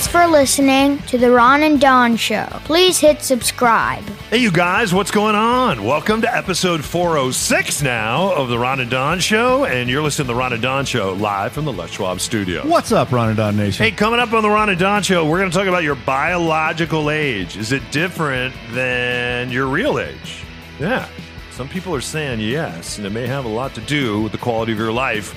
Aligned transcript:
Thanks 0.00 0.12
for 0.12 0.26
listening 0.26 0.96
to 1.08 1.18
The 1.18 1.30
Ron 1.30 1.62
and 1.62 1.78
Don 1.78 2.16
Show. 2.16 2.46
Please 2.64 2.98
hit 2.98 3.20
subscribe. 3.20 4.02
Hey, 4.30 4.38
you 4.38 4.50
guys, 4.50 4.94
what's 4.94 5.10
going 5.10 5.34
on? 5.34 5.84
Welcome 5.84 6.22
to 6.22 6.34
episode 6.34 6.82
406 6.82 7.82
now 7.82 8.32
of 8.32 8.48
the 8.48 8.58
Ron 8.58 8.80
and 8.80 8.90
Don 8.90 9.20
Show, 9.20 9.66
and 9.66 9.90
you're 9.90 10.02
listening 10.02 10.28
to 10.28 10.32
the 10.32 10.38
Ron 10.38 10.54
and 10.54 10.62
Don 10.62 10.86
Show 10.86 11.12
live 11.12 11.52
from 11.52 11.66
the 11.66 11.72
Les 11.74 11.90
Schwab 11.90 12.18
studio. 12.18 12.66
What's 12.66 12.92
up, 12.92 13.12
Ron 13.12 13.28
and 13.28 13.36
Don 13.36 13.58
Nation? 13.58 13.84
Hey, 13.84 13.90
coming 13.90 14.20
up 14.20 14.32
on 14.32 14.42
the 14.42 14.48
Ron 14.48 14.70
and 14.70 14.78
Don 14.78 15.02
Show, 15.02 15.28
we're 15.28 15.38
going 15.38 15.50
to 15.50 15.56
talk 15.56 15.66
about 15.66 15.82
your 15.82 15.96
biological 15.96 17.10
age. 17.10 17.58
Is 17.58 17.72
it 17.72 17.82
different 17.90 18.54
than 18.70 19.50
your 19.50 19.66
real 19.66 19.98
age? 19.98 20.44
Yeah. 20.78 21.10
Some 21.50 21.68
people 21.68 21.94
are 21.94 22.00
saying 22.00 22.40
yes, 22.40 22.96
and 22.96 23.06
it 23.06 23.10
may 23.10 23.26
have 23.26 23.44
a 23.44 23.48
lot 23.48 23.74
to 23.74 23.82
do 23.82 24.22
with 24.22 24.32
the 24.32 24.38
quality 24.38 24.72
of 24.72 24.78
your 24.78 24.92
life 24.92 25.34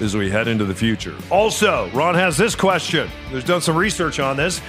as 0.00 0.16
we 0.16 0.30
head 0.30 0.48
into 0.48 0.64
the 0.64 0.74
future. 0.74 1.14
Also, 1.30 1.90
Ron 1.90 2.14
has 2.14 2.36
this 2.36 2.54
question. 2.54 3.08
There's 3.30 3.44
done 3.44 3.60
some 3.60 3.76
research 3.76 4.20
on 4.20 4.36
this. 4.36 4.60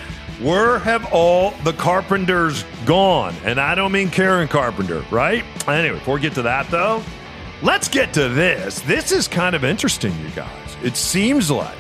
Where 0.41 0.79
have 0.79 1.11
all 1.11 1.51
the 1.63 1.73
carpenters 1.73 2.63
gone? 2.85 3.35
And 3.43 3.59
I 3.59 3.75
don't 3.75 3.91
mean 3.91 4.09
Karen 4.09 4.47
Carpenter, 4.47 5.03
right? 5.09 5.43
Anyway, 5.67 5.97
before 5.97 6.15
we 6.15 6.21
get 6.21 6.35
to 6.35 6.43
that, 6.43 6.69
though, 6.69 7.03
let's 7.63 7.87
get 7.87 8.13
to 8.13 8.29
this. 8.29 8.79
This 8.81 9.11
is 9.11 9.27
kind 9.27 9.55
of 9.55 9.63
interesting, 9.63 10.13
you 10.19 10.29
guys. 10.29 10.77
It 10.83 10.95
seems 10.95 11.49
like 11.49 11.75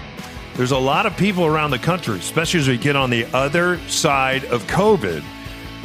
there's 0.55 0.71
a 0.71 0.77
lot 0.77 1.05
of 1.05 1.15
people 1.15 1.45
around 1.45 1.69
the 1.69 1.77
country, 1.77 2.17
especially 2.17 2.59
as 2.59 2.67
we 2.67 2.77
get 2.77 2.95
on 2.95 3.11
the 3.11 3.25
other 3.25 3.77
side 3.87 4.43
of 4.45 4.63
COVID, 4.63 5.23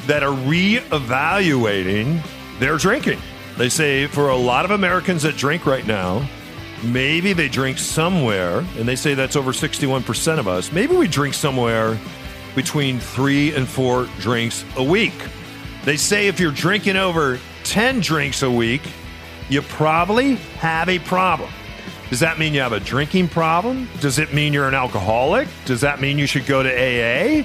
that 0.07 0.23
are 0.23 0.35
reevaluating 0.35 2.23
their 2.59 2.79
drinking. 2.79 3.21
They 3.59 3.69
say 3.69 4.07
for 4.07 4.31
a 4.31 4.37
lot 4.37 4.65
of 4.65 4.71
Americans 4.71 5.25
that 5.25 5.37
drink 5.37 5.67
right 5.67 5.87
now, 5.87 6.27
maybe 6.83 7.33
they 7.33 7.49
drink 7.49 7.79
somewhere, 7.79 8.59
and 8.77 8.87
they 8.87 8.97
say 8.97 9.15
that's 9.15 9.37
over 9.37 9.53
61% 9.53 10.39
of 10.39 10.49
us. 10.49 10.73
Maybe 10.73 10.97
we 10.97 11.09
drink 11.09 11.35
somewhere 11.35 11.99
between 12.55 12.99
three 12.99 13.55
and 13.55 13.69
four 13.69 14.07
drinks 14.19 14.65
a 14.77 14.85
week. 14.85 15.15
They 15.85 15.97
say 15.97 16.29
if 16.29 16.39
you're 16.39 16.53
drinking 16.53 16.97
over 16.97 17.39
10 17.65 18.01
drinks 18.01 18.43
a 18.43 18.51
week, 18.51 18.83
you 19.49 19.63
probably 19.63 20.37
have 20.59 20.89
a 20.89 20.99
problem. 21.01 21.51
Does 22.11 22.21
that 22.21 22.39
mean 22.39 22.53
you 22.53 22.61
have 22.61 22.73
a 22.73 22.81
drinking 22.81 23.29
problem? 23.29 23.89
Does 24.01 24.19
it 24.19 24.35
mean 24.35 24.53
you're 24.53 24.69
an 24.69 24.75
alcoholic? 24.75 25.49
Does 25.65 25.81
that 25.81 26.01
mean 26.01 26.19
you 26.19 26.27
should 26.27 26.47
go 26.47 26.63
to 26.63 26.69
AA? 26.69 27.45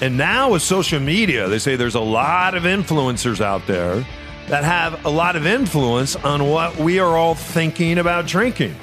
And 0.00 0.16
now 0.16 0.52
with 0.52 0.62
social 0.62 1.00
media, 1.00 1.48
they 1.48 1.58
say 1.58 1.76
there's 1.76 1.94
a 1.94 2.00
lot 2.00 2.54
of 2.54 2.62
influencers 2.64 3.40
out 3.40 3.66
there 3.66 4.04
that 4.48 4.64
have 4.64 5.04
a 5.04 5.10
lot 5.10 5.36
of 5.36 5.46
influence 5.46 6.16
on 6.16 6.48
what 6.48 6.76
we 6.76 6.98
are 6.98 7.16
all 7.16 7.34
thinking 7.34 7.98
about 7.98 8.26
drinking. 8.26 8.74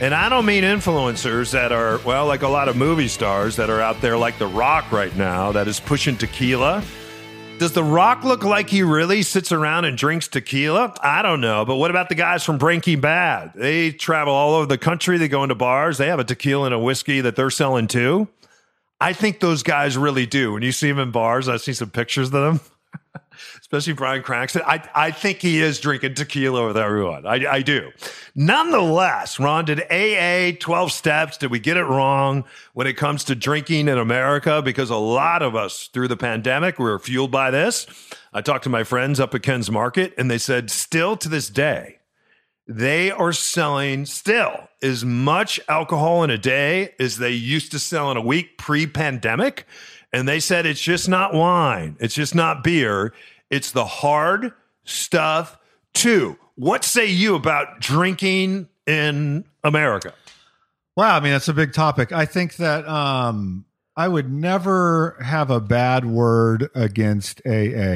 And 0.00 0.14
I 0.14 0.28
don't 0.28 0.46
mean 0.46 0.64
influencers 0.64 1.50
that 1.50 1.72
are, 1.72 1.98
well, 2.06 2.26
like 2.26 2.42
a 2.42 2.48
lot 2.48 2.68
of 2.68 2.76
movie 2.76 3.08
stars 3.08 3.56
that 3.56 3.68
are 3.68 3.80
out 3.80 4.00
there, 4.00 4.16
like 4.16 4.38
The 4.38 4.46
Rock 4.46 4.90
right 4.92 5.14
now, 5.16 5.52
that 5.52 5.68
is 5.68 5.78
pushing 5.78 6.16
tequila. 6.16 6.82
Does 7.58 7.72
The 7.72 7.84
Rock 7.84 8.24
look 8.24 8.42
like 8.42 8.70
he 8.70 8.82
really 8.82 9.22
sits 9.22 9.52
around 9.52 9.84
and 9.84 9.98
drinks 9.98 10.26
tequila? 10.28 10.94
I 11.02 11.20
don't 11.20 11.42
know. 11.42 11.66
But 11.66 11.76
what 11.76 11.90
about 11.90 12.08
the 12.08 12.14
guys 12.14 12.42
from 12.42 12.56
Breaking 12.56 13.00
Bad? 13.00 13.52
They 13.54 13.90
travel 13.90 14.32
all 14.32 14.54
over 14.54 14.64
the 14.64 14.78
country. 14.78 15.18
They 15.18 15.28
go 15.28 15.42
into 15.42 15.54
bars. 15.54 15.98
They 15.98 16.06
have 16.06 16.18
a 16.20 16.24
tequila 16.24 16.66
and 16.66 16.74
a 16.74 16.78
whiskey 16.78 17.20
that 17.20 17.36
they're 17.36 17.50
selling 17.50 17.86
too. 17.86 18.28
I 18.98 19.12
think 19.12 19.40
those 19.40 19.62
guys 19.62 19.98
really 19.98 20.24
do. 20.24 20.54
When 20.54 20.62
you 20.62 20.72
see 20.72 20.88
them 20.88 20.98
in 20.98 21.10
bars, 21.10 21.48
I 21.48 21.58
see 21.58 21.74
some 21.74 21.90
pictures 21.90 22.28
of 22.28 22.32
them. 22.32 22.60
Especially 23.60 23.92
Bryan 23.92 24.22
Cranston. 24.22 24.62
I, 24.66 24.82
I 24.94 25.10
think 25.10 25.38
he 25.38 25.60
is 25.60 25.80
drinking 25.80 26.14
tequila 26.14 26.66
with 26.66 26.76
everyone. 26.76 27.26
I, 27.26 27.46
I 27.46 27.62
do. 27.62 27.90
Nonetheless, 28.34 29.38
Ron, 29.38 29.64
did 29.64 29.80
AA 29.90 30.56
12 30.58 30.92
steps? 30.92 31.36
Did 31.36 31.50
we 31.50 31.58
get 31.58 31.76
it 31.76 31.84
wrong 31.84 32.44
when 32.74 32.86
it 32.86 32.94
comes 32.94 33.24
to 33.24 33.34
drinking 33.34 33.88
in 33.88 33.98
America? 33.98 34.62
Because 34.62 34.90
a 34.90 34.96
lot 34.96 35.42
of 35.42 35.54
us 35.56 35.88
through 35.88 36.08
the 36.08 36.16
pandemic 36.16 36.78
we 36.78 36.84
were 36.84 36.98
fueled 36.98 37.30
by 37.30 37.50
this. 37.50 37.86
I 38.32 38.40
talked 38.40 38.64
to 38.64 38.70
my 38.70 38.84
friends 38.84 39.18
up 39.18 39.34
at 39.34 39.42
Ken's 39.42 39.70
Market, 39.70 40.14
and 40.16 40.30
they 40.30 40.38
said, 40.38 40.70
still 40.70 41.16
to 41.16 41.28
this 41.28 41.48
day, 41.48 41.98
they 42.70 43.10
are 43.10 43.32
selling 43.32 44.06
still 44.06 44.68
as 44.80 45.04
much 45.04 45.58
alcohol 45.68 46.22
in 46.22 46.30
a 46.30 46.38
day 46.38 46.94
as 47.00 47.18
they 47.18 47.32
used 47.32 47.72
to 47.72 47.80
sell 47.80 48.10
in 48.12 48.16
a 48.16 48.20
week 48.20 48.56
pre 48.58 48.86
pandemic. 48.86 49.66
And 50.12 50.26
they 50.28 50.40
said 50.40 50.66
it's 50.66 50.80
just 50.80 51.08
not 51.08 51.34
wine, 51.34 51.96
it's 52.00 52.14
just 52.14 52.34
not 52.34 52.64
beer, 52.64 53.12
it's 53.48 53.70
the 53.72 53.84
hard 53.84 54.52
stuff 54.84 55.56
too. 55.94 56.36
What 56.56 56.84
say 56.84 57.06
you 57.06 57.34
about 57.36 57.80
drinking 57.80 58.68
in 58.86 59.44
America? 59.64 60.12
Wow, 60.96 61.16
I 61.16 61.20
mean 61.20 61.32
that's 61.32 61.48
a 61.48 61.54
big 61.54 61.72
topic. 61.72 62.12
I 62.12 62.26
think 62.26 62.56
that 62.56 62.86
um, 62.88 63.64
I 63.96 64.08
would 64.08 64.30
never 64.32 65.16
have 65.24 65.50
a 65.50 65.60
bad 65.60 66.04
word 66.04 66.68
against 66.74 67.40
AA. 67.46 67.50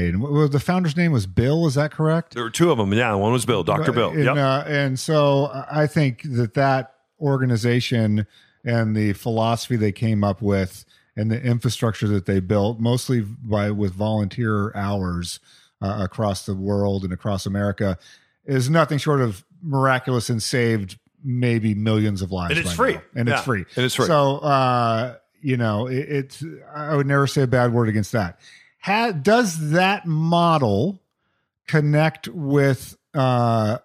And 0.08 0.20
what- 0.22 0.52
the 0.52 0.60
founder's 0.60 0.96
name 0.96 1.12
was 1.12 1.26
Bill. 1.26 1.66
Is 1.66 1.74
that 1.74 1.90
correct? 1.90 2.34
There 2.34 2.44
were 2.44 2.50
two 2.50 2.70
of 2.70 2.78
them. 2.78 2.92
Yeah, 2.92 3.12
one 3.14 3.32
was 3.32 3.44
Bill, 3.44 3.64
Dr. 3.64 3.92
Bill. 3.92 4.10
And, 4.10 4.24
Yep. 4.24 4.36
uh, 4.36 4.64
and 4.66 4.98
so 4.98 5.50
I 5.70 5.86
think 5.86 6.22
that 6.24 6.54
that 6.54 6.94
organization 7.20 8.26
and 8.64 8.96
the 8.96 9.12
philosophy 9.14 9.76
they 9.76 9.92
came 9.92 10.22
up 10.24 10.40
with 10.40 10.84
and 11.16 11.30
the 11.30 11.40
infrastructure 11.42 12.08
that 12.08 12.26
they 12.26 12.40
built, 12.40 12.80
mostly 12.80 13.20
by 13.20 13.70
with 13.70 13.92
volunteer 13.94 14.72
hours 14.76 15.40
uh, 15.80 15.98
across 16.02 16.46
the 16.46 16.54
world 16.54 17.04
and 17.04 17.12
across 17.12 17.46
America, 17.46 17.98
is 18.44 18.68
nothing 18.68 18.98
short 18.98 19.20
of 19.20 19.44
miraculous 19.62 20.28
and 20.28 20.42
saved 20.42 20.98
maybe 21.22 21.74
millions 21.74 22.20
of 22.20 22.30
lives. 22.32 22.56
And 22.56 22.66
it's 22.66 22.74
free. 22.74 22.94
now. 22.94 23.02
and 23.14 23.28
Yeah. 23.28 23.34
it's 23.36 23.44
free, 23.44 23.64
And 23.76 23.84
it's 23.86 23.94
free. 23.94 24.06
So 24.06 24.38
uh, 24.38 25.16
you 25.40 25.56
know, 25.56 25.86
it, 25.86 26.08
it's 26.08 26.44
I 26.74 26.96
would 26.96 27.06
never 27.06 27.26
say 27.26 27.42
a 27.42 27.46
bad 27.46 27.72
word 27.72 27.88
against 27.88 28.12
that. 28.12 28.38
Ha, 28.82 29.12
does 29.12 29.70
that 29.70 30.06
model 30.06 31.00
connect 31.66 32.28
with 32.28 32.96
uh, 33.14 33.78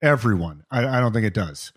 everyone? 0.00 0.64
I, 0.70 0.86
I 0.86 1.00
don't 1.00 1.12
think 1.12 1.26
it 1.26 1.34
does. 1.34 1.72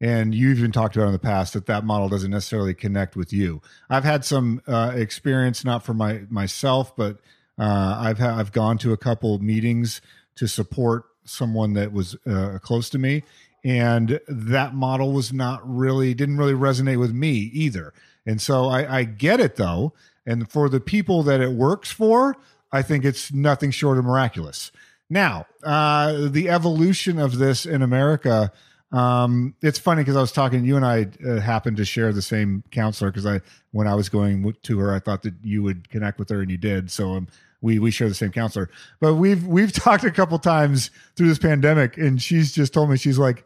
And 0.00 0.34
you've 0.34 0.58
even 0.58 0.72
talked 0.72 0.94
about 0.94 1.06
in 1.06 1.12
the 1.12 1.18
past 1.18 1.54
that 1.54 1.66
that 1.66 1.84
model 1.84 2.08
doesn't 2.08 2.30
necessarily 2.30 2.74
connect 2.74 3.16
with 3.16 3.32
you. 3.32 3.62
I've 3.88 4.04
had 4.04 4.24
some 4.24 4.60
uh, 4.66 4.92
experience, 4.94 5.64
not 5.64 5.84
for 5.84 5.94
my 5.94 6.22
myself, 6.28 6.94
but 6.94 7.18
uh, 7.58 7.96
I've 7.98 8.18
ha- 8.18 8.36
I've 8.38 8.52
gone 8.52 8.76
to 8.78 8.92
a 8.92 8.98
couple 8.98 9.38
meetings 9.38 10.02
to 10.34 10.46
support 10.46 11.04
someone 11.24 11.72
that 11.72 11.92
was 11.92 12.14
uh, 12.26 12.58
close 12.60 12.90
to 12.90 12.98
me, 12.98 13.22
and 13.64 14.20
that 14.28 14.74
model 14.74 15.12
was 15.12 15.32
not 15.32 15.60
really 15.66 16.12
didn't 16.12 16.36
really 16.36 16.52
resonate 16.52 16.98
with 16.98 17.12
me 17.12 17.50
either. 17.54 17.94
And 18.26 18.40
so 18.40 18.66
I, 18.66 18.98
I 18.98 19.04
get 19.04 19.40
it 19.40 19.56
though, 19.56 19.94
and 20.26 20.50
for 20.50 20.68
the 20.68 20.80
people 20.80 21.22
that 21.22 21.40
it 21.40 21.52
works 21.52 21.90
for, 21.90 22.36
I 22.70 22.82
think 22.82 23.04
it's 23.04 23.32
nothing 23.32 23.70
short 23.70 23.96
of 23.96 24.04
miraculous. 24.04 24.72
Now, 25.08 25.46
uh, 25.62 26.28
the 26.28 26.48
evolution 26.48 27.18
of 27.18 27.38
this 27.38 27.64
in 27.64 27.80
America, 27.80 28.52
um, 28.92 29.54
it's 29.62 29.78
funny 29.78 30.02
because 30.02 30.16
I 30.16 30.20
was 30.20 30.32
talking. 30.32 30.64
You 30.64 30.76
and 30.76 30.84
I 30.84 31.08
uh, 31.26 31.40
happened 31.40 31.76
to 31.78 31.84
share 31.84 32.12
the 32.12 32.22
same 32.22 32.62
counselor 32.70 33.10
because 33.10 33.26
I, 33.26 33.40
when 33.72 33.86
I 33.86 33.94
was 33.94 34.08
going 34.08 34.54
to 34.62 34.78
her, 34.78 34.94
I 34.94 35.00
thought 35.00 35.22
that 35.22 35.34
you 35.42 35.62
would 35.62 35.88
connect 35.88 36.18
with 36.18 36.28
her, 36.30 36.40
and 36.40 36.50
you 36.50 36.56
did. 36.56 36.90
So 36.90 37.12
um, 37.12 37.28
we 37.60 37.78
we 37.78 37.90
share 37.90 38.08
the 38.08 38.14
same 38.14 38.32
counselor. 38.32 38.70
But 39.00 39.14
we've 39.14 39.46
we've 39.46 39.72
talked 39.74 40.04
a 40.04 40.10
couple 40.10 40.38
times 40.38 40.90
through 41.16 41.28
this 41.28 41.38
pandemic, 41.38 41.96
and 41.96 42.22
she's 42.22 42.52
just 42.52 42.72
told 42.72 42.90
me 42.90 42.96
she's 42.96 43.18
like, 43.18 43.44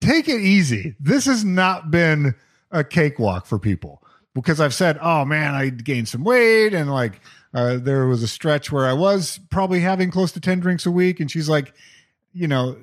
take 0.00 0.28
it 0.28 0.40
easy. 0.40 0.94
This 1.00 1.26
has 1.26 1.44
not 1.44 1.90
been 1.90 2.34
a 2.70 2.84
cakewalk 2.84 3.46
for 3.46 3.58
people 3.58 4.02
because 4.34 4.60
I've 4.60 4.74
said, 4.74 4.98
oh 5.00 5.24
man, 5.24 5.54
I 5.54 5.70
gained 5.70 6.08
some 6.08 6.24
weight 6.24 6.74
and 6.74 6.90
like 6.90 7.20
uh, 7.54 7.76
there 7.76 8.06
was 8.06 8.22
a 8.22 8.28
stretch 8.28 8.70
where 8.70 8.86
I 8.86 8.92
was 8.92 9.40
probably 9.50 9.80
having 9.80 10.10
close 10.10 10.32
to 10.32 10.40
10 10.40 10.60
drinks 10.60 10.86
a 10.86 10.90
week. 10.90 11.20
And 11.20 11.30
she's 11.30 11.48
like, 11.48 11.74
you 12.32 12.46
know, 12.46 12.76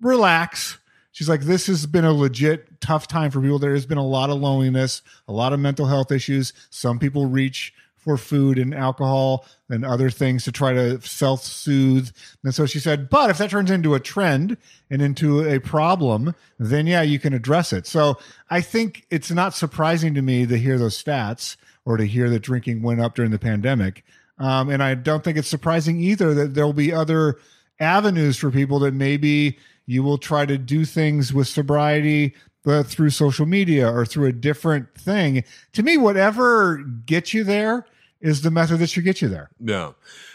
relax. 0.00 0.78
She's 1.16 1.30
like, 1.30 1.40
this 1.40 1.66
has 1.68 1.86
been 1.86 2.04
a 2.04 2.12
legit 2.12 2.78
tough 2.82 3.08
time 3.08 3.30
for 3.30 3.40
people. 3.40 3.58
There 3.58 3.72
has 3.72 3.86
been 3.86 3.96
a 3.96 4.06
lot 4.06 4.28
of 4.28 4.38
loneliness, 4.38 5.00
a 5.26 5.32
lot 5.32 5.54
of 5.54 5.60
mental 5.60 5.86
health 5.86 6.12
issues. 6.12 6.52
Some 6.68 6.98
people 6.98 7.24
reach 7.24 7.72
for 7.96 8.18
food 8.18 8.58
and 8.58 8.74
alcohol 8.74 9.46
and 9.70 9.82
other 9.82 10.10
things 10.10 10.44
to 10.44 10.52
try 10.52 10.74
to 10.74 11.00
self 11.00 11.42
soothe. 11.42 12.10
And 12.44 12.54
so 12.54 12.66
she 12.66 12.78
said, 12.78 13.08
but 13.08 13.30
if 13.30 13.38
that 13.38 13.48
turns 13.48 13.70
into 13.70 13.94
a 13.94 13.98
trend 13.98 14.58
and 14.90 15.00
into 15.00 15.42
a 15.42 15.58
problem, 15.58 16.34
then 16.58 16.86
yeah, 16.86 17.00
you 17.00 17.18
can 17.18 17.32
address 17.32 17.72
it. 17.72 17.86
So 17.86 18.18
I 18.50 18.60
think 18.60 19.06
it's 19.08 19.30
not 19.30 19.54
surprising 19.54 20.12
to 20.16 20.20
me 20.20 20.44
to 20.44 20.58
hear 20.58 20.76
those 20.76 21.02
stats 21.02 21.56
or 21.86 21.96
to 21.96 22.04
hear 22.04 22.28
that 22.28 22.40
drinking 22.40 22.82
went 22.82 23.00
up 23.00 23.14
during 23.14 23.30
the 23.30 23.38
pandemic. 23.38 24.04
Um, 24.38 24.68
and 24.68 24.82
I 24.82 24.94
don't 24.94 25.24
think 25.24 25.38
it's 25.38 25.48
surprising 25.48 25.98
either 25.98 26.34
that 26.34 26.52
there'll 26.52 26.74
be 26.74 26.92
other 26.92 27.38
avenues 27.80 28.36
for 28.36 28.50
people 28.50 28.80
that 28.80 28.92
maybe 28.92 29.56
you 29.86 30.02
will 30.02 30.18
try 30.18 30.44
to 30.44 30.58
do 30.58 30.84
things 30.84 31.32
with 31.32 31.48
sobriety 31.48 32.34
uh, 32.66 32.82
through 32.82 33.10
social 33.10 33.46
media 33.46 33.90
or 33.90 34.04
through 34.04 34.26
a 34.26 34.32
different 34.32 34.92
thing. 34.94 35.44
To 35.72 35.82
me, 35.82 35.96
whatever 35.96 36.78
gets 37.06 37.32
you 37.32 37.44
there 37.44 37.86
is 38.20 38.42
the 38.42 38.50
method 38.50 38.78
that 38.78 38.88
should 38.88 39.04
get 39.04 39.22
you 39.22 39.28
there. 39.28 39.50
Yeah. 39.60 39.92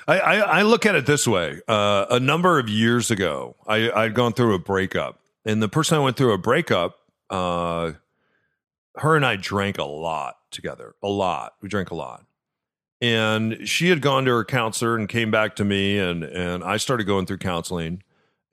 I, 0.08 0.20
I, 0.20 0.36
I 0.38 0.62
look 0.62 0.86
at 0.86 0.96
it 0.96 1.06
this 1.06 1.28
way. 1.28 1.62
Uh, 1.68 2.06
a 2.10 2.20
number 2.20 2.60
of 2.60 2.70
years 2.70 3.12
ago, 3.12 3.56
I, 3.68 3.92
I'd 3.92 4.14
gone 4.14 4.34
through 4.34 4.56
a 4.56 4.60
breakup, 4.60 5.20
and 5.46 5.62
the 5.62 5.70
person 5.70 5.98
I 5.98 6.00
went 6.00 6.18
through 6.18 6.34
a 6.34 6.38
breakup, 6.38 7.00
uh, 7.30 7.94
her 8.96 9.16
and 9.16 9.26
I 9.26 9.36
drank 9.36 9.78
a 9.78 9.84
lot 9.84 10.38
together, 10.52 10.96
a 11.02 11.08
lot. 11.08 11.56
We 11.62 11.70
drank 11.70 11.92
a 11.92 11.96
lot. 11.96 12.26
And 13.02 13.68
she 13.68 13.90
had 13.90 14.02
gone 14.02 14.26
to 14.26 14.32
her 14.32 14.46
counselor 14.46 14.96
and 14.96 15.10
came 15.10 15.32
back 15.32 15.56
to 15.56 15.66
me, 15.66 15.98
and, 15.98 16.24
and 16.24 16.64
I 16.64 16.78
started 16.78 17.06
going 17.06 17.26
through 17.26 17.40
counseling. 17.40 18.04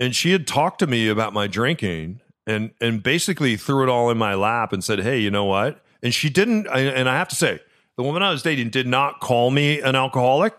And 0.01 0.15
she 0.15 0.33
had 0.33 0.47
talked 0.47 0.79
to 0.81 0.87
me 0.87 1.09
about 1.09 1.33
my 1.33 1.47
drinking 1.47 2.21
and, 2.47 2.71
and 2.81 3.03
basically 3.03 3.57
threw 3.57 3.83
it 3.83 3.89
all 3.89 4.11
in 4.11 4.19
my 4.19 4.35
lap 4.35 4.73
and 4.73 4.83
said, 4.83 5.01
Hey, 5.01 5.19
you 5.19 5.31
know 5.31 5.45
what? 5.45 5.83
And 6.03 6.15
she 6.15 6.31
didn't, 6.31 6.67
and 6.69 7.09
I 7.09 7.19
have 7.19 7.29
to 7.29 7.37
say, 7.37 7.61
the 7.97 8.05
woman 8.05 8.23
I 8.23 8.31
was 8.31 8.43
dating 8.43 8.71
did 8.71 8.87
not 8.87 9.19
call 9.19 9.51
me 9.51 9.81
an 9.81 9.97
alcoholic 9.97 10.55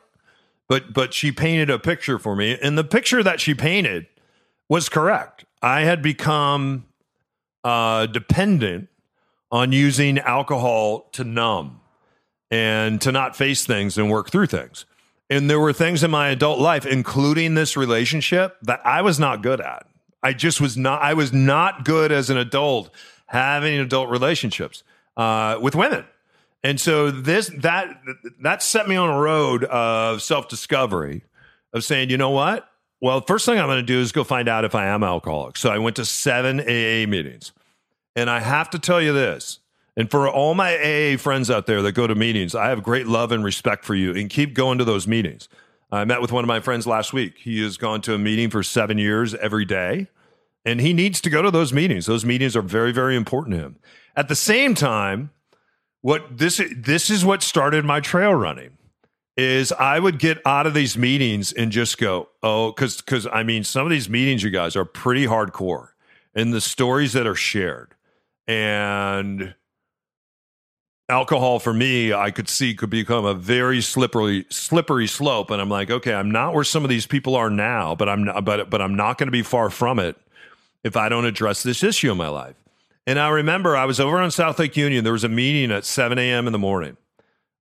but 0.69 0.93
but 0.93 1.13
she 1.13 1.33
painted 1.33 1.69
a 1.69 1.79
picture 1.79 2.17
for 2.17 2.35
me. 2.35 2.57
And 2.61 2.77
the 2.77 2.83
picture 2.85 3.21
that 3.23 3.41
she 3.41 3.53
painted 3.53 4.07
was 4.69 4.87
correct. 4.87 5.43
I 5.61 5.81
had 5.81 6.01
become 6.01 6.85
uh, 7.65 8.05
dependent 8.05 8.87
on 9.51 9.73
using 9.73 10.19
alcohol 10.19 11.09
to 11.11 11.23
numb 11.25 11.81
and 12.51 13.01
to 13.01 13.11
not 13.11 13.35
face 13.35 13.65
things 13.65 13.97
and 13.97 14.09
work 14.09 14.29
through 14.29 14.45
things 14.45 14.85
and 15.29 15.49
there 15.49 15.59
were 15.59 15.73
things 15.73 16.03
in 16.03 16.11
my 16.11 16.29
adult 16.29 16.59
life 16.59 16.85
including 16.85 17.55
this 17.55 17.75
relationship 17.77 18.57
that 18.61 18.81
i 18.85 19.01
was 19.01 19.19
not 19.19 19.41
good 19.41 19.61
at 19.61 19.85
i 20.23 20.33
just 20.33 20.59
was 20.61 20.77
not 20.77 21.01
i 21.01 21.13
was 21.13 21.31
not 21.33 21.85
good 21.85 22.11
as 22.11 22.29
an 22.29 22.37
adult 22.37 22.89
having 23.27 23.79
adult 23.79 24.09
relationships 24.09 24.83
uh, 25.17 25.57
with 25.61 25.75
women 25.75 26.05
and 26.63 26.79
so 26.79 27.09
this 27.09 27.49
that 27.59 28.01
that 28.41 28.61
set 28.61 28.87
me 28.87 28.95
on 28.95 29.09
a 29.09 29.19
road 29.19 29.63
of 29.65 30.21
self 30.21 30.49
discovery, 30.49 31.23
of 31.73 31.83
saying, 31.83 32.09
you 32.09 32.17
know 32.17 32.31
what? 32.31 32.69
Well, 33.01 33.21
first 33.21 33.45
thing 33.45 33.57
I'm 33.57 33.67
going 33.67 33.77
to 33.77 33.83
do 33.83 33.99
is 33.99 34.11
go 34.11 34.25
find 34.25 34.49
out 34.49 34.65
if 34.65 34.75
I 34.75 34.87
am 34.87 35.03
alcoholic. 35.03 35.55
So 35.55 35.69
I 35.69 35.77
went 35.77 35.95
to 35.95 36.05
seven 36.05 36.59
AA 36.59 37.07
meetings, 37.07 37.53
and 38.15 38.29
I 38.29 38.41
have 38.41 38.69
to 38.71 38.79
tell 38.79 39.01
you 39.01 39.13
this. 39.13 39.59
And 39.99 40.09
for 40.09 40.29
all 40.29 40.55
my 40.55 40.77
AA 40.77 41.17
friends 41.17 41.51
out 41.51 41.65
there 41.65 41.81
that 41.81 41.91
go 41.91 42.07
to 42.07 42.15
meetings, 42.15 42.55
I 42.55 42.69
have 42.69 42.83
great 42.83 43.05
love 43.05 43.33
and 43.33 43.43
respect 43.43 43.83
for 43.83 43.95
you, 43.95 44.15
and 44.15 44.29
keep 44.29 44.53
going 44.53 44.77
to 44.77 44.85
those 44.85 45.07
meetings. 45.07 45.49
I 45.91 46.05
met 46.05 46.21
with 46.21 46.31
one 46.31 46.41
of 46.41 46.47
my 46.47 46.61
friends 46.61 46.87
last 46.87 47.11
week. 47.11 47.39
He 47.39 47.61
has 47.63 47.75
gone 47.75 47.99
to 48.03 48.13
a 48.13 48.17
meeting 48.17 48.49
for 48.49 48.63
seven 48.63 48.97
years 48.97 49.35
every 49.35 49.65
day, 49.65 50.07
and 50.63 50.79
he 50.79 50.93
needs 50.93 51.19
to 51.19 51.29
go 51.29 51.41
to 51.41 51.51
those 51.51 51.73
meetings. 51.73 52.05
Those 52.05 52.23
meetings 52.23 52.55
are 52.55 52.61
very, 52.61 52.93
very 52.93 53.17
important 53.17 53.57
to 53.57 53.61
him. 53.61 53.75
At 54.15 54.29
the 54.29 54.37
same 54.37 54.73
time, 54.73 55.31
what 55.99 56.37
this 56.37 56.61
this 56.77 57.09
is 57.09 57.25
what 57.25 57.43
started 57.43 57.83
my 57.83 57.99
trail 57.99 58.33
running 58.33 58.77
is 59.35 59.73
I 59.73 59.99
would 59.99 60.17
get 60.17 60.37
out 60.45 60.65
of 60.65 60.73
these 60.73 60.97
meetings 60.97 61.51
and 61.51 61.73
just 61.73 61.97
go, 61.97 62.29
oh, 62.41 62.71
because 62.71 63.01
because 63.01 63.27
I 63.27 63.43
mean, 63.43 63.65
some 63.65 63.85
of 63.85 63.89
these 63.89 64.09
meetings, 64.09 64.43
you 64.43 64.49
guys, 64.49 64.77
are 64.77 64.85
pretty 64.85 65.25
hardcore, 65.25 65.89
and 66.33 66.53
the 66.53 66.61
stories 66.61 67.11
that 67.11 67.27
are 67.27 67.35
shared, 67.35 67.95
and 68.47 69.55
alcohol 71.09 71.59
for 71.59 71.73
me, 71.73 72.13
I 72.13 72.31
could 72.31 72.47
see 72.47 72.73
could 72.75 72.89
become 72.89 73.25
a 73.25 73.33
very 73.33 73.81
slippery 73.81 74.45
slippery 74.49 75.07
slope, 75.07 75.51
and 75.51 75.61
I'm 75.61 75.69
like, 75.69 75.89
okay, 75.89 76.13
I'm 76.13 76.31
not 76.31 76.53
where 76.53 76.63
some 76.63 76.83
of 76.83 76.89
these 76.89 77.07
people 77.07 77.35
are 77.35 77.49
now, 77.49 77.95
but 77.95 78.07
I'm 78.07 78.23
not, 78.23 78.45
but 78.45 78.69
but 78.69 78.81
I'm 78.81 78.95
not 78.95 79.17
going 79.17 79.27
to 79.27 79.31
be 79.31 79.43
far 79.43 79.69
from 79.69 79.99
it 79.99 80.15
if 80.83 80.95
I 80.95 81.09
don't 81.09 81.25
address 81.25 81.63
this 81.63 81.83
issue 81.83 82.11
in 82.11 82.17
my 82.17 82.29
life. 82.29 82.55
And 83.05 83.19
I 83.19 83.29
remember 83.29 83.75
I 83.75 83.85
was 83.85 83.99
over 83.99 84.19
on 84.19 84.29
South 84.31 84.59
Lake 84.59 84.77
Union. 84.77 85.03
There 85.03 85.13
was 85.13 85.23
a 85.23 85.29
meeting 85.29 85.71
at 85.71 85.83
7 85.83 86.17
a.m. 86.19 86.45
in 86.45 86.53
the 86.53 86.59
morning. 86.59 86.95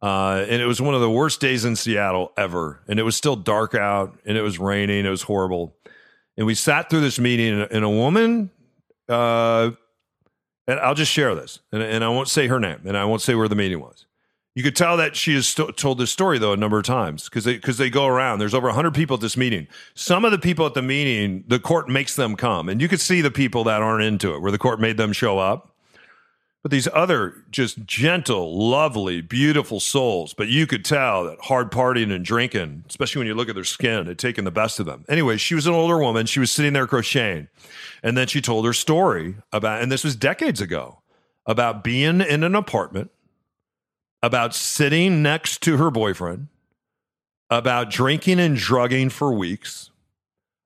Uh, 0.02 0.44
and 0.48 0.60
it 0.60 0.66
was 0.66 0.82
one 0.82 0.94
of 0.94 1.00
the 1.00 1.10
worst 1.10 1.40
days 1.40 1.64
in 1.64 1.76
Seattle 1.76 2.32
ever. 2.36 2.80
And 2.88 2.98
it 2.98 3.04
was 3.04 3.16
still 3.16 3.36
dark 3.36 3.74
out 3.74 4.18
and 4.26 4.36
it 4.36 4.42
was 4.42 4.58
raining. 4.58 5.06
It 5.06 5.08
was 5.08 5.22
horrible. 5.22 5.74
And 6.36 6.46
we 6.46 6.54
sat 6.54 6.90
through 6.90 7.00
this 7.00 7.18
meeting, 7.18 7.62
and 7.70 7.84
a 7.84 7.88
woman, 7.88 8.50
uh, 9.08 9.70
and 10.66 10.80
I'll 10.80 10.94
just 10.94 11.12
share 11.12 11.34
this, 11.34 11.60
and, 11.72 11.82
and 11.82 12.04
I 12.04 12.08
won't 12.08 12.28
say 12.28 12.46
her 12.48 12.60
name, 12.60 12.80
and 12.84 12.96
I 12.96 13.04
won't 13.04 13.22
say 13.22 13.34
where 13.34 13.48
the 13.48 13.54
meeting 13.54 13.80
was. 13.80 14.06
You 14.54 14.62
could 14.62 14.74
tell 14.74 14.96
that 14.96 15.16
she 15.16 15.34
has 15.34 15.46
st- 15.46 15.76
told 15.76 15.98
this 15.98 16.10
story 16.10 16.38
though 16.38 16.54
a 16.54 16.56
number 16.56 16.78
of 16.78 16.84
times 16.84 17.24
because 17.24 17.44
they 17.44 17.54
because 17.54 17.76
they 17.76 17.90
go 17.90 18.06
around. 18.06 18.38
There's 18.38 18.54
over 18.54 18.68
100 18.68 18.94
people 18.94 19.14
at 19.14 19.20
this 19.20 19.36
meeting. 19.36 19.68
Some 19.94 20.24
of 20.24 20.30
the 20.30 20.38
people 20.38 20.64
at 20.64 20.72
the 20.72 20.80
meeting, 20.80 21.44
the 21.46 21.58
court 21.58 21.90
makes 21.90 22.16
them 22.16 22.36
come, 22.36 22.70
and 22.70 22.80
you 22.80 22.88
could 22.88 23.00
see 23.00 23.20
the 23.20 23.30
people 23.30 23.64
that 23.64 23.82
aren't 23.82 24.04
into 24.04 24.34
it, 24.34 24.40
where 24.40 24.50
the 24.50 24.58
court 24.58 24.80
made 24.80 24.96
them 24.96 25.12
show 25.12 25.38
up. 25.38 25.75
But 26.66 26.72
these 26.72 26.88
other 26.92 27.44
just 27.52 27.86
gentle, 27.86 28.68
lovely, 28.68 29.20
beautiful 29.20 29.78
souls, 29.78 30.34
but 30.34 30.48
you 30.48 30.66
could 30.66 30.84
tell 30.84 31.22
that 31.22 31.38
hard 31.42 31.70
partying 31.70 32.12
and 32.12 32.24
drinking, 32.24 32.82
especially 32.88 33.20
when 33.20 33.28
you 33.28 33.36
look 33.36 33.48
at 33.48 33.54
their 33.54 33.62
skin, 33.62 34.06
had 34.06 34.18
taken 34.18 34.44
the 34.44 34.50
best 34.50 34.80
of 34.80 34.86
them. 34.86 35.04
Anyway, 35.08 35.36
she 35.36 35.54
was 35.54 35.68
an 35.68 35.74
older 35.74 35.96
woman. 35.96 36.26
She 36.26 36.40
was 36.40 36.50
sitting 36.50 36.72
there 36.72 36.88
crocheting, 36.88 37.46
and 38.02 38.16
then 38.16 38.26
she 38.26 38.40
told 38.40 38.66
her 38.66 38.72
story 38.72 39.36
about, 39.52 39.80
and 39.80 39.92
this 39.92 40.02
was 40.02 40.16
decades 40.16 40.60
ago, 40.60 41.02
about 41.46 41.84
being 41.84 42.20
in 42.20 42.42
an 42.42 42.56
apartment 42.56 43.12
about 44.20 44.52
sitting 44.52 45.22
next 45.22 45.62
to 45.62 45.76
her 45.76 45.92
boyfriend, 45.92 46.48
about 47.48 47.90
drinking 47.90 48.40
and 48.40 48.56
drugging 48.56 49.08
for 49.08 49.32
weeks, 49.32 49.92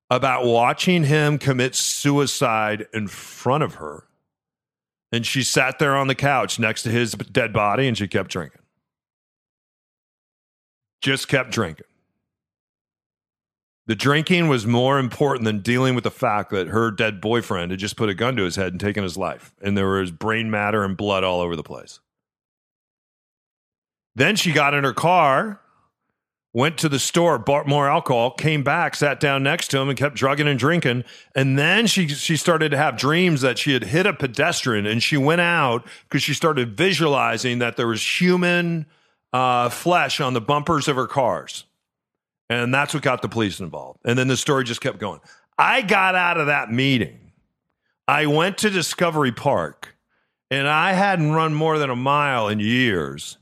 about 0.09 0.47
watching 0.47 1.05
him 1.05 1.37
commit 1.37 1.75
suicide 1.75 2.87
in 2.95 3.07
front 3.07 3.63
of 3.63 3.75
her. 3.75 4.07
And 5.13 5.27
she 5.27 5.43
sat 5.43 5.79
there 5.79 5.97
on 5.97 6.07
the 6.07 6.15
couch 6.15 6.59
next 6.59 6.85
to 6.85 6.91
his 6.91 7.13
dead 7.13 7.53
body 7.53 7.89
and 7.89 7.99
she 7.99 8.07
kept 8.07 8.31
drinking. 8.31 8.61
Just 11.01 11.29
kept 11.29 11.51
drinking. 11.51 11.87
The 13.87 13.97
drinking 13.97 14.49
was 14.49 14.67
more 14.67 15.01
important 15.01 15.45
than 15.45 15.63
dealing 15.63 15.97
with 15.97 16.05
the 16.05 16.13
fact 16.13 16.51
that 16.51 16.69
her 16.69 16.93
dead 16.93 17.21
boyfriend 17.21 17.73
had 17.73 17.81
just 17.81 17.97
put 17.97 18.09
a 18.09 18.15
gun 18.15 18.37
to 18.37 18.45
his 18.45 18.55
head 18.55 18.73
and 18.73 18.81
taken 18.81 19.03
his 19.03 19.17
life. 19.17 19.53
And 19.61 19.77
there 19.77 19.89
was 19.89 20.13
brain 20.13 20.49
matter 20.49 20.85
and 20.85 20.97
blood 20.97 21.25
all 21.25 21.41
over 21.41 21.57
the 21.57 21.65
place. 21.65 21.99
Then 24.15 24.37
she 24.37 24.53
got 24.53 24.75
in 24.75 24.85
her 24.85 24.93
car, 24.93 25.60
went 26.53 26.79
to 26.79 26.89
the 26.89 26.99
store, 26.99 27.39
bought 27.39 27.67
more 27.67 27.89
alcohol, 27.89 28.33
came 28.33 28.63
back, 28.63 28.95
sat 28.95 29.21
down 29.21 29.43
next 29.43 29.69
to 29.69 29.79
him, 29.79 29.89
and 29.89 29.99
kept 29.99 30.17
drugging 30.17 30.49
and 30.49 30.59
drinking. 30.59 31.05
And 31.35 31.59
then 31.59 31.87
she 31.87 32.09
she 32.09 32.37
started 32.37 32.71
to 32.71 32.77
have 32.77 32.97
dreams 32.97 33.41
that 33.43 33.59
she 33.59 33.73
had 33.73 33.85
hit 33.85 34.07
a 34.07 34.13
pedestrian, 34.13 34.87
and 34.87 35.03
she 35.03 35.17
went 35.17 35.41
out 35.41 35.87
because 36.09 36.23
she 36.23 36.35
started 36.35 36.77
visualizing 36.77 37.59
that 37.61 37.77
there 37.77 37.87
was 37.87 38.21
human 38.21 38.87
uh, 39.33 39.69
flesh 39.69 40.21
on 40.21 40.35
the 40.35 40.41
bumpers 40.41 40.89
of 40.89 40.97
her 40.97 41.07
cars, 41.07 41.65
and 42.49 42.75
that's 42.75 42.95
what 42.95 43.03
got 43.03 43.23
the 43.23 43.29
police 43.29 43.61
involved. 43.61 44.01
And 44.05 44.19
then 44.19 44.29
the 44.29 44.37
story 44.37 44.65
just 44.65 44.81
kept 44.81 44.99
going. 44.99 45.21
I 45.57 45.83
got 45.83 46.15
out 46.15 46.39
of 46.39 46.47
that 46.47 46.73
meeting. 46.73 47.19
I 48.09 48.27
went 48.27 48.59
to 48.59 48.71
Discovery 48.71 49.31
Park, 49.31 49.95
and 50.51 50.67
I 50.67 50.95
hadn't 50.95 51.31
run 51.31 51.55
more 51.55 51.79
than 51.79 51.91
a 51.91 51.97
mile 51.97 52.49
in 52.49 52.59
years 52.59 53.39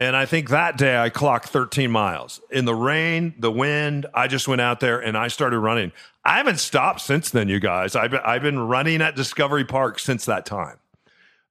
and 0.00 0.14
I 0.14 0.26
think 0.26 0.50
that 0.50 0.76
day 0.78 0.96
I 0.96 1.10
clocked 1.10 1.48
13 1.48 1.90
miles 1.90 2.40
in 2.50 2.64
the 2.64 2.74
rain, 2.74 3.34
the 3.38 3.50
wind. 3.50 4.06
I 4.14 4.28
just 4.28 4.46
went 4.46 4.60
out 4.60 4.78
there 4.78 5.00
and 5.00 5.16
I 5.16 5.28
started 5.28 5.58
running. 5.58 5.92
I 6.24 6.36
haven't 6.36 6.60
stopped 6.60 7.00
since 7.00 7.30
then, 7.30 7.48
you 7.48 7.58
guys. 7.58 7.96
I've 7.96 8.12
been, 8.12 8.20
I've 8.24 8.42
been 8.42 8.60
running 8.60 9.02
at 9.02 9.16
Discovery 9.16 9.64
Park 9.64 9.98
since 9.98 10.24
that 10.26 10.46
time. 10.46 10.78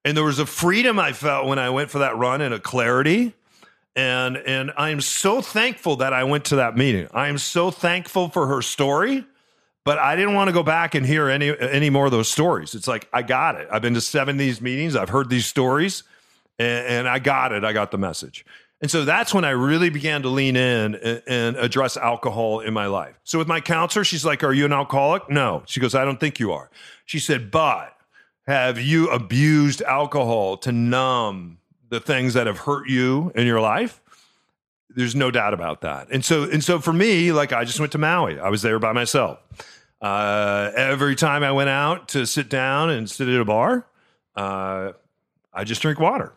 And 0.04 0.16
there 0.16 0.24
was 0.24 0.38
a 0.38 0.46
freedom 0.46 0.98
I 0.98 1.12
felt 1.12 1.46
when 1.46 1.58
I 1.58 1.68
went 1.68 1.90
for 1.90 1.98
that 1.98 2.16
run 2.16 2.40
and 2.40 2.54
a 2.54 2.60
clarity. 2.60 3.34
And, 3.94 4.38
and 4.38 4.72
I 4.78 4.90
am 4.90 5.02
so 5.02 5.42
thankful 5.42 5.96
that 5.96 6.14
I 6.14 6.24
went 6.24 6.46
to 6.46 6.56
that 6.56 6.74
meeting. 6.74 7.08
I 7.12 7.28
am 7.28 7.36
so 7.36 7.70
thankful 7.70 8.30
for 8.30 8.46
her 8.46 8.62
story, 8.62 9.26
but 9.84 9.98
I 9.98 10.16
didn't 10.16 10.34
want 10.34 10.48
to 10.48 10.52
go 10.54 10.62
back 10.62 10.94
and 10.94 11.04
hear 11.04 11.28
any, 11.28 11.58
any 11.58 11.90
more 11.90 12.06
of 12.06 12.12
those 12.12 12.28
stories. 12.28 12.74
It's 12.74 12.88
like, 12.88 13.08
I 13.12 13.22
got 13.22 13.60
it. 13.60 13.68
I've 13.70 13.82
been 13.82 13.94
to 13.94 14.00
seven 14.00 14.36
of 14.36 14.38
these 14.38 14.62
meetings. 14.62 14.96
I've 14.96 15.10
heard 15.10 15.28
these 15.28 15.44
stories 15.44 16.04
and, 16.58 16.86
and 16.86 17.08
I 17.08 17.18
got 17.18 17.52
it. 17.52 17.64
I 17.64 17.72
got 17.72 17.90
the 17.90 17.98
message. 17.98 18.44
And 18.80 18.90
so 18.90 19.04
that's 19.04 19.34
when 19.34 19.44
I 19.44 19.50
really 19.50 19.90
began 19.90 20.22
to 20.22 20.28
lean 20.28 20.54
in 20.54 20.94
and, 20.94 21.22
and, 21.26 21.56
address 21.56 21.96
alcohol 21.96 22.60
in 22.60 22.72
my 22.72 22.86
life. 22.86 23.18
So 23.24 23.38
with 23.38 23.48
my 23.48 23.60
counselor, 23.60 24.04
she's 24.04 24.24
like, 24.24 24.44
Are 24.44 24.52
you 24.52 24.64
an 24.64 24.72
alcoholic? 24.72 25.28
No. 25.28 25.62
She 25.66 25.80
goes, 25.80 25.94
I 25.94 26.04
don't 26.04 26.20
think 26.20 26.38
you 26.38 26.52
are. 26.52 26.70
She 27.04 27.18
said, 27.18 27.50
But 27.50 27.96
have 28.46 28.78
you 28.78 29.10
abused 29.10 29.82
alcohol 29.82 30.56
to 30.58 30.70
numb 30.70 31.58
the 31.88 32.00
things 32.00 32.34
that 32.34 32.46
have 32.46 32.58
hurt 32.58 32.88
you 32.88 33.32
in 33.34 33.46
your 33.46 33.60
life? 33.60 34.00
There's 34.90 35.16
no 35.16 35.30
doubt 35.30 35.54
about 35.54 35.80
that. 35.80 36.08
And 36.12 36.24
so, 36.24 36.44
and 36.44 36.62
so 36.62 36.78
for 36.78 36.92
me, 36.92 37.32
like 37.32 37.52
I 37.52 37.64
just 37.64 37.80
went 37.80 37.92
to 37.92 37.98
Maui. 37.98 38.38
I 38.38 38.48
was 38.48 38.62
there 38.62 38.78
by 38.78 38.92
myself. 38.92 39.40
Uh, 40.00 40.70
every 40.76 41.16
time 41.16 41.42
I 41.42 41.50
went 41.50 41.68
out 41.68 42.08
to 42.10 42.24
sit 42.26 42.48
down 42.48 42.90
and 42.90 43.10
sit 43.10 43.28
at 43.28 43.40
a 43.40 43.44
bar, 43.44 43.86
uh, 44.36 44.92
I 45.52 45.64
just 45.64 45.82
drink 45.82 45.98
water 45.98 46.32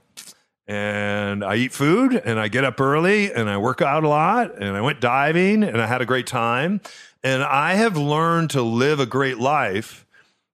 and 0.72 1.44
I 1.44 1.56
eat 1.56 1.74
food 1.74 2.13
and 2.13 2.40
I 2.40 2.48
get 2.48 2.63
up 2.63 2.80
early 2.80 3.30
and 3.34 3.50
I 3.50 3.58
work 3.58 3.82
out 3.82 4.06
a 4.06 4.08
lot 4.08 4.56
and 4.58 4.78
I 4.78 4.80
went 4.80 5.01
diving 5.01 5.63
and 5.63 5.82
I 5.82 5.86
had 5.86 6.01
a 6.01 6.06
great 6.06 6.28
time. 6.28 6.80
And 7.25 7.44
I 7.44 7.74
have 7.74 7.98
learned 7.98 8.51
to 8.51 8.62
live 8.62 9.01
a 9.01 9.06
great 9.06 9.38
life 9.38 10.06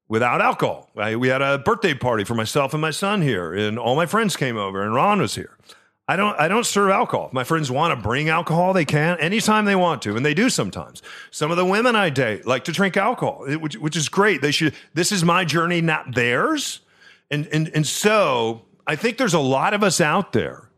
without 0.08 0.42
alcohol. 0.42 0.90
I, 0.98 1.18
we 1.18 1.28
had 1.28 1.44
a 1.44 1.60
birthday 1.60 1.94
party 1.94 2.24
for 2.24 2.34
myself 2.34 2.74
and 2.74 2.82
my 2.82 2.90
son 2.90 3.22
here, 3.22 3.54
and 3.54 3.78
all 3.78 3.96
my 3.96 4.08
friends 4.08 4.36
came 4.36 4.58
over, 4.58 4.82
and 4.82 4.92
Ron 4.92 5.22
was 5.22 5.36
here. 5.36 5.56
I 6.08 6.16
don't 6.16 6.38
I 6.40 6.48
don't 6.48 6.66
serve 6.66 6.90
alcohol. 6.90 7.28
If 7.28 7.34
my 7.34 7.44
friends 7.44 7.70
want 7.70 7.96
to 7.96 8.02
bring 8.02 8.28
alcohol, 8.28 8.74
they 8.74 8.86
can 8.86 9.20
anytime 9.20 9.66
they 9.66 9.76
want 9.76 10.02
to, 10.02 10.16
and 10.16 10.26
they 10.26 10.34
do 10.34 10.50
sometimes. 10.50 11.04
Some 11.30 11.52
of 11.52 11.58
the 11.58 11.66
women 11.66 11.96
I 11.96 12.10
date 12.10 12.48
like 12.48 12.64
to 12.64 12.72
drink 12.72 12.98
alcohol, 12.98 13.46
which, 13.60 13.78
which 13.78 13.96
is 13.96 14.10
great. 14.10 14.42
They 14.42 14.52
should. 14.52 14.74
This 14.94 15.12
is 15.12 15.24
my 15.24 15.46
journey, 15.46 15.82
not 15.82 16.16
theirs. 16.16 16.80
And 17.30 17.48
and 17.48 17.70
and 17.76 17.86
so 17.86 18.67
I 18.88 18.96
think 18.96 19.18
there's 19.18 19.34
a 19.34 19.40
lot 19.40 19.74
of 19.74 19.84
us 19.84 20.02
out 20.02 20.34
there 20.34 20.70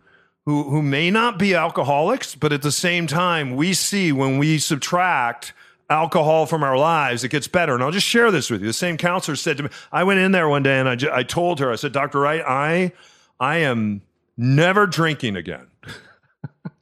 who 0.46 0.64
who 0.64 0.82
may 0.82 1.12
not 1.12 1.38
be 1.38 1.54
alcoholics, 1.54 2.36
but 2.36 2.52
at 2.52 2.64
the 2.64 2.72
same 2.72 3.08
time, 3.08 3.56
we 3.56 3.74
see 3.74 4.12
when 4.12 4.38
we 4.38 4.58
subtract 4.58 5.54
alcohol 5.90 6.46
from 6.46 6.64
our 6.64 6.78
lives, 6.78 7.24
it 7.24 7.30
gets 7.30 7.48
better. 7.48 7.74
And 7.74 7.84
I'll 7.84 7.92
just 7.92 8.08
share 8.08 8.32
this 8.32 8.50
with 8.50 8.62
you. 8.62 8.68
The 8.68 8.74
same 8.74 8.98
counselor 8.98 9.36
said 9.36 9.58
to 9.58 9.64
me, 9.64 9.70
I 9.92 10.04
went 10.04 10.20
in 10.20 10.32
there 10.32 10.48
one 10.48 10.64
day 10.64 10.80
and 10.80 10.88
I, 10.88 11.20
I 11.20 11.24
told 11.24 11.60
her, 11.60 11.72
I 11.72 11.76
said, 11.76 11.92
Dr. 11.92 12.20
Wright, 12.20 12.42
I, 12.46 12.92
I 13.40 13.58
am 13.58 14.02
never 14.38 14.86
drinking 14.88 15.36
again. 15.36 15.68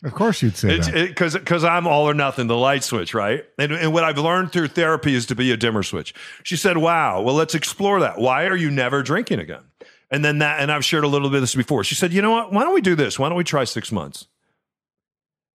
Of 0.03 0.13
course, 0.13 0.43
you'd 0.43 0.55
say 0.55 0.77
that. 0.79 0.93
Because 0.93 1.33
because 1.33 1.63
I'm 1.63 1.87
all 1.87 2.07
or 2.07 2.13
nothing, 2.13 2.45
the 2.47 2.55
light 2.55 2.83
switch, 2.83 3.15
right? 3.15 3.43
And, 3.57 3.71
and 3.71 3.91
what 3.91 4.03
I've 4.03 4.17
learned 4.17 4.51
through 4.51 4.67
therapy 4.67 5.15
is 5.15 5.25
to 5.25 5.35
be 5.35 5.51
a 5.51 5.57
dimmer 5.57 5.81
switch. 5.81 6.13
She 6.43 6.55
said, 6.55 6.77
"Wow, 6.77 7.21
well, 7.23 7.33
let's 7.33 7.55
explore 7.55 7.99
that. 8.01 8.19
Why 8.19 8.45
are 8.45 8.55
you 8.55 8.69
never 8.69 9.01
drinking 9.01 9.39
again?" 9.39 9.63
And 10.09 10.23
then 10.23 10.39
that, 10.39 10.61
and 10.61 10.71
I've 10.71 10.85
shared 10.85 11.03
a 11.03 11.07
little 11.07 11.29
bit 11.29 11.37
of 11.37 11.43
this 11.43 11.55
before. 11.55 11.83
She 11.83 11.95
said, 11.95 12.13
"You 12.13 12.21
know 12.21 12.31
what? 12.31 12.53
Why 12.53 12.63
don't 12.63 12.73
we 12.73 12.81
do 12.81 12.95
this? 12.95 13.19
Why 13.19 13.29
don't 13.29 13.37
we 13.37 13.43
try 13.43 13.63
six 13.65 13.91
months?" 13.91 14.27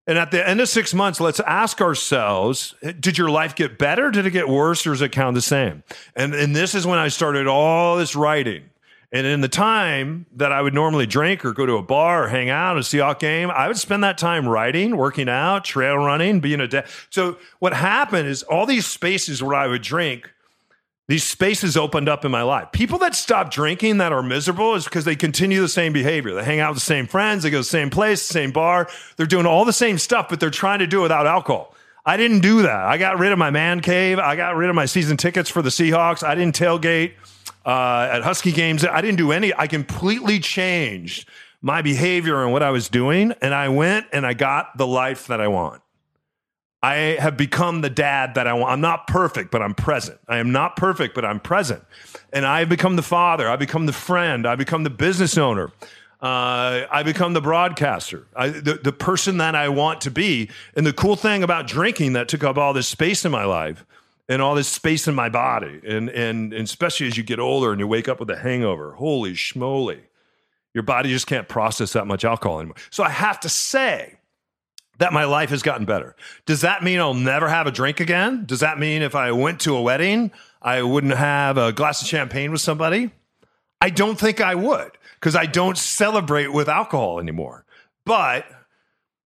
And 0.06 0.18
at 0.18 0.30
the 0.30 0.46
end 0.46 0.60
of 0.60 0.68
six 0.68 0.92
months, 0.92 1.20
let's 1.20 1.40
ask 1.40 1.80
ourselves: 1.80 2.74
Did 3.00 3.16
your 3.16 3.30
life 3.30 3.54
get 3.54 3.78
better? 3.78 4.10
Did 4.10 4.26
it 4.26 4.30
get 4.32 4.48
worse? 4.48 4.86
Or 4.86 4.90
does 4.90 5.00
it 5.00 5.12
count 5.12 5.34
the 5.34 5.42
same? 5.42 5.84
And 6.14 6.34
and 6.34 6.54
this 6.54 6.74
is 6.74 6.86
when 6.86 6.98
I 6.98 7.08
started 7.08 7.46
all 7.46 7.96
this 7.96 8.14
writing. 8.14 8.64
And 9.14 9.26
in 9.26 9.42
the 9.42 9.48
time 9.48 10.24
that 10.36 10.52
I 10.52 10.62
would 10.62 10.72
normally 10.72 11.06
drink 11.06 11.44
or 11.44 11.52
go 11.52 11.66
to 11.66 11.74
a 11.74 11.82
bar 11.82 12.24
or 12.24 12.28
hang 12.28 12.48
out 12.48 12.76
and 12.76 12.84
see 12.84 12.98
a 12.98 13.14
game, 13.14 13.50
I 13.50 13.68
would 13.68 13.76
spend 13.76 14.02
that 14.04 14.16
time 14.16 14.48
writing, 14.48 14.96
working 14.96 15.28
out, 15.28 15.66
trail 15.66 15.96
running, 15.96 16.40
being 16.40 16.60
a 16.60 16.66
dad. 16.66 16.86
So 17.10 17.36
what 17.58 17.74
happened 17.74 18.26
is 18.26 18.42
all 18.42 18.64
these 18.64 18.86
spaces 18.86 19.42
where 19.42 19.54
I 19.54 19.66
would 19.66 19.82
drink, 19.82 20.32
these 21.08 21.24
spaces 21.24 21.76
opened 21.76 22.08
up 22.08 22.24
in 22.24 22.30
my 22.30 22.42
life. 22.42 22.70
People 22.72 22.98
that 22.98 23.14
stop 23.14 23.50
drinking 23.50 23.98
that 23.98 24.12
are 24.12 24.22
miserable 24.22 24.74
is 24.74 24.84
because 24.84 25.04
they 25.04 25.16
continue 25.16 25.60
the 25.60 25.68
same 25.68 25.92
behavior. 25.92 26.34
They 26.34 26.44
hang 26.44 26.60
out 26.60 26.70
with 26.70 26.78
the 26.78 26.86
same 26.86 27.06
friends, 27.06 27.42
they 27.42 27.50
go 27.50 27.58
to 27.58 27.60
the 27.60 27.64
same 27.64 27.90
place, 27.90 28.26
the 28.26 28.32
same 28.32 28.52
bar. 28.52 28.88
They're 29.16 29.26
doing 29.26 29.46
all 29.46 29.64
the 29.64 29.72
same 29.72 29.98
stuff, 29.98 30.28
but 30.28 30.40
they're 30.40 30.50
trying 30.50 30.78
to 30.78 30.86
do 30.86 31.00
it 31.00 31.02
without 31.02 31.26
alcohol. 31.26 31.74
I 32.04 32.16
didn't 32.16 32.40
do 32.40 32.62
that. 32.62 32.84
I 32.84 32.98
got 32.98 33.18
rid 33.18 33.32
of 33.32 33.38
my 33.38 33.50
man 33.50 33.80
cave. 33.80 34.18
I 34.18 34.34
got 34.34 34.56
rid 34.56 34.68
of 34.68 34.74
my 34.74 34.86
season 34.86 35.16
tickets 35.16 35.48
for 35.48 35.62
the 35.62 35.68
Seahawks. 35.68 36.26
I 36.26 36.34
didn't 36.34 36.56
tailgate 36.56 37.14
uh, 37.64 38.08
at 38.10 38.22
Husky 38.22 38.50
games. 38.50 38.84
I 38.84 39.00
didn't 39.00 39.18
do 39.18 39.30
any. 39.30 39.54
I 39.54 39.68
completely 39.68 40.40
changed 40.40 41.28
my 41.60 41.80
behavior 41.80 42.42
and 42.42 42.52
what 42.52 42.62
I 42.62 42.70
was 42.70 42.88
doing, 42.88 43.32
and 43.40 43.54
I 43.54 43.68
went 43.68 44.06
and 44.12 44.26
I 44.26 44.34
got 44.34 44.76
the 44.76 44.86
life 44.86 45.28
that 45.28 45.40
I 45.40 45.46
want. 45.46 45.80
I 46.82 47.16
have 47.20 47.36
become 47.36 47.80
the 47.80 47.90
dad 47.90 48.34
that 48.34 48.46
I 48.46 48.54
want. 48.54 48.72
I'm 48.72 48.80
not 48.80 49.06
perfect, 49.06 49.52
but 49.52 49.62
I'm 49.62 49.74
present. 49.74 50.18
I 50.26 50.38
am 50.38 50.50
not 50.50 50.74
perfect, 50.76 51.14
but 51.14 51.24
I'm 51.24 51.38
present. 51.38 51.84
And 52.32 52.44
I 52.44 52.60
have 52.60 52.68
become 52.68 52.96
the 52.96 53.02
father. 53.02 53.48
I 53.48 53.56
become 53.56 53.86
the 53.86 53.92
friend. 53.92 54.46
I 54.46 54.56
become 54.56 54.82
the 54.82 54.90
business 54.90 55.38
owner. 55.38 55.70
Uh, 56.20 56.86
I 56.90 57.02
become 57.04 57.32
the 57.32 57.40
broadcaster, 57.40 58.28
I, 58.36 58.50
the, 58.50 58.74
the 58.74 58.92
person 58.92 59.38
that 59.38 59.56
I 59.56 59.68
want 59.68 60.02
to 60.02 60.10
be. 60.10 60.50
And 60.76 60.86
the 60.86 60.92
cool 60.92 61.16
thing 61.16 61.42
about 61.42 61.66
drinking 61.66 62.12
that 62.12 62.28
took 62.28 62.44
up 62.44 62.56
all 62.56 62.72
this 62.72 62.86
space 62.86 63.24
in 63.24 63.32
my 63.32 63.44
life 63.44 63.84
and 64.28 64.40
all 64.40 64.54
this 64.54 64.68
space 64.68 65.08
in 65.08 65.16
my 65.16 65.28
body, 65.28 65.80
and, 65.84 66.08
and, 66.10 66.52
and 66.52 66.62
especially 66.62 67.08
as 67.08 67.16
you 67.16 67.24
get 67.24 67.40
older 67.40 67.72
and 67.72 67.80
you 67.80 67.88
wake 67.88 68.08
up 68.08 68.20
with 68.20 68.30
a 68.30 68.38
hangover, 68.38 68.92
holy 68.92 69.32
schmoly, 69.32 69.98
your 70.74 70.84
body 70.84 71.10
just 71.10 71.26
can't 71.26 71.48
process 71.48 71.92
that 71.94 72.06
much 72.06 72.24
alcohol 72.24 72.60
anymore. 72.60 72.76
So 72.90 73.02
I 73.02 73.10
have 73.10 73.40
to 73.40 73.48
say, 73.48 74.14
that 75.02 75.12
my 75.12 75.24
life 75.24 75.50
has 75.50 75.62
gotten 75.64 75.84
better. 75.84 76.14
Does 76.46 76.60
that 76.60 76.84
mean 76.84 77.00
I'll 77.00 77.12
never 77.12 77.48
have 77.48 77.66
a 77.66 77.72
drink 77.72 77.98
again? 77.98 78.44
Does 78.46 78.60
that 78.60 78.78
mean 78.78 79.02
if 79.02 79.16
I 79.16 79.32
went 79.32 79.58
to 79.62 79.74
a 79.74 79.82
wedding, 79.82 80.30
I 80.62 80.82
wouldn't 80.82 81.16
have 81.16 81.58
a 81.58 81.72
glass 81.72 82.00
of 82.02 82.06
champagne 82.06 82.52
with 82.52 82.60
somebody? 82.60 83.10
I 83.80 83.90
don't 83.90 84.16
think 84.16 84.40
I 84.40 84.54
would 84.54 84.92
because 85.14 85.34
I 85.34 85.46
don't 85.46 85.76
celebrate 85.76 86.52
with 86.52 86.68
alcohol 86.68 87.18
anymore. 87.18 87.64
But 88.06 88.46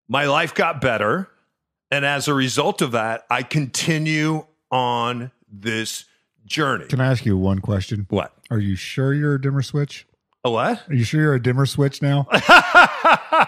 my 0.09 0.25
life 0.25 0.54
got 0.54 0.80
better. 0.80 1.28
And 1.90 2.06
as 2.06 2.26
a 2.26 2.33
result 2.33 2.80
of 2.80 2.92
that, 2.92 3.26
I 3.28 3.42
continue 3.42 4.47
on 4.71 5.30
this 5.47 6.06
journey. 6.47 6.87
Can 6.87 7.02
I 7.02 7.11
ask 7.11 7.26
you 7.26 7.37
one 7.37 7.59
question? 7.59 8.06
What? 8.09 8.33
Are 8.50 8.59
you 8.59 8.76
sure 8.76 9.12
you're 9.12 9.35
a 9.35 9.40
dimmer 9.40 9.61
switch? 9.61 10.06
A 10.42 10.50
what? 10.50 10.88
Are 10.88 10.95
you 10.95 11.04
sure 11.04 11.21
you're 11.21 11.35
a 11.35 11.42
dimmer 11.42 11.66
switch 11.66 12.00
now? 12.00 12.26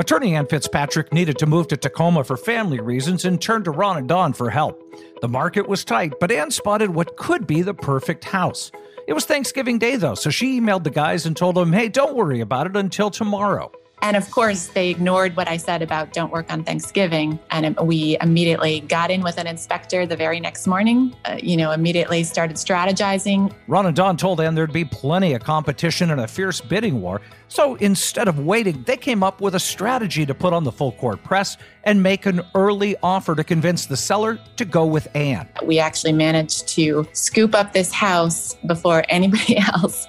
Attorney 0.00 0.36
Ann 0.36 0.46
Fitzpatrick 0.46 1.12
needed 1.12 1.38
to 1.38 1.46
move 1.46 1.66
to 1.68 1.76
Tacoma 1.76 2.22
for 2.22 2.36
family 2.36 2.78
reasons 2.78 3.24
and 3.24 3.42
turned 3.42 3.64
to 3.64 3.72
Ron 3.72 3.96
and 3.96 4.08
Don 4.08 4.32
for 4.32 4.48
help. 4.48 4.80
The 5.22 5.28
market 5.28 5.68
was 5.68 5.84
tight, 5.84 6.12
but 6.20 6.30
Ann 6.30 6.52
spotted 6.52 6.90
what 6.90 7.16
could 7.16 7.48
be 7.48 7.62
the 7.62 7.74
perfect 7.74 8.22
house. 8.22 8.70
It 9.08 9.12
was 9.12 9.24
Thanksgiving 9.24 9.76
Day, 9.76 9.96
though, 9.96 10.14
so 10.14 10.30
she 10.30 10.60
emailed 10.60 10.84
the 10.84 10.90
guys 10.90 11.26
and 11.26 11.36
told 11.36 11.56
them, 11.56 11.72
hey, 11.72 11.88
don't 11.88 12.14
worry 12.14 12.38
about 12.40 12.68
it 12.68 12.76
until 12.76 13.10
tomorrow. 13.10 13.72
And 14.02 14.16
of 14.16 14.30
course, 14.30 14.68
they 14.68 14.90
ignored 14.90 15.36
what 15.36 15.48
I 15.48 15.56
said 15.56 15.82
about 15.82 16.12
don't 16.12 16.32
work 16.32 16.52
on 16.52 16.64
Thanksgiving. 16.64 17.38
And 17.50 17.76
we 17.80 18.16
immediately 18.20 18.80
got 18.80 19.10
in 19.10 19.22
with 19.22 19.38
an 19.38 19.46
inspector 19.46 20.06
the 20.06 20.16
very 20.16 20.40
next 20.40 20.66
morning, 20.66 21.14
uh, 21.24 21.38
you 21.42 21.56
know, 21.56 21.72
immediately 21.72 22.22
started 22.24 22.56
strategizing. 22.56 23.52
Ron 23.66 23.86
and 23.86 23.96
Don 23.96 24.16
told 24.16 24.40
Ann 24.40 24.54
there'd 24.54 24.72
be 24.72 24.84
plenty 24.84 25.34
of 25.34 25.42
competition 25.42 26.10
and 26.10 26.20
a 26.20 26.28
fierce 26.28 26.60
bidding 26.60 27.00
war. 27.00 27.20
So 27.48 27.76
instead 27.76 28.28
of 28.28 28.40
waiting, 28.40 28.82
they 28.82 28.96
came 28.96 29.22
up 29.22 29.40
with 29.40 29.54
a 29.54 29.60
strategy 29.60 30.26
to 30.26 30.34
put 30.34 30.52
on 30.52 30.64
the 30.64 30.72
full 30.72 30.92
court 30.92 31.24
press 31.24 31.56
and 31.84 32.02
make 32.02 32.26
an 32.26 32.42
early 32.54 32.94
offer 33.02 33.34
to 33.34 33.42
convince 33.42 33.86
the 33.86 33.96
seller 33.96 34.38
to 34.56 34.64
go 34.64 34.84
with 34.84 35.08
Ann. 35.16 35.48
We 35.64 35.78
actually 35.78 36.12
managed 36.12 36.68
to 36.68 37.08
scoop 37.14 37.54
up 37.54 37.72
this 37.72 37.90
house 37.90 38.54
before 38.66 39.04
anybody 39.08 39.56
else 39.74 40.06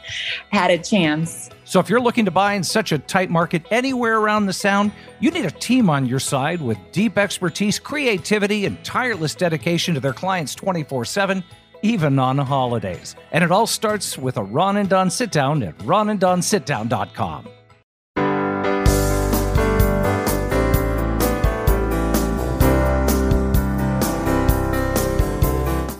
had 0.51 0.69
a 0.69 0.77
chance. 0.77 1.49
So 1.69 1.79
if 1.79 1.87
you're 1.87 2.01
looking 2.01 2.25
to 2.25 2.31
buy 2.31 2.53
in 2.53 2.63
such 2.63 2.91
a 2.91 2.97
tight 2.97 3.29
market 3.29 3.63
anywhere 3.69 4.17
around 4.17 4.47
the 4.47 4.53
sound, 4.53 4.91
you 5.19 5.29
need 5.29 5.45
a 5.45 5.51
team 5.51 5.87
on 5.87 6.07
your 6.07 6.17
side 6.17 6.59
with 6.61 6.79
deep 6.91 7.15
expertise, 7.15 7.77
creativity, 7.77 8.65
and 8.65 8.83
tireless 8.83 9.35
dedication 9.35 9.93
to 9.93 9.99
their 9.99 10.11
clients 10.11 10.55
24 10.55 11.05
7, 11.05 11.43
even 11.83 12.17
on 12.17 12.39
holidays. 12.39 13.15
And 13.31 13.43
it 13.43 13.51
all 13.51 13.67
starts 13.67 14.17
with 14.17 14.37
a 14.37 14.43
Ron 14.43 14.77
and 14.77 14.89
Don 14.89 15.11
sit 15.11 15.31
down 15.31 15.61
at 15.61 15.77
ronanddonsitdown.com. 15.77 17.47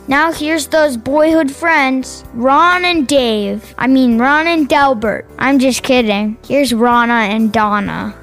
Now 0.10 0.32
here's 0.32 0.66
those 0.66 0.98
boyhood 0.98 1.52
friends, 1.52 2.24
Ron 2.34 2.84
and 2.84 3.08
Dave. 3.08 3.76
I 3.78 3.86
mean, 3.86 4.18
Ron 4.18 4.48
and 4.48 4.68
Delbert. 4.68 5.30
I'm 5.38 5.60
just 5.60 5.84
kidding. 5.84 6.36
Here's 6.48 6.74
Rana 6.74 7.14
and 7.14 7.54
Donna. 7.54 8.16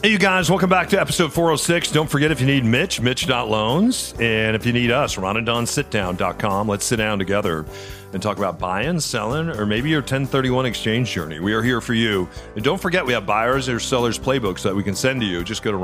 Hey, 0.00 0.10
you 0.10 0.18
guys, 0.18 0.48
welcome 0.48 0.70
back 0.70 0.88
to 0.90 1.00
episode 1.00 1.32
406. 1.32 1.90
Don't 1.90 2.08
forget 2.08 2.30
if 2.30 2.40
you 2.40 2.46
need 2.46 2.64
Mitch, 2.64 3.00
Mitch.loans. 3.00 4.14
And 4.20 4.54
if 4.54 4.64
you 4.64 4.72
need 4.72 4.92
us, 4.92 5.16
ronanddonsitdown.com. 5.16 6.68
Let's 6.68 6.84
sit 6.84 6.96
down 6.96 7.18
together 7.18 7.66
and 8.12 8.22
talk 8.22 8.38
about 8.38 8.60
buying, 8.60 9.00
selling, 9.00 9.48
or 9.48 9.66
maybe 9.66 9.90
your 9.90 10.02
1031 10.02 10.66
exchange 10.66 11.10
journey. 11.10 11.40
We 11.40 11.52
are 11.52 11.62
here 11.62 11.80
for 11.80 11.94
you. 11.94 12.28
And 12.54 12.64
don't 12.64 12.80
forget, 12.80 13.04
we 13.04 13.12
have 13.12 13.26
buyers 13.26 13.68
or 13.68 13.80
sellers 13.80 14.20
playbooks 14.20 14.62
that 14.62 14.74
we 14.74 14.84
can 14.84 14.94
send 14.94 15.20
to 15.20 15.26
you. 15.26 15.42
Just 15.42 15.64
go 15.64 15.72
to 15.72 15.78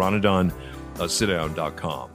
Uh, 0.97 1.05
ronanddonsitdown.com. 1.05 2.11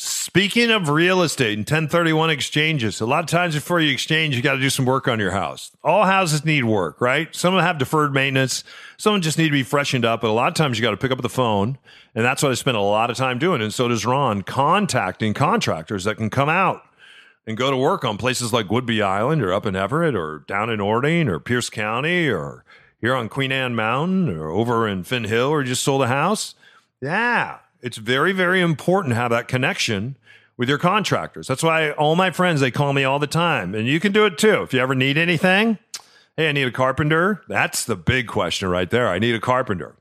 Speaking 0.00 0.70
of 0.70 0.90
real 0.90 1.22
estate 1.22 1.58
and 1.58 1.62
1031 1.62 2.30
exchanges, 2.30 3.00
a 3.00 3.06
lot 3.06 3.24
of 3.24 3.26
times 3.26 3.54
before 3.56 3.80
you 3.80 3.92
exchange, 3.92 4.36
you 4.36 4.42
got 4.42 4.52
to 4.54 4.60
do 4.60 4.70
some 4.70 4.84
work 4.84 5.08
on 5.08 5.18
your 5.18 5.32
house. 5.32 5.72
All 5.82 6.04
houses 6.04 6.44
need 6.44 6.64
work, 6.64 7.00
right? 7.00 7.34
Some 7.34 7.54
have 7.54 7.78
deferred 7.78 8.14
maintenance. 8.14 8.62
Some 8.96 9.20
just 9.20 9.38
need 9.38 9.46
to 9.46 9.52
be 9.52 9.64
freshened 9.64 10.04
up. 10.04 10.20
But 10.20 10.30
a 10.30 10.32
lot 10.32 10.46
of 10.46 10.54
times 10.54 10.78
you 10.78 10.82
got 10.82 10.92
to 10.92 10.96
pick 10.96 11.10
up 11.10 11.20
the 11.20 11.28
phone. 11.28 11.78
And 12.14 12.24
that's 12.24 12.44
what 12.44 12.52
I 12.52 12.54
spend 12.54 12.76
a 12.76 12.80
lot 12.80 13.10
of 13.10 13.16
time 13.16 13.40
doing. 13.40 13.60
And 13.60 13.74
so 13.74 13.88
does 13.88 14.06
Ron, 14.06 14.42
contacting 14.42 15.34
contractors 15.34 16.04
that 16.04 16.16
can 16.16 16.30
come 16.30 16.48
out 16.48 16.82
and 17.44 17.56
go 17.56 17.70
to 17.70 17.76
work 17.76 18.04
on 18.04 18.18
places 18.18 18.52
like 18.52 18.66
Whidbey 18.66 19.02
Island 19.02 19.42
or 19.42 19.52
up 19.52 19.66
in 19.66 19.74
Everett 19.74 20.14
or 20.14 20.44
down 20.46 20.70
in 20.70 20.78
Orting 20.78 21.28
or 21.28 21.40
Pierce 21.40 21.70
County 21.70 22.28
or 22.28 22.64
here 23.00 23.16
on 23.16 23.28
Queen 23.28 23.50
Anne 23.50 23.74
Mountain 23.74 24.28
or 24.28 24.50
over 24.50 24.86
in 24.86 25.02
Finn 25.02 25.24
Hill 25.24 25.48
or 25.48 25.64
just 25.64 25.82
sold 25.82 26.02
a 26.02 26.08
house. 26.08 26.54
Yeah, 27.00 27.58
it's 27.82 27.96
very, 27.96 28.32
very 28.32 28.60
important 28.60 29.12
to 29.12 29.16
have 29.16 29.30
that 29.30 29.48
connection 29.48 30.16
with 30.56 30.68
your 30.68 30.78
contractors. 30.78 31.46
That's 31.46 31.62
why 31.62 31.92
all 31.92 32.16
my 32.16 32.30
friends 32.30 32.60
they 32.60 32.70
call 32.70 32.92
me 32.92 33.04
all 33.04 33.18
the 33.18 33.26
time, 33.26 33.74
and 33.74 33.86
you 33.86 34.00
can 34.00 34.12
do 34.12 34.26
it 34.26 34.38
too. 34.38 34.62
If 34.62 34.74
you 34.74 34.80
ever 34.80 34.94
need 34.94 35.16
anything, 35.16 35.78
hey, 36.36 36.48
I 36.48 36.52
need 36.52 36.66
a 36.66 36.72
carpenter. 36.72 37.42
That's 37.48 37.84
the 37.84 37.96
big 37.96 38.26
question 38.26 38.68
right 38.68 38.90
there. 38.90 39.08
I 39.08 39.18
need 39.18 39.34
a 39.34 39.40
carpenter. 39.40 39.94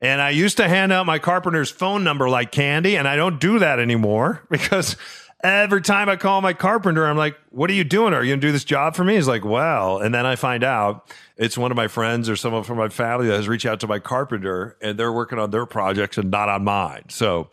And 0.00 0.20
I 0.20 0.30
used 0.30 0.56
to 0.58 0.68
hand 0.68 0.92
out 0.92 1.06
my 1.06 1.18
carpenter's 1.18 1.70
phone 1.70 2.04
number 2.04 2.28
like 2.28 2.52
candy, 2.52 2.96
and 2.96 3.08
I 3.08 3.16
don't 3.16 3.40
do 3.40 3.58
that 3.58 3.78
anymore 3.78 4.42
because 4.50 4.96
every 5.44 5.82
time 5.82 6.08
I 6.08 6.16
call 6.16 6.40
my 6.40 6.54
carpenter, 6.54 7.06
I'm 7.06 7.16
like, 7.16 7.36
What 7.50 7.70
are 7.70 7.74
you 7.74 7.84
doing? 7.84 8.14
Are 8.14 8.24
you 8.24 8.30
going 8.30 8.40
to 8.40 8.46
do 8.46 8.52
this 8.52 8.64
job 8.64 8.96
for 8.96 9.04
me? 9.04 9.14
He's 9.14 9.28
like, 9.28 9.44
Well, 9.44 9.98
and 9.98 10.12
then 10.12 10.26
I 10.26 10.34
find 10.34 10.64
out 10.64 11.12
it's 11.36 11.58
one 11.58 11.70
of 11.70 11.76
my 11.76 11.86
friends 11.86 12.28
or 12.28 12.34
someone 12.34 12.64
from 12.64 12.78
my 12.78 12.88
family 12.88 13.28
that 13.28 13.36
has 13.36 13.46
reached 13.46 13.66
out 13.66 13.78
to 13.80 13.86
my 13.86 13.98
carpenter 13.98 14.76
and 14.80 14.98
they're 14.98 15.12
working 15.12 15.38
on 15.38 15.50
their 15.50 15.66
projects 15.66 16.18
and 16.18 16.30
not 16.30 16.48
on 16.48 16.64
mine. 16.64 17.04
So, 17.10 17.50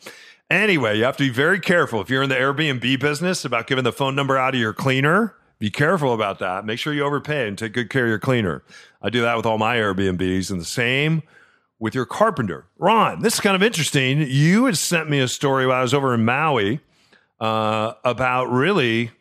anyway, 0.49 0.97
you 0.97 1.03
have 1.03 1.17
to 1.17 1.23
be 1.23 1.29
very 1.29 1.59
careful 1.59 2.01
if 2.01 2.09
you're 2.09 2.23
in 2.23 2.29
the 2.29 2.35
Airbnb 2.35 2.99
business 2.99 3.45
about 3.45 3.67
giving 3.67 3.83
the 3.83 3.91
phone 3.91 4.15
number 4.15 4.37
out 4.37 4.55
of 4.55 4.59
your 4.59 4.73
cleaner. 4.73 5.35
Be 5.59 5.69
careful 5.69 6.13
about 6.13 6.39
that. 6.39 6.65
Make 6.65 6.79
sure 6.79 6.91
you 6.91 7.03
overpay 7.03 7.47
and 7.47 7.55
take 7.55 7.73
good 7.73 7.91
care 7.91 8.05
of 8.05 8.09
your 8.09 8.19
cleaner. 8.19 8.63
I 8.99 9.11
do 9.11 9.21
that 9.21 9.37
with 9.37 9.45
all 9.45 9.59
my 9.59 9.75
Airbnbs 9.75 10.49
and 10.49 10.59
the 10.59 10.65
same 10.65 11.21
with 11.77 11.93
your 11.93 12.05
carpenter. 12.05 12.65
Ron, 12.79 13.21
this 13.21 13.35
is 13.35 13.39
kind 13.41 13.55
of 13.55 13.61
interesting. 13.61 14.25
You 14.27 14.65
had 14.65 14.77
sent 14.77 15.09
me 15.09 15.19
a 15.19 15.27
story 15.27 15.67
while 15.67 15.77
I 15.77 15.81
was 15.83 15.93
over 15.93 16.15
in 16.15 16.25
Maui 16.25 16.79
uh, 17.41 17.93
about 18.05 18.51
really 18.51 19.11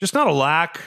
just 0.00 0.14
not 0.14 0.26
a 0.26 0.32
lack 0.32 0.80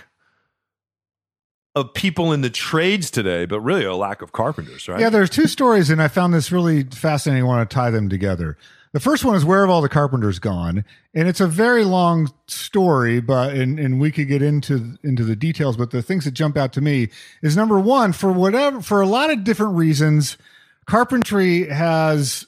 of 1.76 1.94
people 1.94 2.34
in 2.34 2.42
the 2.42 2.50
trades 2.50 3.10
today, 3.10 3.46
but 3.46 3.62
really 3.62 3.86
a 3.86 3.96
lack 3.96 4.22
of 4.22 4.32
carpenters, 4.32 4.88
right? 4.88 5.00
Yeah, 5.00 5.10
there's 5.10 5.30
two 5.30 5.48
stories, 5.48 5.90
and 5.90 6.02
I 6.02 6.08
found 6.08 6.34
this 6.34 6.52
really 6.52 6.84
fascinating. 6.84 7.44
I 7.44 7.48
want 7.48 7.70
to 7.70 7.74
tie 7.74 7.92
them 7.92 8.10
together. 8.10 8.58
The 8.92 9.00
first 9.00 9.26
one 9.26 9.36
is 9.36 9.44
where 9.44 9.62
have 9.62 9.72
all 9.72 9.82
the 9.82 9.90
carpenters 9.90 10.38
gone, 10.38 10.86
and 11.16 11.28
it's 11.28 11.42
a 11.42 11.48
very 11.48 11.84
long 11.84 12.32
story, 12.48 13.20
but 13.22 13.56
and 13.56 13.80
and 13.80 14.00
we 14.00 14.12
could 14.12 14.28
get 14.28 14.44
into 14.44 14.98
into 15.04 15.24
the 15.24 15.36
details. 15.36 15.78
But 15.78 15.90
the 15.90 16.04
things 16.04 16.26
that 16.26 16.32
jump 16.32 16.58
out 16.58 16.74
to 16.74 16.82
me 16.82 17.10
is 17.42 17.56
number 17.56 17.80
one, 17.80 18.14
for 18.14 18.32
whatever 18.32 18.82
for 18.82 19.02
a 19.02 19.08
lot 19.08 19.32
of 19.32 19.44
different 19.44 19.76
reasons, 19.76 20.38
carpentry 20.86 21.68
has 21.70 22.46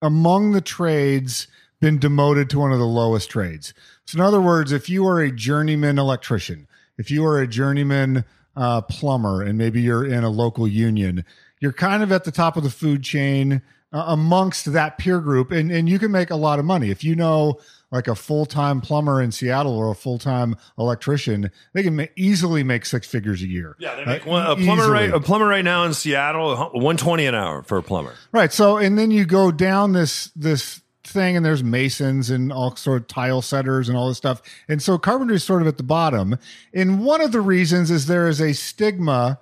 among 0.00 0.52
the 0.52 0.62
trades 0.62 1.48
been 1.86 1.98
demoted 1.98 2.50
to 2.50 2.58
one 2.58 2.72
of 2.72 2.80
the 2.80 2.84
lowest 2.84 3.30
trades. 3.30 3.72
So, 4.06 4.18
in 4.18 4.20
other 4.24 4.40
words, 4.40 4.72
if 4.72 4.88
you 4.90 5.06
are 5.06 5.20
a 5.20 5.30
journeyman 5.30 5.98
electrician, 6.00 6.66
if 6.98 7.12
you 7.12 7.24
are 7.24 7.40
a 7.40 7.46
journeyman 7.46 8.24
uh, 8.56 8.80
plumber, 8.80 9.40
and 9.42 9.56
maybe 9.56 9.80
you're 9.80 10.04
in 10.04 10.24
a 10.24 10.30
local 10.30 10.66
union, 10.66 11.24
you're 11.60 11.72
kind 11.72 12.02
of 12.02 12.10
at 12.10 12.24
the 12.24 12.32
top 12.32 12.56
of 12.56 12.64
the 12.64 12.70
food 12.70 13.04
chain 13.04 13.62
uh, 13.92 14.04
amongst 14.08 14.72
that 14.72 14.98
peer 14.98 15.20
group, 15.20 15.52
and 15.52 15.70
and 15.70 15.88
you 15.88 15.98
can 16.00 16.10
make 16.10 16.30
a 16.30 16.36
lot 16.36 16.58
of 16.58 16.64
money 16.64 16.90
if 16.90 17.04
you 17.04 17.14
know 17.14 17.56
like 17.92 18.08
a 18.08 18.16
full 18.16 18.46
time 18.46 18.80
plumber 18.80 19.22
in 19.22 19.30
Seattle 19.30 19.72
or 19.76 19.90
a 19.92 19.94
full 19.94 20.18
time 20.18 20.56
electrician. 20.76 21.50
They 21.72 21.84
can 21.84 21.94
ma- 21.96 22.04
easily 22.16 22.64
make 22.64 22.84
six 22.84 23.06
figures 23.06 23.42
a 23.42 23.46
year. 23.46 23.76
Yeah, 23.78 23.94
they 23.94 24.02
Uh, 24.02 24.06
make 24.06 24.26
one, 24.26 24.42
a 24.44 24.56
plumber 24.56 24.82
easily. 24.82 24.90
right 24.92 25.12
a 25.14 25.20
plumber 25.20 25.46
right 25.46 25.64
now 25.64 25.84
in 25.84 25.94
Seattle, 25.94 26.56
one 26.74 26.96
twenty 26.96 27.26
an 27.26 27.34
hour 27.36 27.62
for 27.62 27.78
a 27.78 27.82
plumber. 27.82 28.14
Right. 28.32 28.52
So, 28.52 28.76
and 28.76 28.98
then 28.98 29.10
you 29.12 29.24
go 29.24 29.52
down 29.52 29.92
this 29.92 30.30
this 30.34 30.80
thing, 31.06 31.36
and 31.36 31.44
there's 31.44 31.62
masons 31.62 32.30
and 32.30 32.52
all 32.52 32.74
sort 32.76 33.02
of 33.02 33.08
tile 33.08 33.42
setters 33.42 33.88
and 33.88 33.96
all 33.96 34.08
this 34.08 34.18
stuff. 34.18 34.42
And 34.68 34.82
so, 34.82 34.98
carpentry 34.98 35.36
is 35.36 35.44
sort 35.44 35.62
of 35.62 35.68
at 35.68 35.76
the 35.76 35.82
bottom. 35.82 36.38
And 36.74 37.04
one 37.04 37.20
of 37.20 37.32
the 37.32 37.40
reasons 37.40 37.90
is 37.90 38.06
there 38.06 38.28
is 38.28 38.40
a 38.40 38.52
stigma 38.52 39.38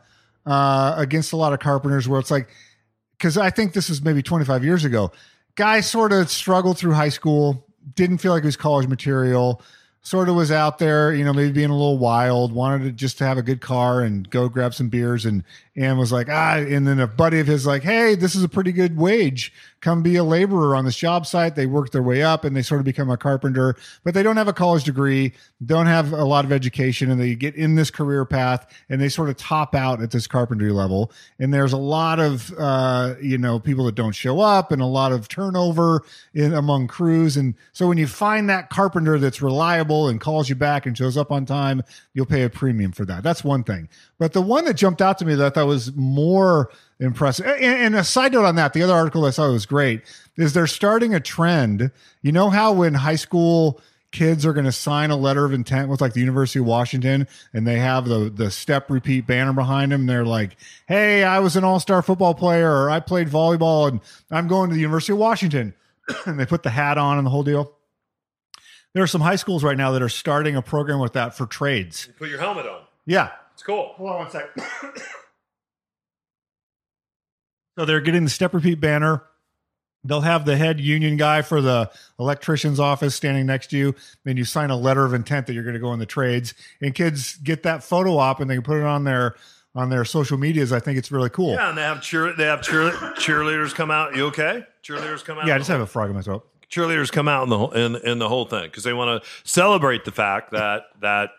uh, 0.46 0.94
against 0.96 1.32
a 1.32 1.36
lot 1.36 1.52
of 1.52 1.60
carpenters, 1.60 2.08
where 2.08 2.20
it's 2.20 2.30
like, 2.30 2.48
because 3.18 3.38
I 3.38 3.50
think 3.50 3.72
this 3.72 3.88
was 3.88 4.02
maybe 4.02 4.22
25 4.22 4.64
years 4.64 4.84
ago. 4.84 5.12
Guy 5.54 5.80
sort 5.80 6.12
of 6.12 6.30
struggled 6.30 6.78
through 6.78 6.92
high 6.92 7.08
school, 7.08 7.66
didn't 7.94 8.18
feel 8.18 8.32
like 8.32 8.42
it 8.42 8.46
was 8.46 8.56
college 8.56 8.88
material. 8.88 9.62
Sort 10.04 10.28
of 10.28 10.34
was 10.34 10.52
out 10.52 10.78
there, 10.78 11.14
you 11.14 11.24
know, 11.24 11.32
maybe 11.32 11.50
being 11.50 11.70
a 11.70 11.76
little 11.76 11.98
wild, 11.98 12.52
wanted 12.52 12.84
to 12.84 12.92
just 12.92 13.18
to 13.18 13.24
have 13.24 13.38
a 13.38 13.42
good 13.42 13.62
car 13.62 14.02
and 14.02 14.28
go 14.28 14.48
grab 14.50 14.74
some 14.74 14.90
beers, 14.90 15.24
and 15.24 15.42
and 15.76 15.98
was 15.98 16.12
like, 16.12 16.28
ah, 16.30 16.56
and 16.56 16.86
then 16.86 17.00
a 17.00 17.06
buddy 17.06 17.40
of 17.40 17.46
his 17.46 17.66
like, 17.66 17.82
hey, 17.82 18.14
this 18.14 18.36
is 18.36 18.44
a 18.44 18.48
pretty 18.48 18.70
good 18.70 18.96
wage. 18.96 19.52
Come 19.80 20.02
be 20.02 20.16
a 20.16 20.24
laborer 20.24 20.76
on 20.76 20.84
this 20.84 20.96
job 20.96 21.26
site. 21.26 21.56
They 21.56 21.66
work 21.66 21.90
their 21.90 22.02
way 22.02 22.22
up 22.22 22.44
and 22.44 22.56
they 22.56 22.62
sort 22.62 22.80
of 22.80 22.84
become 22.84 23.10
a 23.10 23.16
carpenter, 23.16 23.76
but 24.02 24.14
they 24.14 24.22
don't 24.22 24.36
have 24.36 24.48
a 24.48 24.52
college 24.52 24.84
degree, 24.84 25.32
don't 25.66 25.86
have 25.86 26.12
a 26.12 26.24
lot 26.24 26.44
of 26.44 26.52
education, 26.52 27.10
and 27.10 27.20
they 27.20 27.34
get 27.34 27.54
in 27.56 27.74
this 27.74 27.90
career 27.90 28.24
path 28.24 28.66
and 28.88 29.00
they 29.00 29.08
sort 29.08 29.28
of 29.28 29.36
top 29.36 29.74
out 29.74 30.00
at 30.00 30.10
this 30.10 30.26
carpentry 30.26 30.70
level. 30.70 31.10
And 31.38 31.52
there's 31.52 31.72
a 31.72 31.78
lot 31.78 32.20
of 32.20 32.54
uh, 32.56 33.14
you 33.20 33.36
know 33.36 33.58
people 33.58 33.84
that 33.86 33.96
don't 33.96 34.12
show 34.12 34.40
up 34.40 34.70
and 34.70 34.80
a 34.80 34.86
lot 34.86 35.12
of 35.12 35.28
turnover 35.28 36.04
in 36.34 36.54
among 36.54 36.86
crews. 36.86 37.36
And 37.36 37.54
so 37.72 37.88
when 37.88 37.98
you 37.98 38.06
find 38.06 38.48
that 38.48 38.70
carpenter 38.70 39.18
that's 39.18 39.42
reliable 39.42 39.93
and 40.08 40.20
calls 40.20 40.48
you 40.48 40.54
back 40.54 40.86
and 40.86 40.96
shows 40.96 41.16
up 41.16 41.30
on 41.30 41.46
time, 41.46 41.82
you'll 42.12 42.26
pay 42.26 42.42
a 42.42 42.50
premium 42.50 42.92
for 42.92 43.04
that. 43.04 43.22
That's 43.22 43.44
one 43.44 43.64
thing. 43.64 43.88
But 44.18 44.32
the 44.32 44.42
one 44.42 44.64
that 44.64 44.74
jumped 44.74 45.00
out 45.00 45.18
to 45.18 45.24
me 45.24 45.34
that 45.34 45.46
I 45.46 45.50
thought 45.50 45.66
was 45.66 45.94
more 45.94 46.70
impressive. 47.00 47.46
And, 47.46 47.62
and 47.62 47.96
a 47.96 48.04
side 48.04 48.32
note 48.32 48.44
on 48.44 48.56
that, 48.56 48.72
the 48.72 48.82
other 48.82 48.94
article 48.94 49.24
I 49.24 49.30
saw 49.30 49.50
was 49.50 49.66
great 49.66 50.02
is 50.36 50.52
they're 50.52 50.66
starting 50.66 51.14
a 51.14 51.20
trend. 51.20 51.90
You 52.22 52.32
know 52.32 52.50
how 52.50 52.72
when 52.72 52.94
high 52.94 53.16
school 53.16 53.80
kids 54.10 54.46
are 54.46 54.52
going 54.52 54.64
to 54.64 54.72
sign 54.72 55.10
a 55.10 55.16
letter 55.16 55.44
of 55.44 55.52
intent 55.52 55.88
with 55.88 56.00
like 56.00 56.12
the 56.12 56.20
University 56.20 56.60
of 56.60 56.66
Washington 56.66 57.26
and 57.52 57.66
they 57.66 57.80
have 57.80 58.06
the 58.06 58.30
the 58.30 58.48
step 58.48 58.88
repeat 58.88 59.26
banner 59.26 59.52
behind 59.52 59.90
them. 59.90 60.06
They're 60.06 60.24
like, 60.24 60.56
"Hey, 60.86 61.24
I 61.24 61.40
was 61.40 61.56
an 61.56 61.64
all-star 61.64 62.00
football 62.00 62.34
player 62.34 62.70
or 62.70 62.90
I 62.90 63.00
played 63.00 63.28
volleyball 63.28 63.88
and 63.88 64.00
I'm 64.30 64.46
going 64.46 64.70
to 64.70 64.74
the 64.74 64.80
University 64.80 65.12
of 65.12 65.18
Washington." 65.18 65.74
and 66.26 66.38
they 66.38 66.46
put 66.46 66.62
the 66.62 66.70
hat 66.70 66.96
on 66.98 67.18
and 67.18 67.26
the 67.26 67.30
whole 67.30 67.42
deal. 67.42 67.72
There 68.94 69.02
are 69.02 69.08
some 69.08 69.20
high 69.20 69.36
schools 69.36 69.64
right 69.64 69.76
now 69.76 69.90
that 69.92 70.02
are 70.02 70.08
starting 70.08 70.56
a 70.56 70.62
program 70.62 71.00
with 71.00 71.14
that 71.14 71.36
for 71.36 71.46
trades. 71.46 72.08
Put 72.16 72.30
your 72.30 72.38
helmet 72.38 72.66
on. 72.66 72.82
Yeah. 73.06 73.30
It's 73.52 73.62
cool. 73.62 73.92
Hold 73.96 74.10
on 74.10 74.18
one 74.18 74.30
sec. 74.30 74.50
so 77.78 77.84
they're 77.84 78.00
getting 78.00 78.24
the 78.24 78.30
step 78.30 78.54
repeat 78.54 78.80
banner. 78.80 79.24
They'll 80.04 80.20
have 80.20 80.44
the 80.44 80.56
head 80.56 80.80
union 80.80 81.16
guy 81.16 81.42
for 81.42 81.60
the 81.60 81.90
electrician's 82.20 82.78
office 82.78 83.14
standing 83.14 83.46
next 83.46 83.70
to 83.70 83.78
you. 83.78 83.94
Then 84.24 84.36
you 84.36 84.44
sign 84.44 84.70
a 84.70 84.76
letter 84.76 85.04
of 85.04 85.14
intent 85.14 85.46
that 85.46 85.54
you're 85.54 85.64
going 85.64 85.74
to 85.74 85.80
go 85.80 85.92
in 85.92 85.98
the 85.98 86.06
trades, 86.06 86.52
and 86.82 86.94
kids 86.94 87.36
get 87.38 87.62
that 87.62 87.82
photo 87.82 88.18
op 88.18 88.38
and 88.40 88.50
they 88.50 88.54
can 88.54 88.62
put 88.62 88.76
it 88.76 88.84
on 88.84 89.04
their 89.04 89.34
on 89.74 89.88
their 89.88 90.04
social 90.04 90.36
medias. 90.36 90.72
I 90.72 90.78
think 90.78 90.98
it's 90.98 91.10
really 91.10 91.30
cool. 91.30 91.54
Yeah, 91.54 91.70
and 91.70 91.78
they 91.78 91.82
have 91.82 92.02
cheer 92.02 92.34
they 92.34 92.44
have 92.44 92.60
cheer, 92.62 92.90
cheerleaders 93.16 93.74
come 93.74 93.90
out. 93.90 94.14
You 94.14 94.26
okay? 94.26 94.66
Cheerleaders 94.82 95.24
come 95.24 95.38
out. 95.38 95.46
Yeah, 95.46 95.54
I 95.54 95.58
just 95.58 95.70
have 95.70 95.80
a 95.80 95.86
frog 95.86 96.10
in 96.10 96.16
my 96.16 96.22
throat. 96.22 96.46
Cheerleaders 96.74 97.12
come 97.12 97.28
out 97.28 97.44
in 97.44 97.48
the 97.50 97.58
whole- 97.58 97.72
in 97.72 97.96
in 97.96 98.18
the 98.18 98.28
whole 98.28 98.44
thing 98.44 98.64
because 98.64 98.82
they 98.84 98.92
want 98.92 99.22
to 99.22 99.30
celebrate 99.44 100.04
the 100.04 100.12
fact 100.12 100.50
that 100.52 100.84
that 101.00 101.30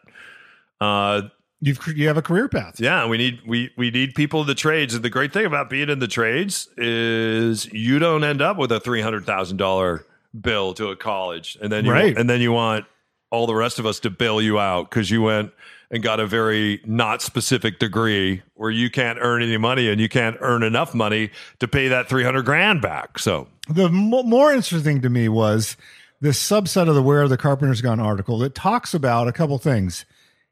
uh 0.81 1.23
You've 1.61 1.79
you 1.95 2.07
have 2.07 2.17
a 2.17 2.21
career 2.21 2.47
path. 2.49 2.79
yeah 2.79 3.07
we 3.07 3.17
need 3.17 3.39
we 3.47 3.71
we 3.77 3.89
need 3.89 4.13
people 4.13 4.41
in 4.41 4.47
the 4.47 4.53
trades 4.55 4.93
and 4.93 5.03
the 5.03 5.09
great 5.09 5.31
thing 5.33 5.45
about 5.45 5.69
being 5.69 5.89
in 5.89 5.99
the 5.99 6.07
trades 6.07 6.67
is 6.77 7.65
you 7.73 7.97
don't 7.97 8.23
end 8.23 8.41
up 8.41 8.57
with 8.57 8.71
a 8.71 8.79
three 8.79 9.01
hundred 9.01 9.25
thousand 9.25 9.57
dollar 9.57 10.05
bill 10.39 10.73
to 10.73 10.89
a 10.89 10.95
college 10.95 11.57
and 11.61 11.71
then 11.71 11.85
you 11.85 11.91
Right. 11.91 12.15
and 12.17 12.29
then 12.29 12.41
you 12.41 12.51
want 12.51 12.85
all 13.31 13.47
the 13.47 13.55
rest 13.55 13.79
of 13.79 13.85
us 13.85 13.99
to 14.01 14.09
bail 14.09 14.41
you 14.41 14.59
out 14.59 14.89
because 14.89 15.09
you 15.09 15.21
went 15.21 15.51
and 15.91 16.01
got 16.03 16.19
a 16.19 16.27
very 16.27 16.81
not 16.85 17.21
specific 17.21 17.79
degree 17.79 18.41
where 18.55 18.71
you 18.71 18.89
can't 18.89 19.19
earn 19.21 19.41
any 19.41 19.57
money 19.57 19.89
and 19.89 20.01
you 20.01 20.09
can't 20.09 20.37
earn 20.39 20.63
enough 20.63 20.93
money 20.93 21.29
to 21.59 21.67
pay 21.67 21.87
that 21.87 22.09
300 22.09 22.43
grand 22.43 22.81
back 22.81 23.19
so 23.19 23.47
The 23.69 23.89
mo- 23.89 24.23
more 24.23 24.51
interesting 24.53 25.01
to 25.01 25.09
me 25.09 25.29
was 25.29 25.77
this 26.21 26.41
subset 26.41 26.87
of 26.87 26.95
the 26.95 27.03
Where 27.03 27.27
the 27.27 27.37
Carpenter's 27.37 27.81
Gone 27.81 27.99
article 27.99 28.39
that 28.39 28.55
talks 28.55 28.93
about 28.93 29.27
a 29.27 29.31
couple 29.31 29.57
things 29.57 30.05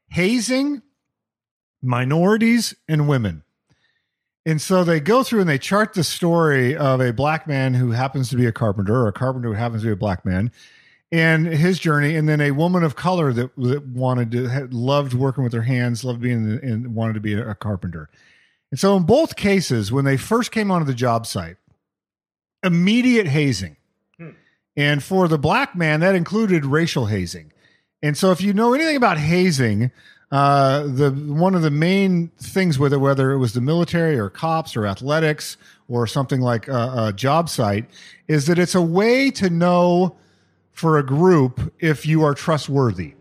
hazing, 0.10 0.82
minorities, 1.82 2.76
and 2.88 3.08
women. 3.08 3.44
And 4.46 4.62
so 4.62 4.84
they 4.84 5.00
go 5.00 5.24
through 5.24 5.40
and 5.42 5.50
they 5.50 5.58
chart 5.58 5.94
the 5.94 6.04
story 6.04 6.76
of 6.76 7.00
a 7.00 7.14
black 7.14 7.48
man 7.48 7.74
who 7.74 7.92
happens 7.92 8.30
to 8.30 8.36
be 8.36 8.46
a 8.46 8.52
carpenter, 8.52 8.94
or 8.96 9.08
a 9.08 9.14
carpenter 9.14 9.48
who 9.50 9.54
happens 9.56 9.82
to 9.84 9.88
be 9.88 9.94
a 9.94 9.96
black 9.96 10.26
man, 10.26 10.52
and 11.14 11.46
his 11.46 11.78
journey, 11.78 12.16
and 12.16 12.28
then 12.28 12.42
a 12.42 12.50
woman 12.50 12.84
of 12.84 12.96
color 12.96 13.32
that, 13.34 13.56
that 13.56 13.86
wanted 13.86 14.32
to 14.32 14.48
had 14.48 14.74
loved 14.74 15.14
working 15.14 15.44
with 15.44 15.54
her 15.54 15.62
hands, 15.62 16.04
loved 16.04 16.22
being 16.22 16.60
and 16.64 16.96
wanted 16.96 17.14
to 17.14 17.20
be 17.20 17.34
a 17.36 17.54
carpenter. 17.54 18.10
And 18.72 18.80
so 18.80 18.98
in 18.98 19.04
both 19.04 19.36
cases, 19.36 19.92
when 19.92 20.06
they 20.06 20.18
first 20.18 20.52
came 20.52 20.72
onto 20.72 20.88
the 20.88 20.94
job 20.96 21.28
site, 21.28 21.58
immediate 22.64 23.28
hazing. 23.28 23.78
And 24.76 25.04
for 25.04 25.28
the 25.28 25.38
black 25.38 25.76
man, 25.76 26.00
that 26.00 26.16
included 26.16 26.66
racial 26.66 27.06
hazing. 27.06 27.54
And 28.02 28.18
so 28.18 28.32
if 28.32 28.42
you 28.42 28.52
know 28.52 28.74
anything 28.74 28.96
about 28.96 29.20
hazing, 29.20 29.92
uh, 30.32 30.88
the 30.88 31.12
one 31.12 31.54
of 31.54 31.62
the 31.62 31.70
main 31.70 32.30
things 32.40 32.80
with 32.80 32.92
it, 32.92 32.98
whether 32.98 33.34
it 33.34 33.38
was 33.38 33.54
the 33.54 33.62
military 33.62 34.18
or 34.18 34.32
cops 34.32 34.76
or 34.76 34.88
athletics 34.88 35.58
or 35.88 36.08
something 36.08 36.42
like 36.42 36.68
a, 36.68 37.10
a 37.10 37.14
job 37.14 37.50
site, 37.50 37.86
is 38.28 38.48
that 38.48 38.58
it's 38.58 38.74
a 38.74 38.82
way 38.82 39.30
to 39.30 39.52
know 39.52 40.16
for 40.74 40.98
a 40.98 41.06
group 41.06 41.74
if 41.80 42.06
you 42.06 42.24
are 42.24 42.34
trustworthy. 42.36 43.14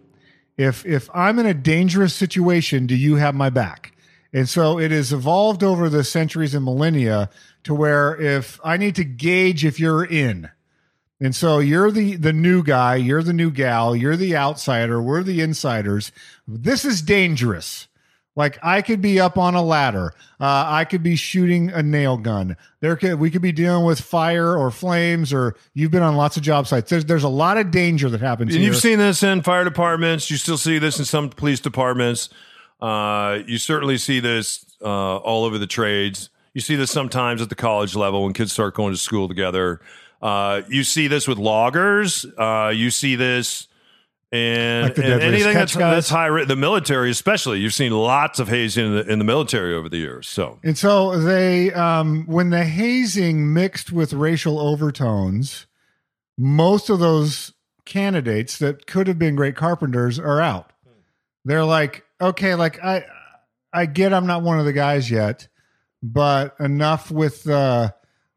If 0.57 0.85
if 0.85 1.09
I'm 1.15 1.39
in 1.39 1.47
a 1.47 1.55
dangerous 1.55 2.15
situation, 2.15 2.87
do 2.87 2.97
you 2.97 3.17
have 3.17 3.35
my 3.35 3.51
back? 3.51 3.95
And 4.33 4.49
so 4.49 4.79
it 4.79 4.91
has 4.91 5.13
evolved 5.13 5.63
over 5.63 5.89
the 5.89 6.05
centuries 6.05 6.55
and 6.55 6.65
millennia 6.65 7.29
to 7.65 7.75
where 7.75 8.21
if 8.21 8.59
I 8.65 8.77
need 8.79 8.95
to 8.97 9.05
gauge 9.05 9.65
if 9.65 9.79
you're 9.79 10.05
in, 10.05 10.51
And 11.23 11.37
so 11.37 11.61
you're 11.61 11.93
the 11.93 12.17
the 12.17 12.33
new 12.33 12.65
guy, 12.65 12.97
you're 12.97 13.23
the 13.23 13.33
new 13.33 13.53
gal, 13.53 13.95
you're 13.95 14.17
the 14.17 14.37
outsider, 14.37 15.01
we're 15.01 15.23
the 15.23 15.41
insiders. 15.41 16.11
This 16.49 16.85
is 16.85 17.01
dangerous. 17.01 17.87
Like 18.35 18.59
I 18.63 18.81
could 18.81 19.03
be 19.03 19.21
up 19.21 19.37
on 19.37 19.55
a 19.55 19.63
ladder, 19.63 20.15
uh, 20.41 20.65
I 20.67 20.85
could 20.85 21.03
be 21.03 21.17
shooting 21.17 21.71
a 21.71 21.83
nail 21.83 22.17
gun. 22.17 22.57
There 22.81 22.97
could 22.97 23.17
we 23.17 23.31
could 23.31 23.43
be 23.43 23.53
dealing 23.53 23.85
with 23.85 24.01
fire 24.01 24.57
or 24.57 24.71
flames, 24.71 25.35
or 25.35 25.55
you've 25.75 25.91
been 25.91 26.03
on 26.03 26.17
lots 26.17 26.39
of 26.39 26.43
job 26.43 26.67
sites. 26.67 26.89
There's 26.89 27.05
there's 27.05 27.25
a 27.25 27.29
lot 27.29 27.59
of 27.59 27.71
danger 27.71 28.09
that 28.09 28.21
happens. 28.21 28.55
And 28.55 28.63
here. 28.63 28.73
you've 28.73 28.81
seen 28.81 28.99
this 28.99 29.23
in 29.23 29.43
fire 29.43 29.65
departments. 29.65 30.31
You 30.31 30.39
still 30.39 30.57
see 30.57 30.79
this 30.79 30.99
in 30.99 31.05
some 31.05 31.29
police 31.29 31.61
departments. 31.61 32.31
Uh, 32.81 33.41
you 33.47 33.59
certainly 33.59 33.99
see 33.99 34.19
this 34.19 34.65
uh, 34.81 35.17
all 35.19 35.45
over 35.45 35.59
the 35.59 35.67
trades. 35.67 36.31
You 36.55 36.63
see 36.63 36.75
this 36.75 36.91
sometimes 36.91 37.43
at 37.43 37.51
the 37.51 37.55
college 37.55 37.95
level 37.95 38.25
when 38.25 38.33
kids 38.33 38.53
start 38.53 38.75
going 38.75 38.93
to 38.93 38.99
school 38.99 39.29
together. 39.29 39.81
Uh, 40.23 40.63
you 40.69 40.85
see 40.85 41.07
this 41.07 41.29
with 41.29 41.39
loggers. 41.39 42.25
Uh, 42.39 42.73
you 42.75 42.91
see 42.91 43.17
this 43.17 43.69
in, 44.33 44.83
Like 44.85 44.95
the 44.95 45.03
Deadliest 45.03 45.27
anything 45.27 45.55
that's, 45.55 45.75
that's 45.75 46.09
high. 46.09 46.27
ri- 46.27 46.45
The 46.47 46.57
military, 46.57 47.11
especially, 47.11 47.61
you've 47.61 47.75
seen 47.75 47.93
lots 47.93 48.39
of 48.39 48.49
hazing 48.49 48.87
in 48.87 48.93
the, 48.95 49.13
in 49.13 49.19
the 49.19 49.25
military 49.25 49.75
over 49.75 49.89
the 49.89 49.99
years. 49.99 50.27
So 50.29 50.59
And 50.65 50.77
so 50.79 51.19
they, 51.19 51.73
um, 51.73 52.25
when 52.27 52.51
the 52.51 52.65
hazing 52.65 53.53
mixed 53.53 53.93
with 53.93 54.13
racial 54.15 54.59
overtones, 54.59 55.67
most 56.39 56.89
of 56.89 56.99
those 56.99 57.53
candidates 57.85 58.59
that 58.59 58.87
could 58.87 59.07
have 59.07 59.19
been 59.19 59.37
great 59.37 59.55
carpenters 59.57 60.19
are 60.19 60.41
out. 60.41 60.73
They're 61.45 61.65
like, 61.65 62.05
okay, 62.21 62.55
like 62.55 62.83
I, 62.83 63.05
I 63.73 63.87
get 63.87 64.13
I'm 64.15 64.27
not 64.27 64.43
one 64.43 64.59
of 64.59 64.65
the 64.65 64.73
guys 64.73 65.11
yet, 65.11 65.49
but 66.03 66.55
enough 66.61 67.11
with 67.11 67.49
uh, 67.49 67.91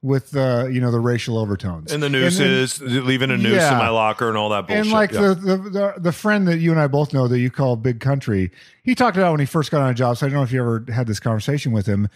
with 0.06 0.30
the 0.30 0.70
you 0.72 0.80
know 0.80 0.92
the 0.92 1.00
racial 1.00 1.38
overtones 1.40 1.92
and 1.92 2.04
the 2.04 2.08
then- 2.10 2.22
nooses, 2.22 2.80
leaving 2.82 3.32
a 3.32 3.38
noose 3.38 3.54
Yeah. 3.56 3.72
in 3.72 3.78
my 3.80 3.90
locker 3.90 4.30
and 4.30 4.38
all 4.38 4.50
that 4.50 4.68
bullshit. 4.68 4.84
and 4.86 4.92
like 4.94 5.12
Yeah. 5.12 5.22
the, 5.22 5.36
the 5.36 5.58
the 5.58 5.94
the 5.98 6.12
friend 6.12 6.48
that 6.48 6.60
you 6.60 6.70
and 6.72 6.80
I 6.80 6.86
both 6.88 7.12
know 7.14 7.28
that 7.28 7.40
you 7.40 7.50
call 7.50 7.76
Big 7.76 8.00
Country, 8.00 8.52
he 8.84 8.94
talked 8.94 9.18
about 9.18 9.32
when 9.32 9.40
he 9.40 9.48
first 9.48 9.72
got 9.72 9.82
on 9.82 9.90
a 9.90 9.94
job. 9.96 10.18
So 10.18 10.28
I 10.28 10.30
don't 10.30 10.38
know 10.38 10.44
if 10.44 10.52
you 10.52 10.62
ever 10.62 10.86
had 10.94 11.08
this 11.08 11.20
conversation 11.20 11.72
with 11.72 11.88
him. 11.88 12.08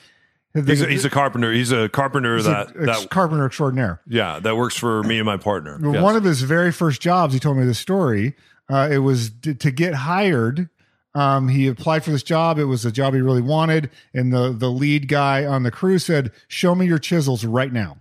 he's, 0.53 0.81
a, 0.81 0.87
he's 0.87 1.05
a 1.05 1.09
carpenter. 1.09 1.51
He's 1.51 1.71
a 1.71 1.89
carpenter 1.89 2.35
He's 2.35 2.45
that 2.45 2.75
a 2.75 2.85
that 2.85 3.09
carpenter 3.09 3.45
extraordinaire. 3.45 4.01
yeah 4.07 4.39
that 4.39 4.55
works 4.55 4.75
for 4.77 5.01
me 5.03 5.17
and 5.17 5.25
my 5.25 5.37
partner. 5.37 5.79
Yes. 5.81 6.01
One 6.03 6.15
of 6.15 6.23
his 6.23 6.41
very 6.43 6.71
first 6.71 7.01
jobs, 7.01 7.33
he 7.33 7.39
told 7.39 7.57
me 7.57 7.65
this 7.65 7.79
story. 7.79 8.35
Uh, 8.69 8.87
it 8.91 8.99
was 8.99 9.31
d- 9.31 9.55
to 9.55 9.71
get 9.71 9.95
hired. 9.95 10.69
Um, 11.15 11.47
he 11.47 11.67
applied 11.67 12.03
for 12.03 12.11
this 12.11 12.23
job. 12.23 12.59
It 12.59 12.65
was 12.65 12.85
a 12.85 12.91
job 12.91 13.13
he 13.13 13.21
really 13.21 13.41
wanted, 13.41 13.89
and 14.13 14.31
the 14.31 14.51
the 14.51 14.69
lead 14.69 15.07
guy 15.07 15.45
on 15.45 15.63
the 15.63 15.71
crew 15.71 15.97
said, 15.97 16.31
"Show 16.47 16.75
me 16.75 16.85
your 16.85 16.99
chisels 16.99 17.43
right 17.43 17.73
now." 17.73 17.97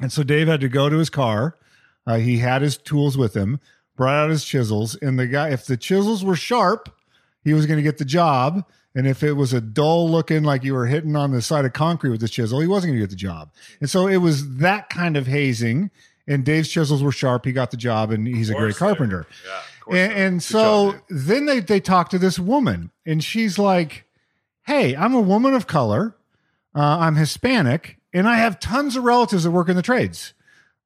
And 0.00 0.12
so 0.12 0.22
Dave 0.22 0.48
had 0.48 0.60
to 0.60 0.68
go 0.68 0.88
to 0.88 0.96
his 0.96 1.10
car. 1.10 1.56
Uh, 2.06 2.16
he 2.16 2.38
had 2.38 2.62
his 2.62 2.78
tools 2.78 3.18
with 3.18 3.34
him, 3.34 3.60
brought 3.96 4.14
out 4.14 4.30
his 4.30 4.44
chisels, 4.44 4.96
and 4.96 5.18
the 5.18 5.26
guy, 5.26 5.50
if 5.50 5.66
the 5.66 5.76
chisels 5.76 6.24
were 6.24 6.36
sharp, 6.36 6.88
he 7.44 7.52
was 7.52 7.66
going 7.66 7.76
to 7.76 7.82
get 7.82 7.98
the 7.98 8.04
job. 8.04 8.64
And 8.94 9.06
if 9.06 9.22
it 9.22 9.34
was 9.34 9.52
a 9.52 9.60
dull 9.60 10.10
looking, 10.10 10.42
like 10.42 10.64
you 10.64 10.74
were 10.74 10.86
hitting 10.86 11.14
on 11.14 11.30
the 11.30 11.42
side 11.42 11.64
of 11.64 11.72
concrete 11.72 12.10
with 12.10 12.20
the 12.20 12.28
chisel, 12.28 12.60
he 12.60 12.66
wasn't 12.66 12.90
going 12.90 13.00
to 13.00 13.06
get 13.06 13.10
the 13.10 13.16
job. 13.16 13.52
And 13.80 13.88
so 13.88 14.08
it 14.08 14.16
was 14.16 14.56
that 14.56 14.88
kind 14.88 15.16
of 15.16 15.26
hazing. 15.26 15.90
And 16.26 16.44
Dave's 16.44 16.68
chisels 16.68 17.02
were 17.02 17.12
sharp. 17.12 17.44
He 17.44 17.52
got 17.52 17.70
the 17.70 17.76
job, 17.76 18.10
and 18.10 18.26
he's 18.26 18.50
a 18.50 18.54
great 18.54 18.76
carpenter. 18.76 19.26
Yeah, 19.44 19.60
And, 19.90 20.12
so. 20.12 20.18
and 20.18 20.42
so 20.42 20.92
job, 20.92 21.02
then 21.08 21.46
they 21.46 21.60
they 21.60 21.80
talk 21.80 22.10
to 22.10 22.18
this 22.18 22.38
woman, 22.38 22.90
and 23.06 23.22
she's 23.22 23.58
like, 23.58 24.06
"Hey, 24.64 24.94
I'm 24.94 25.14
a 25.14 25.20
woman 25.20 25.54
of 25.54 25.66
color. 25.66 26.16
Uh, 26.74 26.98
I'm 27.00 27.16
Hispanic, 27.16 27.98
and 28.12 28.28
I 28.28 28.36
have 28.36 28.60
tons 28.60 28.96
of 28.96 29.04
relatives 29.04 29.44
that 29.44 29.50
work 29.50 29.68
in 29.68 29.76
the 29.76 29.82
trades. 29.82 30.34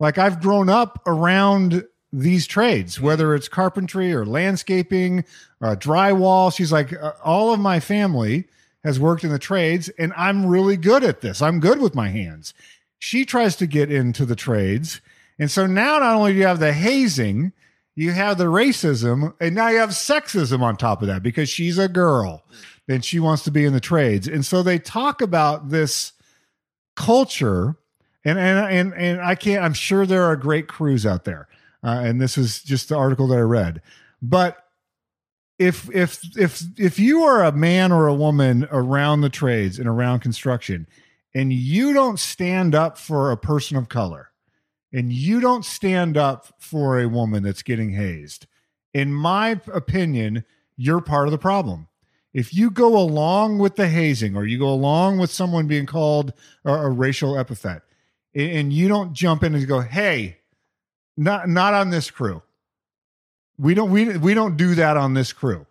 Like 0.01 0.19
I've 0.19 0.41
grown 0.41 0.69
up 0.69 1.03
around 1.07 1.85
these 2.13 2.47
trades, 2.47 3.01
whether 3.01 3.35
it's 3.35 3.49
carpentry 3.49 4.13
or 4.13 4.25
landscaping, 4.25 5.25
uh, 5.61 5.75
drywall. 5.77 6.55
She's 6.55 6.73
like, 6.73 6.93
uh, 6.93 7.13
all 7.25 7.53
of 7.53 7.61
my 7.61 7.81
family 7.81 8.47
has 8.85 9.01
worked 9.01 9.25
in 9.25 9.31
the 9.31 9.39
trades, 9.39 9.89
and 9.99 10.13
I'm 10.17 10.47
really 10.47 10.77
good 10.77 11.03
at 11.03 11.23
this. 11.23 11.43
I'm 11.43 11.59
good 11.59 11.81
with 11.81 11.95
my 11.95 12.09
hands. 12.09 12.55
She 12.99 13.25
tries 13.25 13.57
to 13.57 13.67
get 13.67 13.91
into 13.91 14.25
the 14.25 14.37
trades, 14.37 15.01
and 15.39 15.51
so 15.51 15.67
now 15.67 15.99
not 15.99 16.15
only 16.15 16.33
do 16.33 16.39
you 16.39 16.47
have 16.47 16.61
the 16.61 16.73
hazing, 16.73 17.53
you 17.97 18.13
have 18.13 18.39
the 18.39 18.45
racism, 18.45 19.35
and 19.41 19.55
now 19.55 19.69
you 19.69 19.79
have 19.79 19.91
sexism 19.91 20.63
on 20.63 20.77
top 20.77 21.01
of 21.01 21.09
that 21.09 21.23
because 21.23 21.49
she's 21.49 21.79
a 21.79 21.89
girl 21.89 22.45
and 22.89 23.05
she 23.05 23.21
wants 23.21 23.45
to 23.45 23.51
be 23.51 23.65
in 23.65 23.73
the 23.73 23.81
trades. 23.81 24.29
And 24.29 24.45
so 24.45 24.63
they 24.63 24.79
talk 24.79 25.23
about 25.23 25.71
this 25.71 26.13
culture, 26.97 27.77
and 28.25 28.39
and 28.39 28.59
and 28.59 28.95
and 28.95 29.21
I 29.21 29.35
can't. 29.35 29.63
I'm 29.63 29.75
sure 29.75 30.07
there 30.07 30.25
are 30.25 30.37
great 30.37 30.69
crews 30.69 31.07
out 31.07 31.25
there, 31.25 31.49
uh, 31.83 32.01
and 32.05 32.21
this 32.21 32.37
is 32.37 32.63
just 32.63 32.89
the 32.89 32.97
article 32.97 33.27
that 33.29 33.39
I 33.39 33.43
read. 33.43 33.81
But 34.21 34.59
if 35.59 35.89
if 35.95 36.21
if 36.37 36.63
if 36.79 36.99
you 36.99 37.23
are 37.23 37.45
a 37.45 37.53
man 37.53 37.93
or 37.93 38.07
a 38.07 38.15
woman 38.15 38.67
around 38.71 39.21
the 39.21 39.31
trades 39.31 39.79
and 39.79 39.89
around 39.89 40.21
construction, 40.21 40.87
and 41.35 41.53
you 41.53 41.93
don't 41.93 42.19
stand 42.19 42.75
up 42.75 42.99
for 42.99 43.31
a 43.31 43.37
person 43.37 43.77
of 43.77 43.89
color, 43.89 44.31
and 44.95 45.13
you 45.13 45.41
don't 45.41 45.65
stand 45.65 46.17
up 46.17 46.47
for 46.59 47.01
a 47.01 47.09
woman 47.09 47.43
that's 47.43 47.65
getting 47.65 47.91
hazed, 47.91 48.47
in 48.95 49.13
my 49.13 49.61
opinion, 49.73 50.45
you're 50.77 51.01
part 51.01 51.27
of 51.27 51.33
the 51.33 51.39
problem. 51.39 51.89
If 52.33 52.55
you 52.55 52.71
go 52.71 52.97
along 52.97 53.59
with 53.59 53.75
the 53.75 53.89
hazing 53.89 54.37
or 54.37 54.47
you 54.47 54.57
go 54.57 54.69
along 54.69 55.19
with 55.19 55.33
someone 55.33 55.67
being 55.67 55.87
called 55.87 56.33
a, 56.65 56.73
a 56.73 56.91
racial 56.91 57.37
epithet 57.37 57.83
and, 58.35 58.73
you 58.73 58.89
don't 58.89 59.13
jump 59.13 59.43
in 59.43 59.55
and 59.55 59.67
go, 59.67 59.81
hey, 59.81 60.39
not 61.17 61.49
not 61.49 61.75
on 61.75 61.91
this 61.91 62.11
crew. 62.11 62.43
We 63.59 63.75
don't 63.75 63.91
we 63.91 64.17
we 64.17 64.35
don't 64.35 64.57
do 64.57 64.75
that 64.77 64.97
on 64.97 65.15
this 65.15 65.33
crew. 65.33 65.67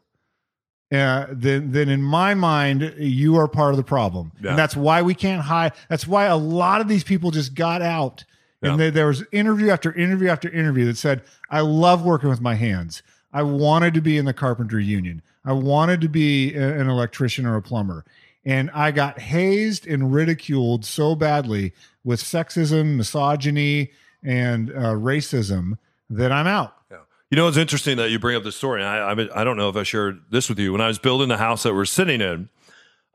Uh, 0.90 1.28
then 1.32 1.72
then 1.72 1.90
in 1.90 2.02
my 2.02 2.34
mind, 2.34 2.96
you 2.98 3.36
are 3.38 3.48
part 3.48 3.72
of 3.72 3.78
the 3.78 3.84
problem. 3.84 4.32
Yeah. 4.42 4.52
And 4.52 4.60
that's 4.60 4.76
why 4.76 5.02
we 5.02 5.16
can't 5.16 5.42
hide. 5.42 5.74
That's 5.90 6.08
why 6.08 6.26
a 6.26 6.38
lot 6.38 6.80
of 6.80 6.88
these 6.88 7.04
people 7.04 7.32
just 7.32 7.56
got 7.56 7.82
out. 7.82 8.24
And 8.72 8.80
they, 8.80 8.90
there 8.90 9.08
was 9.08 9.24
interview 9.32 9.70
after 9.70 9.94
interview 9.94 10.30
after 10.30 10.50
interview 10.50 10.86
that 10.86 10.98
said, 10.98 11.22
I 11.50 11.62
love 11.62 12.04
working 12.04 12.30
with 12.30 12.42
my 12.42 12.56
hands. 12.56 13.04
I 13.34 13.44
wanted 13.44 13.94
to 13.96 14.02
be 14.02 14.18
in 14.18 14.26
the 14.26 14.34
carpentry 14.34 14.86
union. 14.86 15.22
I 15.46 15.54
wanted 15.54 16.02
to 16.02 16.08
be 16.10 16.54
a- 16.56 16.80
an 16.80 16.90
electrician 16.90 17.46
or 17.46 17.56
a 17.56 17.62
plumber. 17.62 18.06
And 18.46 18.70
I 18.74 18.92
got 18.92 19.20
hazed 19.20 19.88
and 19.88 20.14
ridiculed 20.14 20.86
so 20.86 21.16
badly 21.16 21.74
with 22.04 22.22
sexism, 22.22 22.96
misogyny, 22.96 23.92
and 24.24 24.70
uh, 24.72 24.94
racism 24.94 25.78
that 26.10 26.32
I'm 26.32 26.48
out. 26.48 26.76
Yeah. 26.92 26.98
You 27.32 27.38
know, 27.38 27.48
it's 27.48 27.58
interesting 27.58 27.98
that 27.98 28.12
you 28.12 28.20
bring 28.20 28.36
up 28.36 28.44
this 28.44 28.56
story. 28.56 28.84
I, 28.84 29.12
I, 29.12 29.42
I 29.42 29.44
don't 29.44 29.58
know 29.58 29.70
if 29.70 29.76
I 29.76 29.84
shared 29.84 30.22
this 30.30 30.50
with 30.50 30.60
you. 30.60 30.72
When 30.72 30.82
I 30.82 30.88
was 30.88 31.00
building 31.00 31.30
the 31.30 31.38
house 31.38 31.64
that 31.64 31.74
we're 31.74 31.86
sitting 31.86 32.22
in, 32.22 32.50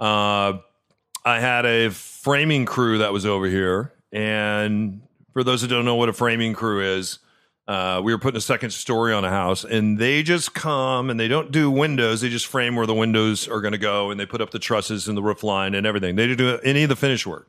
uh, 0.00 0.58
I 1.24 1.40
had 1.40 1.66
a 1.66 1.90
framing 1.90 2.64
crew 2.64 2.98
that 2.98 3.12
was 3.12 3.26
over 3.26 3.46
here. 3.46 3.92
And 4.10 5.02
for 5.38 5.44
those 5.44 5.62
that 5.62 5.68
don't 5.68 5.84
know 5.84 5.94
what 5.94 6.08
a 6.08 6.12
framing 6.12 6.52
crew 6.52 6.80
is, 6.80 7.20
uh, 7.68 8.00
we 8.02 8.12
were 8.12 8.18
putting 8.18 8.38
a 8.38 8.40
second 8.40 8.70
story 8.70 9.12
on 9.12 9.24
a 9.24 9.30
house, 9.30 9.62
and 9.62 9.96
they 9.96 10.20
just 10.20 10.52
come 10.52 11.10
and 11.10 11.20
they 11.20 11.28
don't 11.28 11.52
do 11.52 11.70
windows. 11.70 12.22
They 12.22 12.28
just 12.28 12.48
frame 12.48 12.74
where 12.74 12.86
the 12.86 12.94
windows 12.94 13.46
are 13.46 13.60
going 13.60 13.70
to 13.70 13.78
go, 13.78 14.10
and 14.10 14.18
they 14.18 14.26
put 14.26 14.40
up 14.40 14.50
the 14.50 14.58
trusses 14.58 15.06
and 15.06 15.16
the 15.16 15.22
roof 15.22 15.44
line 15.44 15.76
and 15.76 15.86
everything. 15.86 16.16
They 16.16 16.34
do 16.34 16.58
any 16.64 16.82
of 16.82 16.88
the 16.88 16.96
finish 16.96 17.24
work. 17.24 17.48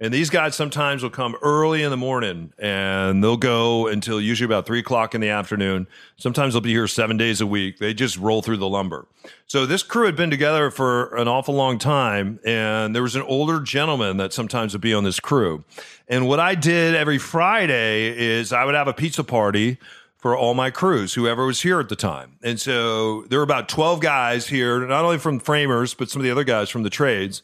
And 0.00 0.12
these 0.12 0.28
guys 0.28 0.56
sometimes 0.56 1.02
will 1.02 1.10
come 1.10 1.36
early 1.40 1.82
in 1.82 1.90
the 1.90 1.96
morning 1.96 2.52
and 2.58 3.22
they'll 3.22 3.36
go 3.36 3.86
until 3.86 4.20
usually 4.20 4.44
about 4.44 4.66
three 4.66 4.80
o'clock 4.80 5.14
in 5.14 5.20
the 5.20 5.28
afternoon. 5.28 5.86
Sometimes 6.16 6.52
they'll 6.54 6.60
be 6.60 6.72
here 6.72 6.88
seven 6.88 7.16
days 7.16 7.40
a 7.40 7.46
week. 7.46 7.78
They 7.78 7.94
just 7.94 8.18
roll 8.18 8.42
through 8.42 8.56
the 8.56 8.68
lumber. 8.68 9.06
So 9.46 9.66
this 9.66 9.84
crew 9.84 10.06
had 10.06 10.16
been 10.16 10.30
together 10.30 10.70
for 10.72 11.14
an 11.14 11.28
awful 11.28 11.54
long 11.54 11.78
time. 11.78 12.40
And 12.44 12.94
there 12.94 13.02
was 13.02 13.14
an 13.14 13.22
older 13.22 13.60
gentleman 13.60 14.16
that 14.16 14.32
sometimes 14.32 14.72
would 14.72 14.82
be 14.82 14.92
on 14.92 15.04
this 15.04 15.20
crew. 15.20 15.64
And 16.08 16.26
what 16.26 16.40
I 16.40 16.56
did 16.56 16.96
every 16.96 17.18
Friday 17.18 18.18
is 18.18 18.52
I 18.52 18.64
would 18.64 18.74
have 18.74 18.88
a 18.88 18.94
pizza 18.94 19.22
party 19.22 19.78
for 20.18 20.36
all 20.36 20.54
my 20.54 20.70
crews, 20.70 21.12
whoever 21.12 21.44
was 21.44 21.60
here 21.60 21.78
at 21.78 21.90
the 21.90 21.96
time. 21.96 22.38
And 22.42 22.58
so 22.58 23.22
there 23.24 23.38
were 23.38 23.44
about 23.44 23.68
12 23.68 24.00
guys 24.00 24.48
here, 24.48 24.86
not 24.86 25.04
only 25.04 25.18
from 25.18 25.38
framers, 25.38 25.92
but 25.92 26.08
some 26.08 26.20
of 26.20 26.24
the 26.24 26.30
other 26.30 26.44
guys 26.44 26.70
from 26.70 26.82
the 26.82 26.90
trades. 26.90 27.42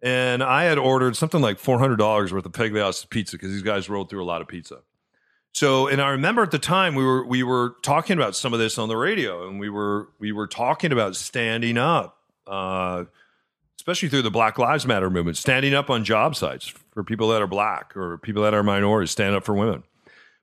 And 0.00 0.42
I 0.42 0.64
had 0.64 0.78
ordered 0.78 1.16
something 1.16 1.40
like 1.40 1.58
four 1.58 1.78
hundred 1.78 1.96
dollars 1.96 2.32
worth 2.32 2.46
of 2.46 2.52
Peg 2.52 2.72
pizza 3.10 3.36
because 3.36 3.50
these 3.50 3.62
guys 3.62 3.88
rolled 3.88 4.10
through 4.10 4.22
a 4.22 4.26
lot 4.26 4.40
of 4.40 4.48
pizza. 4.48 4.80
So, 5.52 5.88
and 5.88 6.00
I 6.00 6.10
remember 6.10 6.42
at 6.42 6.52
the 6.52 6.58
time 6.58 6.94
we 6.94 7.04
were 7.04 7.26
we 7.26 7.42
were 7.42 7.74
talking 7.82 8.16
about 8.16 8.36
some 8.36 8.52
of 8.52 8.60
this 8.60 8.78
on 8.78 8.88
the 8.88 8.96
radio, 8.96 9.48
and 9.48 9.58
we 9.58 9.68
were 9.68 10.08
we 10.20 10.30
were 10.30 10.46
talking 10.46 10.92
about 10.92 11.16
standing 11.16 11.76
up, 11.76 12.18
uh, 12.46 13.04
especially 13.76 14.08
through 14.08 14.22
the 14.22 14.30
Black 14.30 14.56
Lives 14.56 14.86
Matter 14.86 15.10
movement, 15.10 15.36
standing 15.36 15.74
up 15.74 15.90
on 15.90 16.04
job 16.04 16.36
sites 16.36 16.72
for 16.92 17.02
people 17.02 17.28
that 17.30 17.42
are 17.42 17.48
black 17.48 17.96
or 17.96 18.18
people 18.18 18.42
that 18.44 18.54
are 18.54 18.62
minorities, 18.62 19.10
stand 19.10 19.34
up 19.34 19.44
for 19.44 19.54
women. 19.54 19.82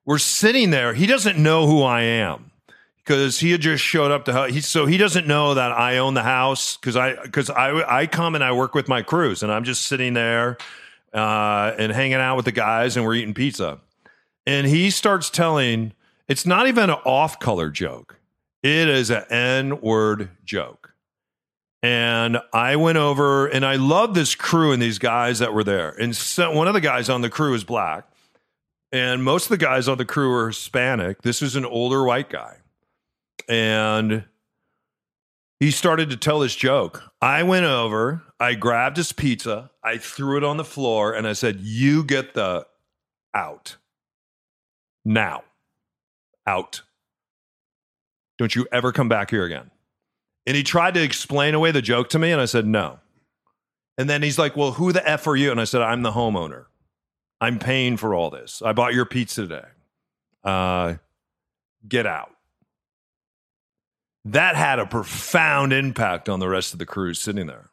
We're 0.04 0.18
sitting 0.18 0.70
there. 0.70 0.94
He 0.94 1.06
doesn't 1.06 1.38
know 1.38 1.66
who 1.66 1.82
I 1.82 2.02
am 2.02 2.52
because 3.06 3.40
he 3.40 3.52
had 3.52 3.62
just 3.62 3.84
showed 3.84 4.12
up 4.12 4.26
to 4.26 4.34
help. 4.34 4.50
He, 4.50 4.62
so 4.62 4.88
he 4.88 4.98
doesn't 4.98 5.28
know 5.28 5.54
that 5.54 5.72
I 5.72 6.00
own 6.00 6.16
the 6.16 6.24
house 6.24 6.76
because 6.78 6.96
I 6.98 7.16
because 7.22 7.50
I 7.52 8.00
I 8.02 8.08
come 8.08 8.34
and 8.36 8.44
I 8.44 8.52
work 8.52 8.74
with 8.74 8.88
my 8.88 9.04
crews 9.04 9.44
and 9.44 9.52
I'm 9.52 9.64
just 9.64 9.84
sitting 9.84 10.14
there 10.16 10.58
uh, 11.14 11.74
and 11.78 11.92
hanging 11.92 12.16
out 12.16 12.36
with 12.36 12.46
the 12.46 12.52
guys 12.52 12.98
and 12.98 13.06
we're 13.06 13.16
eating 13.16 13.34
pizza. 13.36 13.80
and 14.46 14.68
he 14.68 14.90
starts 14.90 15.30
telling 15.30 15.94
it's 16.28 16.46
not 16.46 16.68
even 16.68 16.90
an 16.90 16.98
off 17.06 17.40
color 17.40 17.70
joke, 17.70 18.20
it 18.64 18.88
is 18.90 19.10
an 19.12 19.24
N 19.30 19.82
word 19.82 20.30
joke. 20.44 20.94
And 21.84 22.40
I 22.52 22.78
went 22.78 22.98
over 22.98 23.46
and 23.46 23.64
I 23.64 23.76
love 23.76 24.16
this 24.16 24.34
crew 24.34 24.72
and 24.72 24.82
these 24.82 24.98
guys 24.98 25.38
that 25.40 25.54
were 25.54 25.64
there. 25.64 25.90
And 25.92 26.16
so 26.16 26.52
one 26.52 26.68
of 26.68 26.74
the 26.74 26.82
guys 26.82 27.10
on 27.10 27.22
the 27.22 27.30
crew 27.30 27.54
is 27.54 27.64
black, 27.64 28.10
and 28.92 29.24
most 29.24 29.46
of 29.46 29.50
the 29.50 29.58
guys 29.58 29.88
on 29.88 30.00
the 30.00 30.06
crew 30.06 30.34
are 30.34 30.48
Hispanic. 30.48 31.22
This 31.22 31.44
is 31.44 31.56
an 31.56 31.66
older 31.66 32.04
white 32.04 32.30
guy. 32.30 32.58
And 33.48 34.26
he 35.60 35.72
started 35.72 36.10
to 36.10 36.18
tell 36.18 36.40
this 36.40 36.56
joke. 36.56 37.04
I 37.22 37.44
went 37.44 37.66
over, 37.66 38.24
I 38.40 38.56
grabbed 38.56 38.98
his 38.98 39.12
pizza, 39.14 39.72
I 39.84 39.98
threw 39.98 40.38
it 40.38 40.44
on 40.44 40.58
the 40.58 40.66
floor, 40.66 41.14
and 41.14 41.28
I 41.28 41.34
said, 41.34 41.62
You 41.62 42.04
get 42.04 42.34
the 42.34 42.68
out. 43.34 43.78
Now. 45.04 45.44
Out. 46.48 46.82
Don't 48.38 48.54
you 48.54 48.68
ever 48.72 48.92
come 48.92 49.10
back 49.10 49.32
here 49.32 49.46
again. 49.46 49.72
And 50.46 50.56
he 50.56 50.64
tried 50.64 50.94
to 50.96 51.02
explain 51.02 51.56
away 51.56 51.72
the 51.72 51.82
joke 51.82 52.10
to 52.10 52.20
me, 52.20 52.32
and 52.32 52.42
I 52.42 52.46
said, 52.46 52.68
No. 52.68 53.00
And 53.98 54.10
then 54.10 54.22
he's 54.22 54.38
like, 54.38 54.56
Well, 54.58 54.74
who 54.74 54.92
the 54.92 55.08
F 55.08 55.26
are 55.28 55.36
you? 55.36 55.52
And 55.52 55.62
I 55.62 55.64
said, 55.64 55.82
I'm 55.82 56.02
the 56.02 56.12
homeowner. 56.12 56.66
I'm 57.40 57.60
paying 57.60 57.98
for 57.98 58.14
all 58.14 58.30
this. 58.30 58.62
I 58.64 58.74
bought 58.74 58.94
your 58.94 59.06
pizza 59.06 59.44
today. 59.44 59.66
Uh, 60.44 60.96
get 61.88 62.06
out. 62.06 62.35
That 64.26 64.56
had 64.56 64.80
a 64.80 64.88
profound 64.88 65.72
impact 65.72 66.28
on 66.30 66.40
the 66.40 66.50
rest 66.50 66.74
of 66.74 66.80
the 66.80 66.86
crew 66.86 67.14
sitting 67.14 67.46
there. 67.46 67.70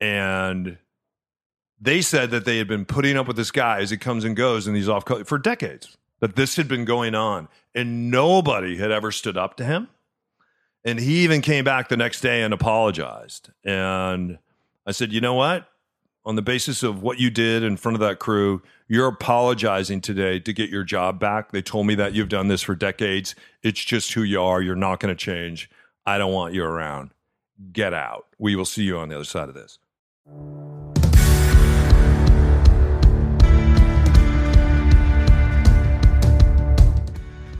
And 0.00 0.78
they 1.80 2.00
said 2.00 2.30
that 2.30 2.44
they 2.44 2.58
had 2.58 2.68
been 2.68 2.86
putting 2.86 3.16
up 3.16 3.26
with 3.26 3.36
this 3.36 3.50
guy 3.50 3.80
as 3.80 3.90
he 3.90 3.96
comes 3.96 4.24
and 4.24 4.34
goes 4.34 4.66
and 4.66 4.74
he's 4.74 4.88
off 4.88 5.04
for 5.26 5.38
decades, 5.38 5.96
that 6.20 6.36
this 6.36 6.56
had 6.56 6.68
been 6.68 6.84
going 6.84 7.14
on. 7.14 7.48
And 7.74 8.10
nobody 8.10 8.78
had 8.78 8.90
ever 8.90 9.12
stood 9.12 9.36
up 9.36 9.56
to 9.56 9.64
him. 9.64 9.88
And 10.84 10.98
he 10.98 11.24
even 11.24 11.42
came 11.42 11.64
back 11.64 11.88
the 11.88 11.96
next 11.96 12.22
day 12.22 12.42
and 12.42 12.54
apologized. 12.54 13.50
And 13.62 14.38
I 14.86 14.92
said, 14.92 15.12
you 15.12 15.20
know 15.20 15.34
what? 15.34 15.68
On 16.28 16.36
the 16.36 16.42
basis 16.42 16.82
of 16.82 17.00
what 17.00 17.18
you 17.18 17.30
did 17.30 17.62
in 17.62 17.78
front 17.78 17.96
of 17.96 18.00
that 18.00 18.18
crew, 18.18 18.60
you're 18.86 19.08
apologizing 19.08 20.02
today 20.02 20.38
to 20.40 20.52
get 20.52 20.68
your 20.68 20.84
job 20.84 21.18
back. 21.18 21.52
They 21.52 21.62
told 21.62 21.86
me 21.86 21.94
that 21.94 22.12
you've 22.12 22.28
done 22.28 22.48
this 22.48 22.60
for 22.60 22.74
decades. 22.74 23.34
It's 23.62 23.82
just 23.82 24.12
who 24.12 24.22
you 24.22 24.42
are. 24.42 24.60
You're 24.60 24.76
not 24.76 25.00
going 25.00 25.08
to 25.08 25.18
change. 25.18 25.70
I 26.04 26.18
don't 26.18 26.30
want 26.34 26.52
you 26.52 26.64
around. 26.64 27.12
Get 27.72 27.94
out. 27.94 28.26
We 28.38 28.56
will 28.56 28.66
see 28.66 28.82
you 28.82 28.98
on 28.98 29.08
the 29.08 29.14
other 29.14 29.24
side 29.24 29.48
of 29.48 29.54
this. 29.54 29.78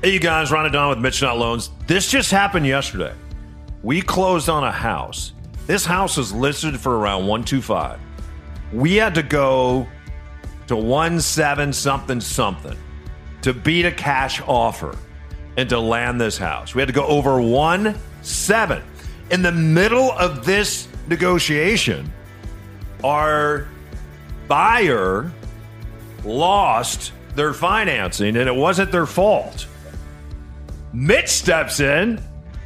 Hey, 0.02 0.12
you 0.12 0.20
guys, 0.20 0.50
Ron 0.50 0.66
and 0.66 0.74
Don 0.74 0.90
with 0.90 0.98
Mitch.loans. 0.98 1.70
This 1.86 2.10
just 2.10 2.30
happened 2.30 2.66
yesterday. 2.66 3.14
We 3.82 4.02
closed 4.02 4.50
on 4.50 4.62
a 4.62 4.70
house. 4.70 5.32
This 5.66 5.86
house 5.86 6.18
is 6.18 6.34
listed 6.34 6.78
for 6.78 6.98
around 6.98 7.20
125. 7.20 8.00
We 8.72 8.96
had 8.96 9.14
to 9.14 9.22
go 9.22 9.86
to 10.66 11.20
17 11.20 11.72
something 11.72 12.20
something 12.20 12.76
to 13.42 13.54
beat 13.54 13.86
a 13.86 13.92
cash 13.92 14.40
offer 14.46 14.96
and 15.56 15.68
to 15.68 15.80
land 15.80 16.20
this 16.20 16.36
house. 16.36 16.74
We 16.74 16.82
had 16.82 16.88
to 16.88 16.94
go 16.94 17.06
over 17.06 17.40
1 17.40 17.94
7. 18.22 18.82
In 19.30 19.42
the 19.42 19.52
middle 19.52 20.12
of 20.12 20.44
this 20.44 20.88
negotiation, 21.08 22.12
our 23.02 23.68
buyer 24.46 25.32
lost 26.24 27.12
their 27.34 27.52
financing 27.52 28.36
and 28.36 28.48
it 28.48 28.54
wasn't 28.54 28.92
their 28.92 29.06
fault. 29.06 29.66
Mitch 30.92 31.28
steps 31.28 31.80
in, 31.80 32.20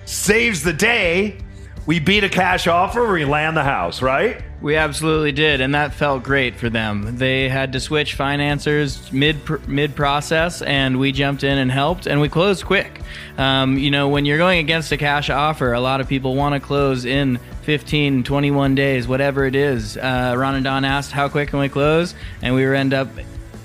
saves 0.04 0.62
the 0.62 0.72
day. 0.72 1.38
We 1.86 1.98
beat 1.98 2.24
a 2.24 2.28
cash 2.28 2.66
offer, 2.66 3.12
we 3.12 3.24
land 3.24 3.56
the 3.56 3.64
house, 3.64 4.02
right? 4.02 4.42
We 4.62 4.76
absolutely 4.76 5.32
did, 5.32 5.60
and 5.60 5.74
that 5.74 5.92
felt 5.92 6.22
great 6.22 6.54
for 6.54 6.70
them. 6.70 7.16
They 7.16 7.48
had 7.48 7.72
to 7.72 7.80
switch 7.80 8.14
financiers 8.14 9.12
mid 9.12 9.40
mid 9.66 9.96
process, 9.96 10.62
and 10.62 11.00
we 11.00 11.10
jumped 11.10 11.42
in 11.42 11.58
and 11.58 11.70
helped, 11.70 12.06
and 12.06 12.20
we 12.20 12.28
closed 12.28 12.64
quick. 12.64 13.00
Um, 13.36 13.76
you 13.76 13.90
know, 13.90 14.08
when 14.08 14.24
you're 14.24 14.38
going 14.38 14.60
against 14.60 14.92
a 14.92 14.96
cash 14.96 15.30
offer, 15.30 15.72
a 15.72 15.80
lot 15.80 16.00
of 16.00 16.08
people 16.08 16.36
want 16.36 16.54
to 16.54 16.60
close 16.60 17.04
in 17.04 17.40
15, 17.62 18.22
21 18.22 18.76
days, 18.76 19.08
whatever 19.08 19.46
it 19.46 19.56
is. 19.56 19.96
Uh, 19.96 20.34
Ron 20.38 20.54
and 20.54 20.64
Don 20.64 20.84
asked, 20.84 21.10
"How 21.10 21.28
quick 21.28 21.48
can 21.48 21.58
we 21.58 21.68
close?" 21.68 22.14
And 22.40 22.54
we 22.54 22.64
were 22.64 22.74
end 22.74 22.94
up 22.94 23.08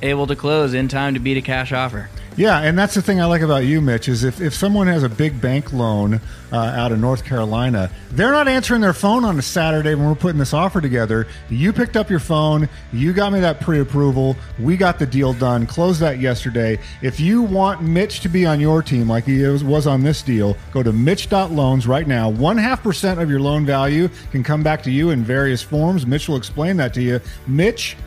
able 0.02 0.26
to 0.26 0.36
close 0.36 0.74
in 0.74 0.88
time 0.88 1.14
to 1.14 1.20
beat 1.20 1.38
a 1.38 1.42
cash 1.42 1.72
offer. 1.72 2.10
Yeah, 2.38 2.60
and 2.60 2.78
that's 2.78 2.94
the 2.94 3.02
thing 3.02 3.20
I 3.20 3.26
like 3.26 3.42
about 3.42 3.66
you, 3.66 3.82
Mitch, 3.82 4.08
is 4.08 4.24
if, 4.24 4.40
if 4.40 4.54
someone 4.54 4.86
has 4.86 5.02
a 5.02 5.10
big 5.10 5.42
bank 5.42 5.74
loan 5.74 6.22
uh, 6.52 6.56
out 6.56 6.92
of 6.92 7.00
North 7.00 7.26
Carolina, 7.26 7.90
they're 8.12 8.32
not 8.32 8.48
answering 8.48 8.80
their 8.80 8.94
phone 8.94 9.26
on 9.26 9.40
a 9.40 9.42
Saturday 9.42 9.96
when 9.96 10.08
we're 10.08 10.14
putting 10.14 10.38
this 10.38 10.54
offer 10.54 10.80
together. 10.80 11.26
You 11.50 11.74
picked 11.74 11.98
up 11.98 12.12
your 12.12 12.20
phone, 12.20 12.70
you 12.94 13.12
got 13.12 13.34
me 13.34 13.40
that 13.40 13.60
pre 13.60 13.80
approval, 13.80 14.36
we 14.60 14.78
got 14.78 15.00
the 15.00 15.08
deal 15.08 15.34
done, 15.34 15.66
closed 15.66 16.00
that 16.02 16.20
yesterday. 16.20 16.78
If 17.02 17.20
you 17.20 17.42
want 17.42 17.82
Mitch 17.82 18.20
to 18.20 18.30
be 18.30 18.46
on 18.46 18.60
your 18.60 18.84
team 18.84 19.10
like 19.10 19.24
he 19.24 19.44
was, 19.44 19.88
on 19.88 20.04
this 20.04 20.22
deal, 20.22 20.56
go 20.72 20.84
to 20.84 20.94
Mitch.loans 20.94 21.88
right 21.88 22.08
now. 22.08 22.30
One 22.30 22.58
half 22.58 22.84
percent 22.84 23.20
of 23.20 23.32
your 23.32 23.40
loan 23.40 23.66
value 23.66 24.10
can 24.32 24.44
come 24.44 24.62
back 24.62 24.84
to 24.84 24.92
you 24.92 25.10
in 25.10 25.24
various 25.24 25.64
forms. 25.64 26.06
Mitch 26.06 26.30
will 26.30 26.38
explain 26.38 26.78
that 26.78 26.94
to 26.94 27.02
you. 27.02 27.20
Mitch.loans. 27.48 27.98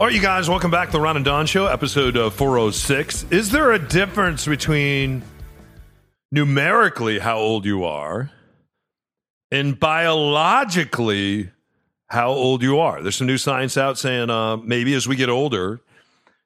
All 0.00 0.06
right, 0.06 0.16
you 0.16 0.22
guys, 0.22 0.48
welcome 0.48 0.70
back 0.70 0.88
to 0.88 0.92
the 0.92 1.00
Ron 1.00 1.16
and 1.16 1.24
Don 1.26 1.44
Show, 1.44 1.66
episode 1.66 2.16
uh, 2.16 2.30
406. 2.30 3.26
Is 3.30 3.50
there 3.50 3.72
a 3.72 3.78
difference 3.78 4.46
between 4.46 5.22
numerically 6.32 7.18
how 7.18 7.36
old 7.36 7.66
you 7.66 7.84
are 7.84 8.30
and 9.50 9.78
biologically 9.78 11.50
how 12.06 12.30
old 12.30 12.62
you 12.62 12.78
are? 12.78 13.02
There's 13.02 13.16
some 13.16 13.26
new 13.26 13.36
science 13.36 13.76
out 13.76 13.98
saying 13.98 14.30
uh, 14.30 14.56
maybe 14.56 14.94
as 14.94 15.06
we 15.06 15.16
get 15.16 15.28
older 15.28 15.82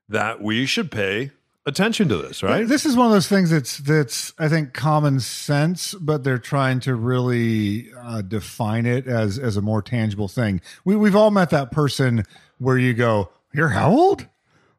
that 0.08 0.42
we 0.42 0.66
should 0.66 0.90
pay 0.90 1.30
attention 1.64 2.08
to 2.08 2.16
this, 2.16 2.42
right? 2.42 2.66
This 2.66 2.84
is 2.84 2.96
one 2.96 3.06
of 3.06 3.12
those 3.12 3.28
things 3.28 3.50
that's 3.50 3.78
that's 3.78 4.32
I 4.36 4.48
think 4.48 4.74
common 4.74 5.20
sense, 5.20 5.94
but 5.94 6.24
they're 6.24 6.38
trying 6.38 6.80
to 6.80 6.96
really 6.96 7.86
uh, 7.96 8.22
define 8.22 8.84
it 8.84 9.06
as 9.06 9.38
as 9.38 9.56
a 9.56 9.62
more 9.62 9.80
tangible 9.80 10.26
thing. 10.26 10.60
We 10.84 10.96
we've 10.96 11.14
all 11.14 11.30
met 11.30 11.50
that 11.50 11.70
person 11.70 12.24
where 12.58 12.78
you 12.78 12.94
go, 12.94 13.30
"You're 13.54 13.68
how 13.68 13.90
old?" 13.90 14.26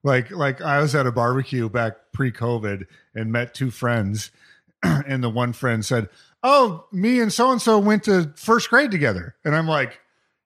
Like 0.03 0.29
like 0.29 0.61
I 0.61 0.79
was 0.79 0.93
at 0.93 1.07
a 1.07 1.11
barbecue 1.11 1.69
back 1.69 1.93
pre-COVID 2.13 2.85
and 3.15 3.31
met 3.31 3.53
two 3.53 3.71
friends, 3.71 4.31
and 4.83 5.23
the 5.23 5.29
one 5.29 5.53
friend 5.53 5.83
said, 5.83 6.09
"Oh, 6.43 6.85
me 6.91 7.19
and 7.19 7.33
so 7.33 7.51
and 7.51 7.61
so 7.61 7.79
went 7.79 8.03
to 8.03 8.33
first 8.35 8.69
grade 8.69 8.91
together," 8.91 9.35
and 9.43 9.55
I'm 9.55 9.67
like, 9.67 9.99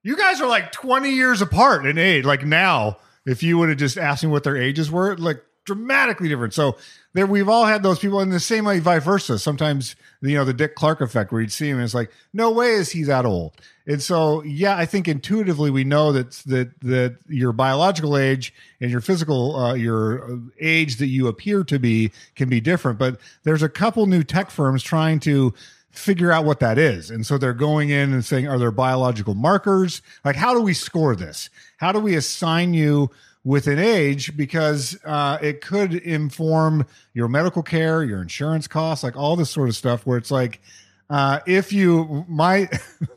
"You 0.04 0.16
guys 0.16 0.40
are 0.40 0.48
like 0.48 0.72
20 0.72 1.12
years 1.12 1.42
apart 1.42 1.86
in 1.86 1.98
age. 1.98 2.26
Like 2.26 2.46
now." 2.46 2.98
If 3.26 3.44
you 3.44 3.60
would 3.60 3.70
have 3.70 3.78
just 3.78 3.98
asked 3.98 4.24
me 4.24 4.30
what 4.30 4.44
their 4.44 4.58
ages 4.58 4.90
were, 4.90 5.16
like 5.18 5.44
dramatically 5.70 6.28
different. 6.28 6.54
So 6.54 6.78
there, 7.14 7.26
we've 7.26 7.50
all 7.50 7.66
had 7.66 7.84
those 7.84 8.00
people, 8.00 8.20
in 8.20 8.30
the 8.30 8.40
same 8.40 8.66
way, 8.66 8.80
vice 8.80 9.04
versa. 9.04 9.40
Sometimes, 9.40 9.96
you 10.22 10.36
know, 10.36 10.46
the 10.46 10.54
Dick 10.54 10.76
Clark 10.76 11.02
effect, 11.02 11.32
where 11.32 11.42
you'd 11.42 11.52
see 11.52 11.70
him, 11.70 11.78
and 11.78 11.86
it's 11.86 11.94
like, 11.94 12.12
no 12.34 12.52
way 12.52 12.72
is 12.72 12.92
he 12.92 13.04
that 13.04 13.26
old. 13.26 13.54
And 13.88 14.02
so, 14.02 14.44
yeah, 14.44 14.76
I 14.78 14.86
think 14.86 15.08
intuitively 15.08 15.72
we 15.72 15.84
know 15.84 16.12
that 16.12 16.32
that 16.46 16.80
that 16.82 17.18
your 17.28 17.54
biological 17.54 18.18
age 18.18 18.54
and 18.82 18.92
your 18.92 19.02
physical, 19.02 19.56
uh, 19.56 19.74
your 19.74 20.40
age 20.60 20.98
that 20.98 21.08
you 21.08 21.28
appear 21.28 21.64
to 21.64 21.80
be 21.80 22.12
can 22.36 22.50
be 22.50 22.62
different. 22.62 23.00
But 23.00 23.20
there's 23.44 23.64
a 23.64 23.70
couple 23.70 24.06
new 24.06 24.24
tech 24.24 24.52
firms 24.52 24.84
trying 24.84 25.20
to 25.22 25.54
figure 25.92 26.32
out 26.32 26.46
what 26.46 26.60
that 26.60 26.78
is. 26.78 27.10
And 27.10 27.26
so 27.26 27.38
they're 27.38 27.54
going 27.54 27.90
in 27.90 28.14
and 28.14 28.24
saying, 28.24 28.48
are 28.48 28.60
there 28.60 28.72
biological 28.72 29.34
markers? 29.34 30.04
Like, 30.24 30.36
how 30.36 30.54
do 30.54 30.62
we 30.62 30.76
score 30.76 31.16
this? 31.16 31.50
How 31.78 31.92
do 31.92 32.00
we 32.00 32.16
assign 32.16 32.76
you 32.76 33.10
with 33.44 33.68
an 33.68 33.80
age? 33.80 34.36
Because 34.36 34.98
uh, 35.06 35.38
it 35.42 35.62
could 35.62 35.94
inform 35.94 36.86
your 37.14 37.28
medical 37.28 37.64
care, 37.64 38.04
your 38.04 38.22
insurance 38.22 38.68
costs, 38.68 39.04
like 39.04 39.16
all 39.16 39.36
this 39.36 39.50
sort 39.50 39.70
of 39.70 39.76
stuff, 39.76 40.06
where 40.06 40.18
it's 40.18 40.32
like, 40.32 40.62
uh, 41.10 41.40
if 41.48 41.74
you, 41.74 42.26
my, 42.28 42.70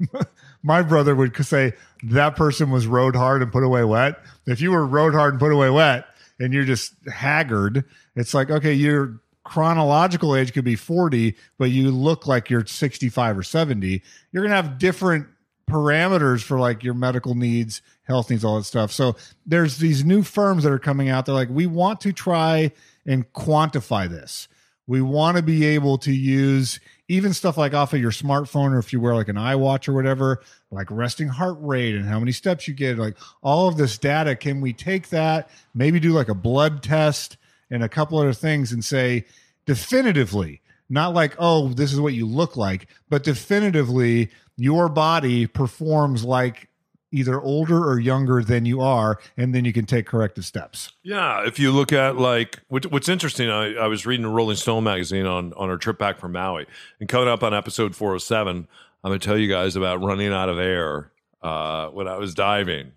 my 0.63 0.83
brother 0.83 1.15
would 1.15 1.37
say 1.45 1.73
that 2.05 2.37
person 2.37 2.71
was 2.71 2.87
rode 2.87 3.17
hard 3.17 3.43
and 3.43 3.53
put 3.53 3.65
away 3.65 3.85
wet. 3.85 4.19
If 4.47 4.61
you 4.61 4.71
were 4.71 4.87
rode 4.87 5.15
hard 5.15 5.35
and 5.35 5.41
put 5.41 5.53
away 5.53 5.71
wet 5.71 6.07
and 6.41 6.53
you're 6.53 6.65
just 6.65 6.95
haggard, 7.09 7.85
it's 8.17 8.35
like, 8.35 8.51
okay, 8.51 8.73
you're 8.73 9.21
chronological 9.45 10.37
age 10.37 10.53
could 10.53 10.65
be 10.65 10.77
40, 10.77 11.37
but 11.59 11.71
you 11.71 11.91
look 11.91 12.27
like 12.27 12.49
you're 12.49 12.65
65 12.65 13.39
or 13.39 13.43
70, 13.43 14.03
you're 14.33 14.43
going 14.43 14.51
to 14.51 14.57
have 14.57 14.79
different 14.79 15.27
parameters 15.69 16.43
for 16.43 16.59
like 16.59 16.85
your 16.85 16.95
medical 16.95 17.35
needs, 17.35 17.83
health 18.05 18.31
needs, 18.31 18.45
all 18.45 18.57
that 18.57 18.65
stuff. 18.65 18.93
So 18.93 19.17
there's 19.47 19.79
these 19.79 20.05
new 20.05 20.23
firms 20.23 20.65
that 20.65 20.73
are 20.73 20.79
coming 20.79 21.09
out. 21.09 21.27
They're 21.27 21.35
like, 21.35 21.51
we 21.51 21.67
want 21.67 22.01
to 22.03 22.13
try 22.13 22.73
and 23.07 23.31
quantify 23.33 24.09
this. 24.09 24.49
We 24.87 25.01
want 25.01 25.37
to 25.37 25.43
be 25.43 25.65
able 25.65 25.99
to 25.99 26.13
use 26.13 26.81
even 27.09 27.33
stuff 27.33 27.57
like 27.57 27.75
off 27.75 27.93
of 27.93 28.01
your 28.01 28.11
smartphone 28.11 28.73
or 28.73 28.79
if 28.79 28.93
you 28.93 29.01
wear 29.01 29.15
like 29.15 29.29
an 29.29 29.37
iWatch 29.37 29.89
or 29.89 29.93
whatever, 29.93 30.43
like 30.71 30.91
resting 30.91 31.29
heart 31.29 31.57
rate 31.61 31.95
and 31.95 32.05
how 32.05 32.19
many 32.19 32.33
steps 32.33 32.67
you 32.67 32.75
get, 32.75 32.99
like 32.99 33.17
all 33.43 33.69
of 33.69 33.77
this 33.77 33.97
data. 33.99 34.35
Can 34.35 34.61
we 34.61 34.73
take 34.73 35.11
that, 35.11 35.51
maybe 35.75 36.01
do 36.01 36.13
like 36.13 36.29
a 36.29 36.35
blood 36.35 36.83
test 36.83 37.37
and 37.71 37.83
a 37.83 37.89
couple 37.89 38.19
other 38.19 38.33
things 38.33 38.73
and 38.73 38.85
say 38.85 39.25
definitively, 39.67 40.61
not 40.89 41.15
like, 41.15 41.35
oh, 41.39 41.69
this 41.69 41.93
is 41.93 42.01
what 42.01 42.15
you 42.15 42.27
look 42.27 42.57
like, 42.57 42.89
but 43.09 43.23
definitively 43.23 44.31
your 44.57 44.89
body 44.89 45.47
performs 45.47 46.25
like 46.25 46.69
either 47.13 47.41
older 47.41 47.89
or 47.89 48.01
younger 48.01 48.43
than 48.43 48.65
you 48.65 48.81
are, 48.81 49.19
and 49.37 49.55
then 49.55 49.65
you 49.65 49.73
can 49.73 49.87
take 49.87 50.07
corrective 50.07 50.45
steps. 50.45 50.93
Yeah, 51.03 51.47
if 51.47 51.59
you 51.59 51.71
look 51.71 51.93
at 51.93 52.17
like 52.17 52.61
what, 52.69 52.87
what's 52.87 53.09
interesting, 53.09 53.49
I, 53.49 53.75
I 53.75 53.87
was 53.87 54.07
reading 54.07 54.27
Rolling 54.27 54.57
Stone 54.57 54.85
magazine 54.85 55.27
on 55.27 55.53
on 55.53 55.71
our 55.71 55.77
trip 55.77 55.99
back 55.99 56.19
from 56.19 56.33
Maui, 56.33 56.67
and 56.99 57.09
coming 57.09 57.29
up 57.29 57.43
on 57.43 57.55
episode 57.55 57.95
407, 57.95 58.67
I'm 59.05 59.11
going 59.11 59.21
to 59.21 59.25
tell 59.25 59.39
you 59.39 59.49
guys 59.49 59.77
about 59.77 60.03
running 60.03 60.33
out 60.33 60.49
of 60.49 60.59
air 60.59 61.11
uh, 61.43 61.89
when 61.89 62.09
I 62.09 62.17
was 62.17 62.35
diving. 62.35 62.93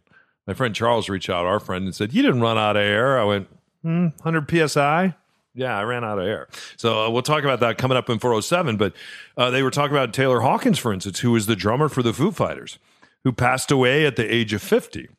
My 0.48 0.54
friend 0.54 0.74
Charles 0.74 1.10
reached 1.10 1.30
out, 1.30 1.46
our 1.46 1.60
friend, 1.60 1.86
and 1.86 1.94
said, 1.94 2.14
"You 2.14 2.22
didn't 2.22 2.42
run 2.42 2.58
out 2.58 2.78
of 2.78 2.82
air." 2.82 3.20
I 3.20 3.24
went, 3.24 3.48
hmm, 3.82 4.08
"100 4.24 4.70
psi." 4.70 5.16
Yeah, 5.58 5.78
I 5.78 5.84
ran 5.84 6.04
out 6.04 6.20
of 6.20 6.26
air. 6.26 6.50
So 6.76 7.06
uh, 7.06 7.10
we'll 7.10 7.22
talk 7.22 7.46
about 7.46 7.62
that 7.62 7.78
coming 7.78 7.98
up 7.98 8.10
in 8.10 8.20
407. 8.20 8.76
But 8.76 8.94
uh, 9.38 9.50
they 9.52 9.64
were 9.64 9.72
talking 9.72 9.96
about 9.96 10.14
Taylor 10.14 10.42
Hawkins, 10.42 10.78
for 10.78 10.92
instance, 10.92 11.20
who 11.20 11.32
was 11.32 11.46
the 11.46 11.56
drummer 11.56 11.88
for 11.88 12.04
the 12.04 12.12
Foo 12.12 12.32
Fighters, 12.32 12.78
who 13.26 13.34
passed 13.34 13.72
away 13.72 14.06
at 14.06 14.16
the 14.16 14.34
age 14.34 14.54
of 14.54 14.62
50. 14.62 15.10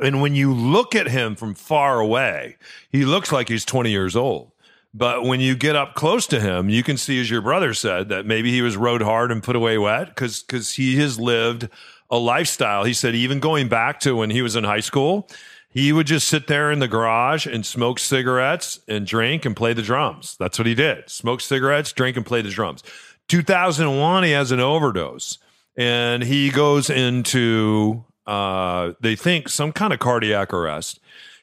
And 0.00 0.22
when 0.22 0.34
you 0.34 0.54
look 0.54 0.94
at 0.94 1.08
him 1.08 1.34
from 1.34 1.54
far 1.54 1.98
away, 2.00 2.56
he 2.90 3.04
looks 3.04 3.32
like 3.32 3.48
he's 3.48 3.64
20 3.64 3.90
years 3.90 4.16
old. 4.16 4.52
But 4.94 5.24
when 5.24 5.40
you 5.40 5.56
get 5.56 5.74
up 5.74 5.96
close 5.96 6.28
to 6.28 6.40
him, 6.40 6.70
you 6.70 6.84
can 6.84 6.96
see, 6.96 7.20
as 7.20 7.28
your 7.28 7.42
brother 7.42 7.74
said, 7.74 8.08
that 8.08 8.24
maybe 8.24 8.52
he 8.52 8.62
was 8.62 8.76
rode 8.76 9.02
hard 9.02 9.32
and 9.32 9.42
put 9.42 9.56
away 9.56 9.76
wet 9.76 10.08
because 10.08 10.42
because 10.44 10.74
he 10.74 10.96
has 11.00 11.18
lived 11.18 11.68
a 12.08 12.18
lifestyle. 12.18 12.84
He 12.84 12.94
said 12.94 13.16
even 13.16 13.40
going 13.40 13.68
back 13.68 13.98
to 14.00 14.14
when 14.14 14.30
he 14.30 14.40
was 14.40 14.54
in 14.54 14.62
high 14.62 14.80
school, 14.80 15.28
he 15.68 15.92
would 15.92 16.06
just 16.06 16.28
sit 16.28 16.46
there 16.46 16.70
in 16.70 16.78
the 16.78 16.86
garage 16.86 17.48
and 17.48 17.66
smoke 17.66 17.98
cigarettes 17.98 18.78
and 18.86 19.04
drink 19.04 19.44
and 19.44 19.56
play 19.56 19.72
the 19.72 19.82
drums. 19.82 20.36
That's 20.38 20.56
what 20.56 20.66
he 20.66 20.76
did. 20.76 21.10
Smoke 21.10 21.40
cigarettes, 21.40 21.92
drink 21.92 22.16
and 22.16 22.24
play 22.24 22.42
the 22.42 22.50
drums. 22.50 22.84
2001, 23.26 24.22
he 24.22 24.30
has 24.30 24.52
an 24.52 24.60
overdose 24.60 25.38
and 25.76 26.22
he 26.22 26.50
goes 26.50 26.90
into 26.90 28.04
uh, 28.26 28.92
they 29.00 29.16
think 29.16 29.48
some 29.48 29.72
kind 29.72 29.92
of 29.92 29.98
cardiac 29.98 30.52
arrest. 30.52 31.00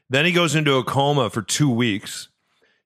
Then 0.10 0.26
he 0.26 0.32
goes 0.32 0.56
into 0.56 0.76
a 0.76 0.84
coma 0.84 1.30
for 1.30 1.42
two 1.42 1.70
weeks. 1.70 2.28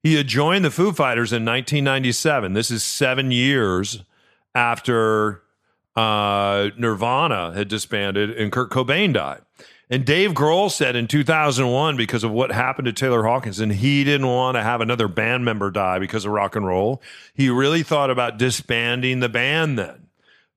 He 0.04 0.16
had 0.16 0.28
joined 0.28 0.64
the 0.64 0.72
Foo 0.72 0.92
Fighters 0.92 1.34
in 1.34 1.46
1997. 1.46 2.54
This 2.54 2.70
is 2.70 2.84
seven 2.84 3.32
years 3.32 4.04
after 4.54 5.42
uh, 5.96 6.70
Nirvana 6.78 7.54
had 7.54 7.68
disbanded 7.68 8.32
and 8.32 8.52
Kurt 8.52 8.70
Cobain 8.70 9.14
died. 9.14 9.42
And 9.90 10.04
Dave 10.04 10.32
Grohl 10.32 10.72
said 10.72 10.96
in 10.96 11.08
2001, 11.08 11.96
because 11.96 12.24
of 12.24 12.32
what 12.32 12.52
happened 12.52 12.88
to 12.88 12.94
Taylor 12.94 13.24
Hawkins, 13.24 13.60
and 13.60 13.72
he 13.72 14.04
didn't 14.04 14.28
want 14.28 14.56
to 14.56 14.64
have 14.64 14.82
another 14.82 15.08
band 15.08 15.46
member 15.46 15.70
die 15.70 16.00
because 16.00 16.26
of 16.26 16.32
rock 16.32 16.56
and 16.56 16.66
roll, 16.66 17.02
he 17.36 17.50
really 17.50 17.84
thought 17.84 18.10
about 18.10 18.40
disbanding 18.40 19.20
the 19.20 19.30
band 19.30 19.78
then. 19.78 20.08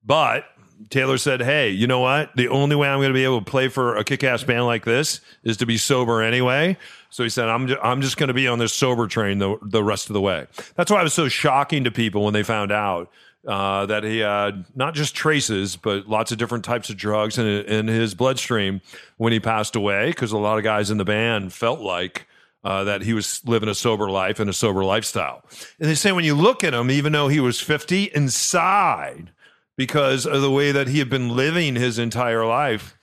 But 0.03 0.45
Taylor 0.91 1.19
said, 1.19 1.43
Hey, 1.43 1.71
you 1.71 1.87
know 1.87 2.01
what? 2.01 2.35
The 2.37 2.49
only 2.49 2.77
way 2.77 2.89
I'm 2.89 2.99
going 2.99 3.11
to 3.11 3.15
be 3.15 3.25
able 3.25 3.41
to 3.41 3.51
play 3.51 3.69
for 3.69 3.97
a 3.97 4.05
kick 4.05 4.25
ass 4.25 4.43
band 4.45 4.67
like 4.67 4.85
this 4.85 5.21
is 5.43 5.57
to 5.59 5.67
be 5.67 5.77
sober 5.77 6.23
anyway. 6.23 6.77
So 7.11 7.23
he 7.23 7.29
said, 7.29 7.49
I'm, 7.49 7.67
ju- 7.67 7.79
I'm 7.83 8.01
just 8.01 8.17
going 8.17 8.29
to 8.29 8.35
be 8.35 8.47
on 8.47 8.59
this 8.59 8.73
sober 8.73 9.07
train 9.07 9.39
the, 9.39 9.57
the 9.63 9.83
rest 9.83 10.09
of 10.09 10.15
the 10.15 10.21
way. 10.21 10.47
That's 10.77 10.91
why 10.91 11.01
it 11.01 11.05
was 11.05 11.15
so 11.15 11.29
shocking 11.29 11.85
to 11.85 11.91
people 11.91 12.25
when 12.25 12.35
they 12.35 12.43
found 12.43 12.71
out 12.71 13.11
uh, 13.47 13.87
that 13.87 14.05
he 14.05 14.19
had 14.19 14.67
not 14.75 14.95
just 14.95 15.15
traces, 15.15 15.77
but 15.77 16.07
lots 16.09 16.33
of 16.33 16.39
different 16.39 16.65
types 16.65 16.91
of 16.91 16.97
drugs 16.97 17.39
in, 17.39 17.47
in 17.47 17.87
his 17.87 18.15
bloodstream 18.15 18.81
when 19.17 19.33
he 19.33 19.41
passed 19.41 19.75
away, 19.75 20.11
because 20.11 20.33
a 20.33 20.39
lot 20.39 20.59
of 20.59 20.65
guys 20.65 20.91
in 20.91 20.99
the 20.99 21.05
band 21.05 21.53
felt 21.53 21.81
like. 21.81 22.27
Uh, 22.65 22.83
that 22.83 23.03
he 23.03 23.15
was 23.15 23.41
living 23.47 23.69
a 23.69 23.75
sober 23.75 24.11
life 24.11 24.41
and 24.41 24.51
a 24.51 24.53
sober 24.53 24.83
lifestyle. 24.85 25.45
And 25.79 25.89
they 25.89 25.95
say 25.95 26.11
when 26.11 26.25
you 26.25 26.35
look 26.35 26.65
at 26.65 26.75
him, 26.75 26.91
even 26.91 27.13
though 27.13 27.29
he 27.29 27.39
was 27.39 27.61
50, 27.61 28.11
inside, 28.13 29.31
because 29.79 30.27
of 30.27 30.43
the 30.43 30.51
way 30.51 30.73
that 30.73 30.89
he 30.89 30.99
had 30.99 31.09
been 31.09 31.35
living 31.35 31.77
his 31.77 32.01
entire 32.01 32.45
life, 32.45 32.99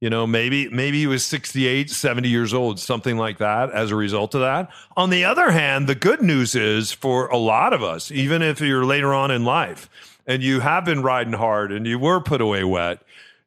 you 0.00 0.10
know, 0.10 0.26
maybe 0.26 0.68
maybe 0.70 0.98
he 0.98 1.06
was 1.06 1.24
68, 1.24 1.90
70 1.90 2.28
years 2.28 2.52
old, 2.52 2.80
something 2.80 3.18
like 3.18 3.38
that 3.38 3.70
as 3.70 3.90
a 3.90 3.96
result 3.96 4.34
of 4.34 4.40
that. 4.40 4.70
On 4.96 5.10
the 5.10 5.24
other 5.24 5.50
hand, 5.50 5.86
the 5.86 5.94
good 5.94 6.22
news 6.22 6.54
is 6.54 6.90
for 6.90 7.28
a 7.28 7.36
lot 7.36 7.72
of 7.72 7.82
us, 7.82 8.10
even 8.10 8.42
if 8.42 8.60
you're 8.60 8.84
later 8.84 9.14
on 9.14 9.30
in 9.30 9.44
life 9.44 9.88
and 10.26 10.42
you 10.42 10.60
have 10.60 10.84
been 10.84 11.02
riding 11.02 11.34
hard 11.34 11.70
and 11.70 11.86
you 11.86 11.98
were 11.98 12.20
put 12.20 12.40
away 12.40 12.64
wet, 12.64 13.00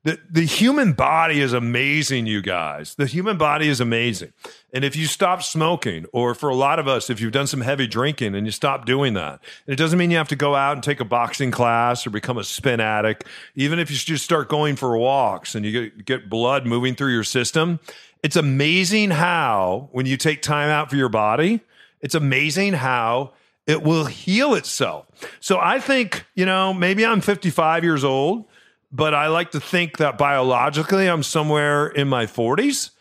the, 0.03 0.17
the 0.29 0.45
human 0.45 0.93
body 0.93 1.41
is 1.41 1.51
amazing, 1.51 2.25
you 2.25 2.41
guys. 2.41 2.95
The 2.95 3.05
human 3.05 3.38
body 3.38 3.67
is 3.67 3.81
amazing. 3.81 4.31
And 4.73 4.85
if 4.85 4.95
you 4.95 5.05
stop 5.05 5.43
smoking, 5.43 6.05
or 6.13 6.33
for 6.33 6.47
a 6.47 6.55
lot 6.55 6.79
of 6.79 6.88
us, 6.88 7.09
if 7.09 7.19
you've 7.19 7.33
done 7.33 7.47
some 7.47 7.59
heavy 7.59 7.85
drinking 7.85 8.33
and 8.33 8.47
you 8.47 8.51
stop 8.51 8.85
doing 8.85 9.13
that, 9.15 9.41
it 9.67 9.75
doesn't 9.75 9.99
mean 9.99 10.09
you 10.09 10.17
have 10.17 10.29
to 10.29 10.38
go 10.38 10.55
out 10.55 10.73
and 10.73 10.83
take 10.83 11.01
a 11.01 11.05
boxing 11.05 11.51
class 11.51 12.07
or 12.07 12.12
become 12.12 12.38
a 12.38 12.45
spin 12.45 12.79
addict. 12.79 13.25
Even 13.55 13.77
if 13.77 13.91
you 13.91 13.97
just 13.97 14.23
start 14.23 14.47
going 14.47 14.77
for 14.77 14.97
walks 14.97 15.53
and 15.53 15.65
you 15.65 15.71
get, 15.71 16.05
get 16.05 16.29
blood 16.29 16.65
moving 16.65 16.95
through 16.95 17.12
your 17.12 17.25
system, 17.25 17.81
it's 18.23 18.38
amazing 18.38 19.12
how, 19.12 19.89
when 19.91 20.05
you 20.05 20.15
take 20.15 20.41
time 20.41 20.69
out 20.69 20.89
for 20.89 20.95
your 20.95 21.09
body, 21.09 21.59
it's 21.99 22.15
amazing 22.15 22.73
how 22.73 23.33
it 23.67 23.83
will 23.83 24.05
heal 24.05 24.55
itself. 24.55 25.05
So 25.41 25.59
I 25.59 25.79
think, 25.79 26.25
you 26.35 26.45
know, 26.45 26.73
maybe 26.73 27.05
I'm 27.05 27.21
55 27.21 27.83
years 27.83 28.05
old 28.05 28.45
but 28.91 29.13
I 29.13 29.28
like 29.28 29.52
to 29.52 29.60
think 29.60 29.97
that 29.97 30.17
biologically 30.17 31.08
I'm 31.08 31.23
somewhere 31.23 31.88
in 31.88 32.08
my 32.08 32.25
40s. 32.25 32.91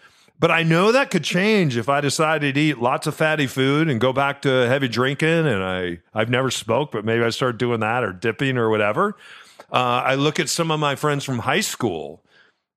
But 0.40 0.52
I 0.52 0.62
know 0.62 0.92
that 0.92 1.10
could 1.10 1.24
change 1.24 1.76
if 1.76 1.88
I 1.88 2.00
decided 2.00 2.54
to 2.54 2.60
eat 2.60 2.78
lots 2.78 3.08
of 3.08 3.16
fatty 3.16 3.48
food 3.48 3.88
and 3.88 4.00
go 4.00 4.12
back 4.12 4.42
to 4.42 4.48
heavy 4.68 4.86
drinking. 4.86 5.28
And 5.28 5.64
I, 5.64 5.98
I've 6.14 6.30
never 6.30 6.50
smoked, 6.50 6.92
but 6.92 7.04
maybe 7.04 7.24
I 7.24 7.30
start 7.30 7.58
doing 7.58 7.80
that 7.80 8.04
or 8.04 8.12
dipping 8.12 8.56
or 8.56 8.70
whatever. 8.70 9.16
Uh, 9.72 10.02
I 10.04 10.14
look 10.14 10.38
at 10.38 10.48
some 10.48 10.70
of 10.70 10.78
my 10.78 10.94
friends 10.94 11.24
from 11.24 11.40
high 11.40 11.60
school 11.60 12.22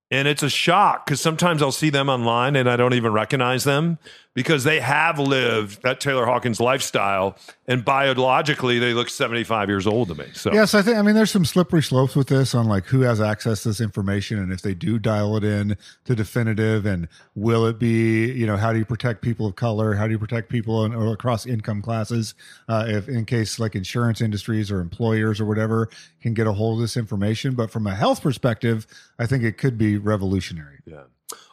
and 0.10 0.28
it's 0.28 0.44
a 0.44 0.50
shock 0.50 1.06
because 1.06 1.22
sometimes 1.22 1.62
I'll 1.62 1.72
see 1.72 1.90
them 1.90 2.10
online 2.10 2.56
and 2.56 2.70
I 2.70 2.76
don't 2.76 2.94
even 2.94 3.14
recognize 3.14 3.64
them 3.64 4.00
because 4.34 4.64
they 4.64 4.80
have 4.80 5.20
lived 5.20 5.82
that 5.84 6.00
Taylor 6.00 6.26
Hawkins 6.26 6.60
lifestyle 6.60 7.38
and 7.68 7.84
biologically 7.84 8.80
they 8.80 8.94
look 8.94 9.10
75 9.10 9.70
years 9.70 9.86
old 9.86 10.08
to 10.10 10.16
me. 10.16 10.26
So 10.34 10.54
Yes, 10.54 10.74
I 10.74 10.82
think 10.82 10.98
I 10.98 11.02
mean 11.02 11.16
there's 11.16 11.32
some 11.32 11.46
slippery 11.46 11.84
slopes 11.84 12.16
with 12.16 12.28
this 12.28 12.56
on 12.56 12.68
like 12.68 12.86
who 12.86 13.02
has 13.02 13.20
access 13.20 13.64
to 13.64 13.70
this 13.70 13.82
information 13.82 14.40
and 14.40 14.52
if 14.52 14.62
they 14.62 14.74
do 14.74 15.00
dial 15.00 15.36
it 15.36 15.44
in 15.44 15.78
to 16.06 16.16
definitive 16.16 16.86
and 16.86 17.08
will 17.36 17.66
it 17.66 17.80
be 17.80 18.32
you 18.32 18.46
know 18.46 18.58
how 18.58 18.72
do 18.72 18.80
you 18.80 18.86
protect 18.86 19.22
people 19.22 19.46
of 19.46 19.56
color 19.56 19.96
how 19.96 20.06
do 20.06 20.14
you 20.14 20.20
protect 20.20 20.50
people 20.50 20.86
in, 20.86 20.94
or 20.94 21.14
across 21.14 21.46
income 21.46 21.82
classes 21.82 22.34
uh, 22.70 22.86
if 22.88 23.08
in 23.10 23.26
case 23.26 23.60
like 23.60 23.76
insurance 23.76 24.22
industries 24.22 24.72
or 24.72 24.80
employers 24.80 25.40
or 25.40 25.46
whatever 25.46 25.90
can 26.22 26.34
get 26.34 26.48
a 26.48 26.54
hold 26.54 26.78
of 26.78 26.82
this 26.82 26.96
information 26.96 27.54
but 27.54 27.70
from 27.70 27.86
a 27.88 27.96
health 27.96 28.22
perspective 28.22 28.88
I 29.20 29.26
think 29.26 29.44
it 29.44 29.58
could 29.58 29.78
be 29.78 29.98
revolutionary. 29.98 30.80
Yeah. 30.86 31.04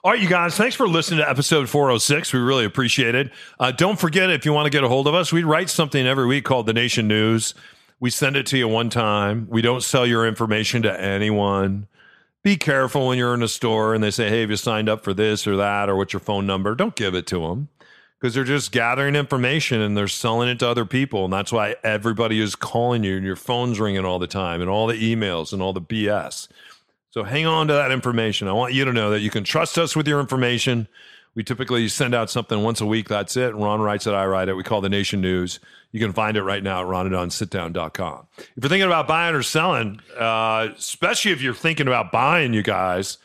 All 0.05 0.13
right, 0.13 0.21
you 0.21 0.29
guys, 0.29 0.57
thanks 0.57 0.77
for 0.77 0.89
listening 0.89 1.19
to 1.19 1.29
episode 1.29 1.69
406. 1.69 2.33
We 2.33 2.41
really 2.41 2.65
appreciate 2.65 3.15
it. 3.15 3.31
Uh, 3.59 3.73
don't 3.73 3.99
forget, 3.99 4.31
if 4.31 4.45
you 4.45 4.53
want 4.53 4.67
to 4.67 4.71
get 4.71 4.85
a 4.85 4.89
hold 4.89 5.07
of 5.07 5.15
us, 5.15 5.33
we 5.33 5.43
write 5.43 5.71
something 5.71 6.07
every 6.07 6.27
week 6.27 6.45
called 6.45 6.67
The 6.67 6.73
Nation 6.73 7.09
News. 7.09 7.55
We 8.01 8.11
send 8.11 8.37
it 8.37 8.47
to 8.47 8.59
you 8.59 8.69
one 8.69 8.91
time. 8.91 9.49
We 9.51 9.61
don't 9.61 9.83
sell 9.83 10.07
your 10.07 10.27
information 10.27 10.83
to 10.83 11.01
anyone. 11.01 11.89
Be 12.45 12.57
careful 12.57 13.09
when 13.09 13.19
you're 13.19 13.35
in 13.35 13.43
a 13.43 13.49
store 13.49 13.95
and 13.95 14.03
they 14.03 14.13
say, 14.13 14.29
hey, 14.29 14.43
have 14.43 14.51
you 14.51 14.57
signed 14.57 14.89
up 14.89 15.03
for 15.03 15.13
this 15.13 15.47
or 15.47 15.57
that 15.57 15.89
or 15.89 15.97
what's 15.97 16.13
your 16.13 16.21
phone 16.21 16.47
number? 16.47 16.75
Don't 16.75 16.95
give 16.95 17.15
it 17.15 17.27
to 17.27 17.41
them 17.41 17.69
because 18.21 18.35
they're 18.35 18.45
just 18.45 18.73
gathering 18.73 19.15
information 19.17 19.81
and 19.81 19.97
they're 19.97 20.09
selling 20.09 20.49
it 20.49 20.59
to 20.61 20.69
other 20.69 20.85
people. 20.85 21.25
And 21.25 21.33
that's 21.33 21.53
why 21.53 21.77
everybody 21.83 22.41
is 22.41 22.55
calling 22.55 23.05
you 23.05 23.17
and 23.17 23.25
your 23.27 23.37
phone's 23.37 23.81
ringing 23.81 24.05
all 24.05 24.19
the 24.19 24.27
time 24.27 24.61
and 24.61 24.71
all 24.71 24.87
the 24.87 24.95
emails 24.95 25.53
and 25.53 25.61
all 25.61 25.73
the 25.73 25.81
BS. 25.81 26.49
So 27.11 27.25
hang 27.25 27.47
on 27.47 27.69
to 27.69 27.75
that 27.75 27.91
information. 27.91 28.49
I 28.49 28.53
want 28.53 28.75
you 28.75 28.85
to 28.85 28.93
know 28.93 29.11
that 29.11 29.21
you 29.21 29.31
can 29.31 29.45
trust 29.45 29.79
us 29.79 29.97
with 29.97 30.07
your 30.07 30.21
information. 30.21 30.89
We 31.35 31.43
typically 31.45 31.89
send 31.89 32.15
out 32.15 32.31
something 32.31 32.63
once 32.63 32.81
a 32.81 32.87
week. 32.87 33.09
That's 33.09 33.37
it. 33.37 33.55
Ron 33.55 33.81
writes 33.81 34.07
it, 34.07 34.13
I 34.13 34.27
write 34.27 34.49
it. 34.49 34.55
We 34.55 34.63
call 34.65 34.81
the 34.81 34.89
Nation 34.89 35.21
News. 35.21 35.61
You 35.93 36.01
can 36.01 36.13
find 36.13 36.37
it 36.37 36.43
right 36.43 36.63
now 36.63 36.81
at 36.81 36.87
ronandonsitdown.com. 36.87 38.27
If 38.39 38.47
you're 38.57 38.69
thinking 38.69 38.87
about 38.87 39.09
buying 39.09 39.35
or 39.35 39.43
selling, 39.43 40.01
uh, 40.19 40.69
especially 40.77 41.33
if 41.33 41.41
you're 41.41 41.55
thinking 41.55 41.87
about 41.87 42.13
buying, 42.13 42.53
you 42.53 42.63
guys, 42.63 43.19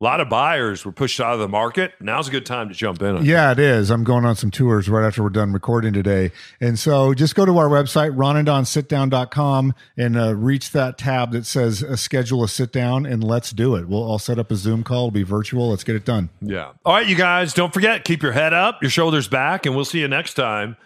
a 0.00 0.04
lot 0.04 0.20
of 0.20 0.30
buyers 0.30 0.84
were 0.86 0.92
pushed 0.92 1.20
out 1.20 1.34
of 1.34 1.40
the 1.40 1.48
market. 1.48 1.92
Now's 2.00 2.26
a 2.28 2.30
good 2.30 2.46
time 2.46 2.68
to 2.70 2.74
jump 2.74 3.02
in. 3.02 3.22
Yeah, 3.22 3.52
it 3.52 3.58
is. 3.58 3.90
I'm 3.90 4.02
going 4.02 4.24
on 4.24 4.34
some 4.34 4.50
tours 4.50 4.88
right 4.88 5.06
after 5.06 5.22
we're 5.22 5.28
done 5.28 5.52
recording 5.52 5.92
today. 5.92 6.32
And 6.58 6.78
so 6.78 7.12
just 7.12 7.34
go 7.34 7.44
to 7.44 7.58
our 7.58 7.68
website, 7.68 8.16
ronandonsitdown.com, 8.16 9.74
and 9.98 10.16
uh, 10.16 10.34
reach 10.36 10.70
that 10.70 10.96
tab 10.96 11.32
that 11.32 11.44
says 11.44 11.82
uh, 11.82 11.96
schedule 11.96 12.42
a 12.42 12.48
sit 12.48 12.72
down 12.72 13.04
and 13.04 13.22
let's 13.22 13.50
do 13.50 13.76
it. 13.76 13.88
We'll 13.88 14.02
all 14.02 14.18
set 14.18 14.38
up 14.38 14.50
a 14.50 14.56
Zoom 14.56 14.84
call. 14.84 15.08
It'll 15.08 15.10
be 15.10 15.22
virtual. 15.22 15.68
Let's 15.68 15.84
get 15.84 15.96
it 15.96 16.06
done. 16.06 16.30
Yeah. 16.40 16.72
All 16.86 16.94
right, 16.94 17.06
you 17.06 17.16
guys, 17.16 17.52
don't 17.52 17.74
forget, 17.74 18.04
keep 18.04 18.22
your 18.22 18.32
head 18.32 18.54
up, 18.54 18.80
your 18.80 18.90
shoulders 18.90 19.28
back, 19.28 19.66
and 19.66 19.76
we'll 19.76 19.84
see 19.84 20.00
you 20.00 20.08
next 20.08 20.32
time 20.32 20.78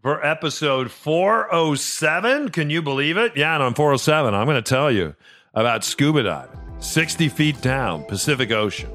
for 0.00 0.24
episode 0.24 0.90
407. 0.90 2.48
Can 2.48 2.70
you 2.70 2.80
believe 2.80 3.18
it? 3.18 3.36
Yeah, 3.36 3.52
and 3.54 3.62
on 3.62 3.74
407, 3.74 4.32
I'm 4.32 4.46
going 4.46 4.56
to 4.56 4.62
tell 4.66 4.90
you 4.90 5.14
about 5.52 5.84
scuba 5.84 6.22
diving, 6.22 6.58
60 6.82 7.28
feet 7.28 7.60
down, 7.62 8.04
Pacific 8.04 8.50
Ocean, 8.50 8.90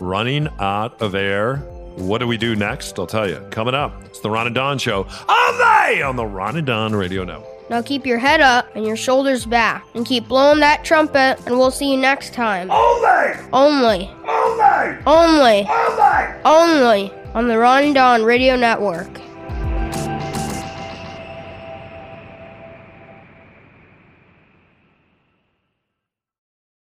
running 0.00 0.48
out 0.60 1.00
of 1.02 1.14
air. 1.14 1.56
What 1.96 2.18
do 2.18 2.26
we 2.26 2.36
do 2.36 2.56
next? 2.56 2.98
I'll 2.98 3.06
tell 3.06 3.28
you. 3.28 3.36
Coming 3.50 3.74
up, 3.74 4.02
it's 4.04 4.20
the 4.20 4.30
Ron 4.30 4.46
and 4.46 4.54
Don 4.54 4.78
Show. 4.78 5.06
All 5.28 5.58
day 5.58 6.02
on 6.02 6.16
the 6.16 6.24
Ron 6.26 6.56
and 6.56 6.66
Don 6.66 6.94
Radio 6.94 7.24
Network. 7.24 7.48
Now 7.70 7.80
keep 7.82 8.04
your 8.04 8.18
head 8.18 8.40
up 8.40 8.74
and 8.76 8.84
your 8.84 8.96
shoulders 8.96 9.46
back 9.46 9.84
and 9.94 10.04
keep 10.04 10.28
blowing 10.28 10.60
that 10.60 10.84
trumpet 10.84 11.38
and 11.46 11.58
we'll 11.58 11.70
see 11.70 11.90
you 11.92 11.96
next 11.96 12.34
time. 12.34 12.70
Only, 12.70 13.40
Only, 13.52 14.10
only, 14.26 14.98
only, 15.06 15.66
only. 15.66 16.40
only 16.44 17.12
on 17.34 17.48
the 17.48 17.58
Ron 17.58 17.84
and 17.84 17.94
Don 17.94 18.22
Radio 18.22 18.54
Network. 18.56 19.08